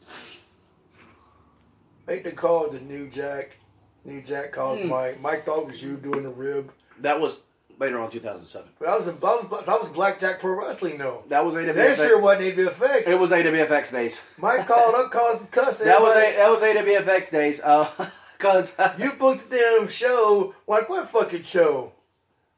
make 2.06 2.24
the 2.24 2.32
call 2.32 2.68
to 2.68 2.82
New 2.84 3.08
Jack? 3.08 3.56
New 4.04 4.20
Jack 4.22 4.52
calls 4.52 4.80
Hmm. 4.80 4.88
Mike. 4.88 5.20
Mike 5.20 5.44
thought 5.44 5.60
it 5.60 5.66
was 5.66 5.82
you 5.82 5.96
doing 5.96 6.22
the 6.24 6.30
rib. 6.30 6.72
that 7.00 7.20
was 7.20 7.40
later 7.78 7.98
on 7.98 8.10
2007. 8.10 8.68
But 8.78 8.86
that 8.86 8.96
was 8.98 9.06
that 9.06 9.20
was, 9.50 9.64
that 9.66 9.80
was 9.80 9.88
Blackjack 9.90 10.40
Pro 10.40 10.52
Wrestling 10.52 10.98
though. 10.98 11.24
That 11.28 11.44
was 11.44 11.54
That 11.54 11.66
AWFX. 11.74 11.96
sure 11.96 12.20
wasn't 12.20 12.56
AWFX. 12.56 13.08
It 13.08 13.18
was 13.18 13.30
AWFX 13.32 13.90
days. 13.92 14.20
Mike 14.38 14.66
called 14.66 14.94
up, 14.94 15.10
caused 15.10 15.50
cussing. 15.50 15.86
That 15.86 16.00
was 16.00 16.14
a, 16.16 16.36
that 16.36 16.50
was 16.50 16.60
AWFX 16.62 17.30
days. 17.30 17.60
Uh, 17.60 17.88
cause 18.38 18.76
you 18.98 19.12
booked 19.12 19.50
the 19.50 19.56
damn 19.58 19.88
show. 19.88 20.54
Like 20.66 20.88
what 20.88 21.08
fucking 21.10 21.42
show? 21.42 21.92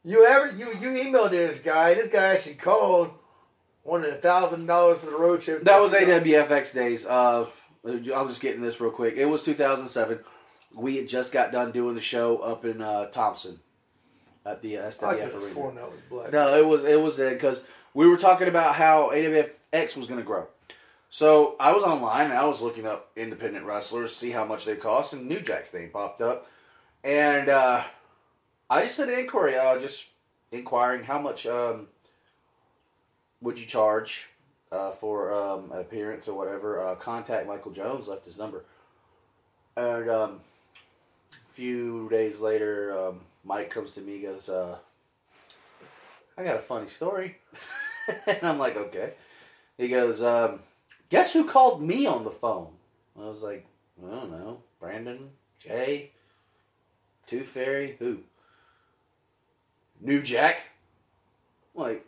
You 0.05 0.27
ever 0.27 0.55
you 0.55 0.69
you 0.69 0.91
emailed 1.03 1.31
this 1.31 1.61
guy? 1.61 1.95
This 1.95 2.11
guy 2.11 2.35
actually 2.35 2.57
called, 2.57 3.11
wanted 3.83 4.11
a 4.11 4.17
thousand 4.17 4.67
dollars 4.67 4.99
for 4.99 5.07
the 5.07 5.17
road 5.17 5.41
trip. 5.41 5.65
That 5.65 5.81
was 5.81 5.93
AWFX 5.95 6.75
days. 6.75 7.07
Uh, 7.07 7.47
I'm 7.87 8.29
just 8.29 8.41
getting 8.41 8.61
this 8.61 8.81
real 8.81 8.91
quick. 8.91 9.15
It 9.17 9.25
was 9.25 9.43
2007. 9.43 10.21
We 10.75 10.97
had 10.97 11.09
just 11.09 11.33
got 11.33 11.53
done 11.53 11.73
doing 11.73 11.95
the 11.95 12.03
show 12.03 12.39
up 12.39 12.65
in 12.65 12.83
uh, 12.83 13.07
Thompson 13.07 13.61
at 14.45 14.61
the 14.61 14.79
uh, 14.79 14.91
SWF 14.91 15.21
have 15.21 15.35
arena. 15.35 15.39
sworn 15.39 15.75
that 15.77 15.91
was 15.91 16.01
black. 16.11 16.33
No, 16.33 16.59
it 16.59 16.67
was 16.67 16.85
it 16.85 17.01
was 17.01 17.17
because 17.17 17.65
we 17.95 18.07
were 18.07 18.19
talking 18.19 18.49
about 18.49 18.75
how 18.75 19.11
AWFX 19.11 19.97
was 19.97 20.07
going 20.07 20.21
to 20.21 20.27
grow. 20.27 20.49
So 21.09 21.55
I 21.61 21.73
was 21.73 21.85
online 21.85 22.27
and 22.27 22.35
I 22.35 22.45
was 22.45 22.61
looking 22.61 22.87
up 22.87 23.11
independent 23.17 23.65
wrestlers, 23.65 24.15
see 24.15 24.33
how 24.33 24.45
much 24.45 24.65
they 24.65 24.75
cost, 24.77 25.13
and 25.15 25.29
New 25.29 25.41
Jack's 25.41 25.73
name 25.73 25.91
popped 25.91 26.21
up, 26.21 26.49
and 27.05 27.49
uh, 27.49 27.85
I 28.75 28.83
just 28.83 28.97
did 28.97 29.09
an 29.09 29.21
inquiry, 29.21 29.57
uh, 29.57 29.79
just 29.79 30.09
inquiring 30.51 31.05
how 31.05 31.21
much 31.21 31.47
um, 31.47 31.87
would 33.41 33.57
you 33.57 33.67
charge 33.67 34.31
uh, 34.73 34.91
for 34.91 35.33
um, 35.33 35.71
an 35.71 35.79
appearance 35.79 36.27
or 36.27 36.37
whatever. 36.37 36.85
Uh, 36.85 36.97
contact 36.97 37.47
Michael 37.47 37.71
Jones, 37.71 38.09
left 38.09 38.27
his 38.27 38.37
number, 38.37 38.65
and 39.77 40.11
um, 40.11 40.41
a 41.31 41.53
few 41.53 42.09
days 42.09 42.41
later, 42.41 42.99
um, 42.99 43.21
Mike 43.45 43.71
comes 43.71 43.93
to 43.93 44.01
me, 44.01 44.19
goes. 44.19 44.49
Uh, 44.49 44.77
I 46.37 46.43
got 46.43 46.57
a 46.57 46.59
funny 46.59 46.89
story. 46.89 47.39
and 48.27 48.43
I'm 48.43 48.59
like, 48.59 48.75
okay. 48.77 49.13
He 49.79 49.87
goes, 49.87 50.21
um, 50.21 50.59
guess 51.11 51.33
who 51.33 51.45
called 51.45 51.81
me 51.81 52.07
on 52.07 52.25
the 52.25 52.33
phone? 52.33 52.73
I 53.17 53.21
was 53.21 53.41
like, 53.41 53.69
I 54.05 54.11
don't 54.11 54.33
know. 54.33 54.65
Brandon? 54.81 55.31
Jay? 55.61 56.11
Tooth 57.29 57.51
Fairy? 57.51 57.95
Who? 58.01 58.19
New 60.01 60.23
Jack? 60.23 60.71
I'm 61.75 61.83
like, 61.83 62.07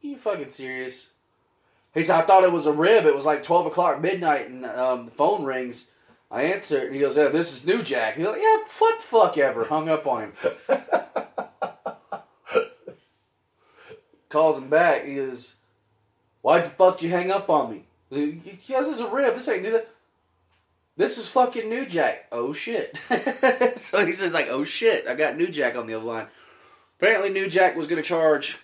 you 0.00 0.16
fucking 0.16 0.48
serious? 0.48 1.10
He 1.94 2.04
said, 2.04 2.16
I 2.16 2.22
thought 2.22 2.44
it 2.44 2.52
was 2.52 2.66
a 2.66 2.72
rib. 2.72 3.06
It 3.06 3.14
was 3.14 3.24
like 3.24 3.42
12 3.42 3.66
o'clock 3.66 4.00
midnight 4.00 4.48
and 4.48 4.64
um, 4.66 5.06
the 5.06 5.10
phone 5.10 5.44
rings. 5.44 5.90
I 6.30 6.42
answer 6.42 6.78
it 6.78 6.86
and 6.86 6.94
he 6.94 7.00
goes, 7.00 7.16
yeah, 7.16 7.28
this 7.28 7.54
is 7.54 7.66
New 7.66 7.82
Jack. 7.82 8.16
He's 8.16 8.26
like, 8.26 8.40
yeah, 8.40 8.58
what 8.78 8.98
the 8.98 9.04
fuck 9.04 9.38
ever. 9.38 9.64
Hung 9.64 9.88
up 9.88 10.06
on 10.06 10.22
him. 10.22 10.32
calls 14.36 14.58
him 14.58 14.68
back. 14.68 15.06
He 15.06 15.16
goes, 15.16 15.56
"Why 16.42 16.60
the 16.60 16.68
fuck 16.68 17.02
you 17.02 17.10
hang 17.10 17.30
up 17.30 17.48
on 17.48 17.70
me?" 17.70 17.84
He 18.10 18.58
goes, 18.68 18.86
"This 18.86 18.96
is 18.96 19.00
a 19.00 19.08
rib. 19.08 19.34
This 19.34 19.48
ain't 19.48 19.62
new. 19.62 19.80
This 20.96 21.18
is 21.18 21.28
fucking 21.28 21.68
New 21.68 21.86
Jack." 21.86 22.26
Oh 22.32 22.52
shit! 22.52 22.96
so 23.76 24.04
he 24.04 24.12
says 24.12 24.32
like, 24.32 24.48
"Oh 24.48 24.64
shit, 24.64 25.06
I 25.06 25.14
got 25.14 25.36
New 25.36 25.48
Jack 25.48 25.76
on 25.76 25.86
the 25.86 25.94
other 25.94 26.04
line." 26.04 26.26
Apparently, 26.98 27.30
New 27.30 27.48
Jack 27.48 27.76
was 27.76 27.86
going 27.86 28.02
to 28.02 28.08
charge 28.08 28.58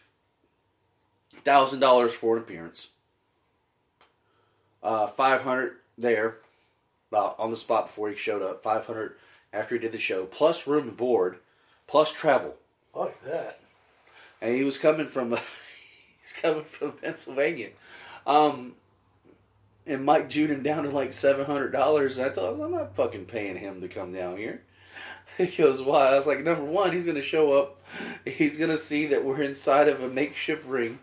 thousand 1.44 1.80
dollars 1.80 2.12
for 2.12 2.36
an 2.36 2.42
appearance. 2.42 2.88
Uh, 4.82 5.06
five 5.06 5.42
hundred 5.42 5.74
there, 5.98 6.38
about 7.10 7.36
on 7.38 7.50
the 7.50 7.56
spot 7.56 7.86
before 7.86 8.10
he 8.10 8.16
showed 8.16 8.42
up. 8.42 8.62
Five 8.62 8.86
hundred 8.86 9.16
after 9.52 9.74
he 9.74 9.80
did 9.80 9.92
the 9.92 9.98
show, 9.98 10.24
plus 10.24 10.66
room 10.66 10.88
and 10.88 10.96
board, 10.96 11.38
plus 11.86 12.12
travel. 12.12 12.54
Like 12.94 13.22
that. 13.24 13.58
and 14.42 14.54
he 14.54 14.64
was 14.64 14.76
coming 14.78 15.06
from 15.06 15.30
he's 16.22 16.32
coming 16.32 16.64
from 16.64 16.92
Pennsylvania. 16.92 17.70
Um, 18.26 18.74
and 19.86 20.04
Mike 20.04 20.28
Jewed 20.28 20.50
him 20.50 20.62
down 20.62 20.84
to 20.84 20.90
like 20.90 21.12
seven 21.12 21.44
hundred 21.46 21.70
dollars. 21.70 22.18
I 22.18 22.28
told 22.30 22.56
him 22.56 22.62
I'm 22.62 22.70
not 22.72 22.96
fucking 22.96 23.26
paying 23.26 23.56
him 23.56 23.80
to 23.80 23.88
come 23.88 24.12
down 24.12 24.36
here. 24.36 24.62
He 25.50 25.62
goes, 25.62 25.82
why? 25.82 26.08
I 26.08 26.16
was 26.16 26.26
like, 26.26 26.42
number 26.42 26.64
one, 26.64 26.92
he's 26.92 27.04
gonna 27.04 27.22
show 27.22 27.52
up. 27.54 27.80
He's 28.24 28.58
gonna 28.58 28.78
see 28.78 29.06
that 29.06 29.24
we're 29.24 29.42
inside 29.42 29.88
of 29.88 30.02
a 30.02 30.08
makeshift 30.08 30.66
ring. 30.66 30.98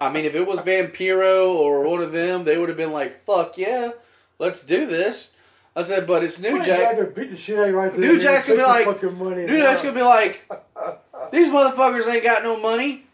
I 0.00 0.10
mean, 0.10 0.24
if 0.24 0.34
it 0.34 0.46
was 0.46 0.60
Vampiro 0.60 1.54
or 1.54 1.82
one 1.88 2.02
of 2.02 2.12
them, 2.12 2.44
they 2.44 2.58
would 2.58 2.68
have 2.68 2.76
been 2.76 2.92
like, 2.92 3.24
"Fuck 3.24 3.56
yeah, 3.56 3.92
let's 4.38 4.64
do 4.64 4.86
this." 4.86 5.32
I 5.74 5.82
said, 5.82 6.06
"But 6.06 6.24
it's 6.24 6.38
New 6.38 6.58
Jack." 6.64 6.96
Jack 6.96 7.14
beat 7.14 7.30
the 7.30 7.36
shit 7.36 7.58
out 7.58 7.72
right 7.72 7.90
there. 7.92 8.00
New 8.00 8.20
Jack's 8.20 8.46
gonna 8.46 8.60
be 8.60 8.64
like, 8.64 9.02
New 9.02 9.58
Jack's 9.58 9.82
gonna 9.82 9.94
be 9.94 10.02
like, 10.02 10.46
these 11.32 11.48
motherfuckers 11.48 12.06
ain't 12.06 12.24
got 12.24 12.42
no 12.42 12.58
money. 12.58 13.04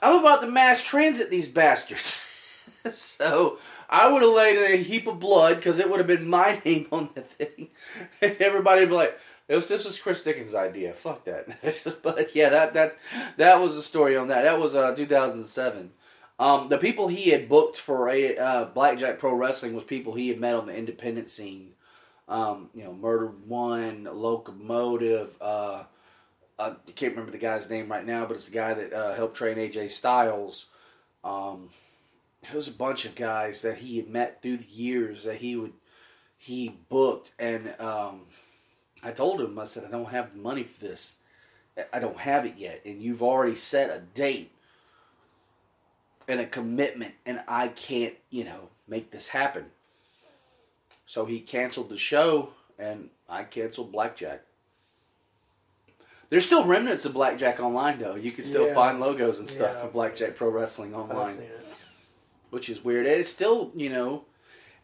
I'm 0.00 0.18
about 0.18 0.40
to 0.40 0.50
mass 0.50 0.82
transit 0.82 1.30
these 1.30 1.48
bastards. 1.48 2.26
so 2.90 3.58
I 3.92 4.08
would 4.08 4.22
have 4.22 4.32
laid 4.32 4.56
in 4.56 4.72
a 4.72 4.82
heap 4.82 5.06
of 5.06 5.20
blood 5.20 5.56
because 5.56 5.78
it 5.78 5.90
would 5.90 5.98
have 5.98 6.06
been 6.06 6.28
my 6.28 6.60
name 6.64 6.88
on 6.90 7.10
the 7.14 7.20
thing. 7.20 7.68
Everybody 8.22 8.80
would 8.80 8.88
be 8.88 8.96
like, 8.96 9.18
was, 9.48 9.68
this 9.68 9.84
was 9.84 10.00
Chris 10.00 10.24
Dickens' 10.24 10.54
idea. 10.54 10.94
Fuck 10.94 11.26
that. 11.26 11.46
but 12.02 12.34
yeah, 12.34 12.48
that 12.48 12.72
that 12.72 12.96
that 13.36 13.60
was 13.60 13.76
the 13.76 13.82
story 13.82 14.16
on 14.16 14.28
that. 14.28 14.42
That 14.42 14.58
was 14.58 14.74
uh, 14.74 14.94
2007. 14.94 15.92
Um, 16.38 16.68
the 16.70 16.78
people 16.78 17.06
he 17.06 17.28
had 17.28 17.50
booked 17.50 17.76
for 17.76 18.08
a 18.08 18.36
uh, 18.36 18.64
Blackjack 18.64 19.18
Pro 19.18 19.34
Wrestling 19.34 19.74
was 19.74 19.84
people 19.84 20.14
he 20.14 20.28
had 20.28 20.40
met 20.40 20.56
on 20.56 20.66
the 20.66 20.74
independent 20.74 21.30
scene. 21.30 21.72
Um, 22.28 22.70
you 22.74 22.82
know, 22.82 22.94
Murder 22.94 23.26
One, 23.46 24.08
Locomotive. 24.10 25.36
Uh, 25.38 25.84
I 26.58 26.72
can't 26.94 27.12
remember 27.12 27.32
the 27.32 27.38
guy's 27.38 27.68
name 27.68 27.90
right 27.90 28.06
now, 28.06 28.24
but 28.24 28.36
it's 28.36 28.46
the 28.46 28.52
guy 28.52 28.72
that 28.72 28.92
uh, 28.94 29.14
helped 29.14 29.36
train 29.36 29.58
AJ 29.58 29.90
Styles. 29.90 30.66
Um, 31.22 31.68
it 32.42 32.54
was 32.54 32.68
a 32.68 32.72
bunch 32.72 33.04
of 33.04 33.14
guys 33.14 33.62
that 33.62 33.78
he 33.78 33.96
had 33.96 34.08
met 34.08 34.42
through 34.42 34.58
the 34.58 34.64
years 34.64 35.24
that 35.24 35.36
he 35.36 35.56
would 35.56 35.72
he 36.38 36.76
booked, 36.88 37.30
and 37.38 37.72
um, 37.78 38.22
I 39.02 39.12
told 39.12 39.40
him 39.40 39.56
I 39.58 39.64
said 39.64 39.84
I 39.84 39.90
don't 39.90 40.10
have 40.10 40.32
the 40.32 40.40
money 40.40 40.64
for 40.64 40.80
this. 40.84 41.16
I 41.92 42.00
don't 42.00 42.18
have 42.18 42.44
it 42.44 42.54
yet, 42.56 42.82
and 42.84 43.00
you've 43.00 43.22
already 43.22 43.54
set 43.54 43.90
a 43.90 44.00
date 44.00 44.50
and 46.26 46.40
a 46.40 46.46
commitment, 46.46 47.14
and 47.24 47.40
I 47.46 47.68
can't, 47.68 48.14
you 48.30 48.44
know, 48.44 48.68
make 48.88 49.10
this 49.12 49.28
happen. 49.28 49.66
So 51.06 51.24
he 51.26 51.40
canceled 51.40 51.88
the 51.90 51.96
show, 51.96 52.50
and 52.78 53.10
I 53.28 53.44
canceled 53.44 53.92
Blackjack. 53.92 54.42
There's 56.28 56.44
still 56.44 56.64
remnants 56.64 57.04
of 57.04 57.12
Blackjack 57.14 57.60
online, 57.60 57.98
though. 58.00 58.16
You 58.16 58.32
can 58.32 58.44
still 58.44 58.66
Yeah. 58.66 58.74
find 58.74 58.98
logos 59.00 59.38
and 59.38 59.48
stuff 59.48 59.74
Yeah, 59.74 59.82
for 59.82 59.88
Blackjack 59.88 60.34
Pro 60.36 60.48
Wrestling 60.48 60.94
online. 60.94 61.36
Which 62.52 62.68
is 62.68 62.84
weird. 62.84 63.06
It's 63.06 63.30
still, 63.30 63.72
you 63.74 63.88
know, 63.88 64.24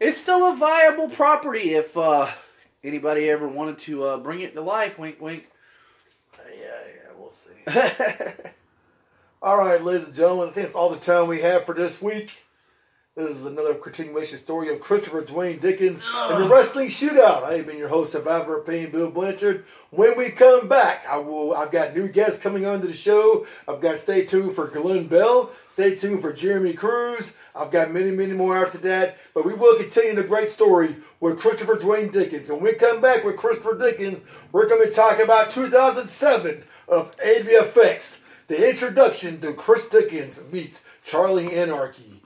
it's 0.00 0.18
still 0.18 0.50
a 0.50 0.56
viable 0.56 1.10
property 1.10 1.74
if 1.74 1.96
uh, 1.98 2.30
anybody 2.82 3.28
ever 3.28 3.46
wanted 3.46 3.78
to 3.80 4.04
uh, 4.04 4.16
bring 4.16 4.40
it 4.40 4.54
to 4.54 4.62
life. 4.62 4.98
Wink, 4.98 5.20
wink. 5.20 5.46
Yeah, 6.48 6.64
yeah, 6.64 7.10
we'll 7.18 7.28
see. 7.28 7.50
All 9.42 9.58
right, 9.58 9.82
ladies 9.82 10.06
and 10.06 10.16
gentlemen, 10.16 10.48
I 10.48 10.52
think 10.52 10.66
that's 10.68 10.74
all 10.74 10.90
the 10.90 10.96
time 10.96 11.28
we 11.28 11.42
have 11.42 11.64
for 11.66 11.74
this 11.74 12.02
week. 12.02 12.38
This 13.18 13.38
is 13.38 13.46
another 13.46 13.74
continuation 13.74 14.38
story 14.38 14.72
of 14.72 14.78
Christopher 14.78 15.22
Dwayne 15.22 15.60
Dickens 15.60 16.00
and 16.14 16.44
the 16.44 16.48
Wrestling 16.48 16.86
Shootout. 16.86 17.42
I 17.42 17.54
have 17.54 17.66
been 17.66 17.76
your 17.76 17.88
host, 17.88 18.12
Survivor 18.12 18.58
of 18.60 18.64
Pain, 18.64 18.92
Bill 18.92 19.10
Blanchard. 19.10 19.64
When 19.90 20.16
we 20.16 20.30
come 20.30 20.68
back, 20.68 21.04
I 21.04 21.18
will. 21.18 21.52
I've 21.52 21.72
got 21.72 21.96
new 21.96 22.06
guests 22.06 22.40
coming 22.40 22.64
onto 22.64 22.86
the 22.86 22.92
show. 22.92 23.44
I've 23.66 23.80
got 23.80 23.98
stay 23.98 24.24
tuned 24.24 24.54
for 24.54 24.68
Glenn 24.68 25.08
Bell. 25.08 25.50
Stay 25.68 25.96
tuned 25.96 26.22
for 26.22 26.32
Jeremy 26.32 26.74
Cruz. 26.74 27.32
I've 27.56 27.72
got 27.72 27.90
many, 27.90 28.12
many 28.12 28.34
more 28.34 28.64
after 28.64 28.78
that. 28.78 29.18
But 29.34 29.44
we 29.44 29.52
will 29.52 29.76
continue 29.76 30.14
the 30.14 30.22
great 30.22 30.52
story 30.52 30.94
with 31.18 31.40
Christopher 31.40 31.74
Dwayne 31.74 32.12
Dickens. 32.12 32.48
And 32.50 32.62
when 32.62 32.72
we 32.72 32.78
come 32.78 33.00
back 33.00 33.24
with 33.24 33.36
Christopher 33.36 33.76
Dickens, 33.76 34.20
we're 34.52 34.68
going 34.68 34.86
to 34.86 34.94
talk 34.94 35.18
about 35.18 35.50
2007 35.50 36.62
of 36.86 37.16
ABFX. 37.16 38.20
The 38.46 38.70
introduction 38.70 39.40
to 39.40 39.54
Chris 39.54 39.88
Dickens 39.88 40.40
meets 40.52 40.84
Charlie 41.04 41.52
Anarchy. 41.52 42.17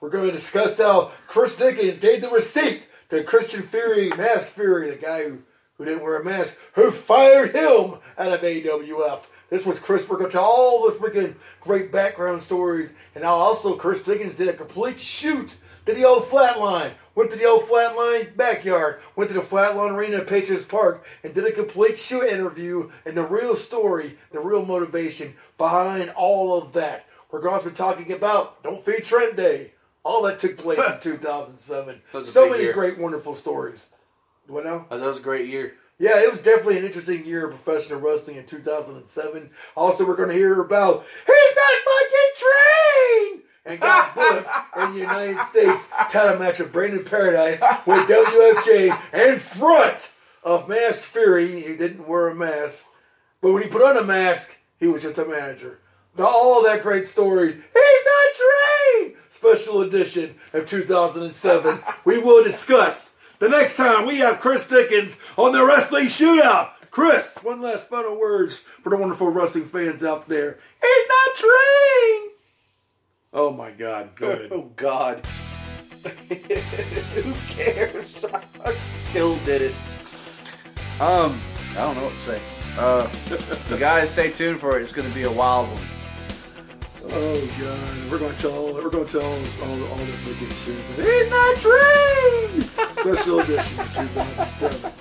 We're 0.00 0.10
going 0.10 0.26
to 0.26 0.32
discuss 0.32 0.78
how 0.78 1.10
Chris 1.26 1.56
Dickens 1.56 1.98
gave 1.98 2.20
the 2.20 2.30
receipt 2.30 2.86
to 3.10 3.24
Christian 3.24 3.62
Fury, 3.62 4.10
Mask 4.10 4.46
Fury, 4.48 4.90
the 4.90 4.96
guy 4.96 5.24
who, 5.24 5.38
who 5.76 5.84
didn't 5.84 6.04
wear 6.04 6.20
a 6.20 6.24
mask, 6.24 6.58
who 6.74 6.92
fired 6.92 7.52
him 7.52 7.96
out 8.16 8.32
of 8.32 8.40
AWF. 8.42 9.22
This 9.50 9.66
was 9.66 9.80
Chris. 9.80 10.04
Going 10.04 10.30
to 10.30 10.40
all 10.40 10.88
the 10.88 10.96
freaking 10.96 11.34
great 11.60 11.90
background 11.90 12.42
stories. 12.42 12.92
And 13.14 13.24
now 13.24 13.34
also 13.34 13.76
Chris 13.76 14.02
Dickens 14.02 14.34
did 14.34 14.48
a 14.48 14.52
complete 14.52 15.00
shoot 15.00 15.56
to 15.86 15.94
the 15.94 16.04
old 16.04 16.24
Flatline. 16.24 16.92
Went 17.14 17.30
to 17.32 17.36
the 17.36 17.46
old 17.46 17.64
Flatline 17.64 18.36
backyard. 18.36 19.00
Went 19.16 19.30
to 19.30 19.34
the 19.34 19.40
Flatline 19.40 19.92
Arena 19.92 20.18
at 20.18 20.28
Patriots 20.28 20.64
Park 20.64 21.04
and 21.24 21.34
did 21.34 21.44
a 21.44 21.52
complete 21.52 21.98
shoot 21.98 22.24
interview 22.24 22.90
and 23.04 23.16
the 23.16 23.24
real 23.24 23.56
story, 23.56 24.18
the 24.30 24.38
real 24.38 24.64
motivation 24.64 25.34
behind 25.56 26.10
all 26.10 26.56
of 26.56 26.72
that. 26.74 27.06
We're 27.30 27.40
going 27.40 27.60
to 27.62 27.70
be 27.70 27.74
talking 27.74 28.12
about 28.12 28.62
Don't 28.62 28.84
Feed 28.84 29.04
Trent 29.04 29.34
Day. 29.34 29.72
All 30.08 30.22
that 30.22 30.40
took 30.40 30.56
place 30.56 30.78
in 30.78 31.00
2007. 31.02 32.00
That 32.12 32.18
was 32.18 32.28
a 32.30 32.32
So 32.32 32.48
many 32.48 32.62
year. 32.62 32.72
great, 32.72 32.98
wonderful 32.98 33.34
stories. 33.34 33.90
What 34.46 34.64
now? 34.64 34.86
That 34.88 35.02
was 35.02 35.18
a 35.18 35.22
great 35.22 35.48
year. 35.50 35.74
Yeah, 35.98 36.18
it 36.22 36.30
was 36.30 36.40
definitely 36.40 36.78
an 36.78 36.86
interesting 36.86 37.26
year 37.26 37.46
of 37.46 37.62
professional 37.62 38.00
wrestling 38.00 38.36
in 38.38 38.46
2007. 38.46 39.50
Also, 39.76 40.06
we're 40.06 40.16
going 40.16 40.30
to 40.30 40.34
hear 40.34 40.62
about 40.62 41.04
he's 41.26 41.56
not 41.56 41.74
fucking 41.90 42.32
trained 42.46 43.42
and 43.66 43.80
got 43.80 44.14
booked 44.14 44.48
in 44.78 44.92
the 44.94 45.00
United 45.00 45.44
States 45.44 45.88
title 46.10 46.38
match 46.38 46.58
of 46.60 46.72
Brandon 46.72 47.04
Paradise 47.04 47.60
with 47.84 48.08
WFJ 48.08 48.98
in 49.12 49.38
front 49.38 50.10
of 50.42 50.68
Mask 50.70 51.02
Fury. 51.02 51.60
He 51.60 51.76
didn't 51.76 52.08
wear 52.08 52.28
a 52.28 52.34
mask, 52.34 52.86
but 53.42 53.52
when 53.52 53.62
he 53.62 53.68
put 53.68 53.82
on 53.82 53.98
a 53.98 54.04
mask, 54.06 54.56
he 54.80 54.86
was 54.86 55.02
just 55.02 55.18
a 55.18 55.26
manager. 55.26 55.80
The, 56.16 56.24
all 56.24 56.62
that 56.64 56.82
great 56.82 57.06
story. 57.08 57.52
He's 57.52 58.04
not 58.06 58.34
trained. 59.02 59.16
Special 59.38 59.82
edition 59.82 60.34
of 60.52 60.68
2007. 60.68 61.78
we 62.04 62.18
will 62.18 62.42
discuss 62.42 63.14
the 63.38 63.48
next 63.48 63.76
time 63.76 64.04
we 64.04 64.16
have 64.16 64.40
Chris 64.40 64.66
Dickens 64.66 65.16
on 65.36 65.52
the 65.52 65.64
Wrestling 65.64 66.06
Shootout. 66.06 66.70
Chris, 66.90 67.38
one 67.44 67.60
last 67.60 67.88
final 67.88 68.18
words 68.18 68.58
for 68.82 68.90
the 68.90 68.96
wonderful 68.96 69.30
wrestling 69.30 69.66
fans 69.66 70.02
out 70.02 70.26
there. 70.26 70.58
He's 70.80 71.08
not 71.08 71.36
trained. 71.36 72.30
Oh 73.32 73.52
my 73.56 73.70
God, 73.70 74.16
go 74.16 74.28
ahead. 74.32 74.48
Oh 74.50 74.72
God. 74.74 75.24
Who 76.28 77.34
cares? 77.54 78.24
I 78.64 78.76
Still 79.10 79.36
did 79.44 79.62
it. 79.62 79.74
Um, 81.00 81.40
I 81.74 81.82
don't 81.82 81.94
know 81.94 82.06
what 82.06 82.14
to 82.14 82.20
say. 82.20 82.40
Uh, 82.76 83.08
you 83.70 83.78
guys 83.78 84.10
stay 84.10 84.32
tuned 84.32 84.58
for 84.58 84.76
it. 84.80 84.82
It's 84.82 84.90
going 84.90 85.08
to 85.08 85.14
be 85.14 85.22
a 85.22 85.30
wild 85.32 85.68
one. 85.68 85.82
Oh 87.10 87.50
God, 87.58 88.10
we're 88.10 88.18
gonna 88.18 88.36
tell 88.36 88.52
all, 88.52 88.74
we're 88.74 88.90
gonna 88.90 89.06
tell 89.06 89.22
all, 89.22 89.32
all, 89.32 89.96
the 89.96 90.34
big 90.38 90.52
shit. 90.52 90.76
He's 90.96 91.30
that 91.30 91.56
trained. 91.58 92.64
Special 92.92 93.40
edition 93.40 93.80
of 93.80 93.86
2007. 93.94 94.92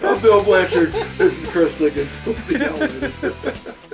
I'm 0.08 0.20
Bill 0.22 0.42
Blanchard. 0.42 0.92
This 1.18 1.42
is 1.42 1.48
Chris 1.50 1.76
Dickens. 1.76 2.16
We'll 2.24 2.36
see 2.36 2.54
you 2.58 2.70
later. 2.70 3.12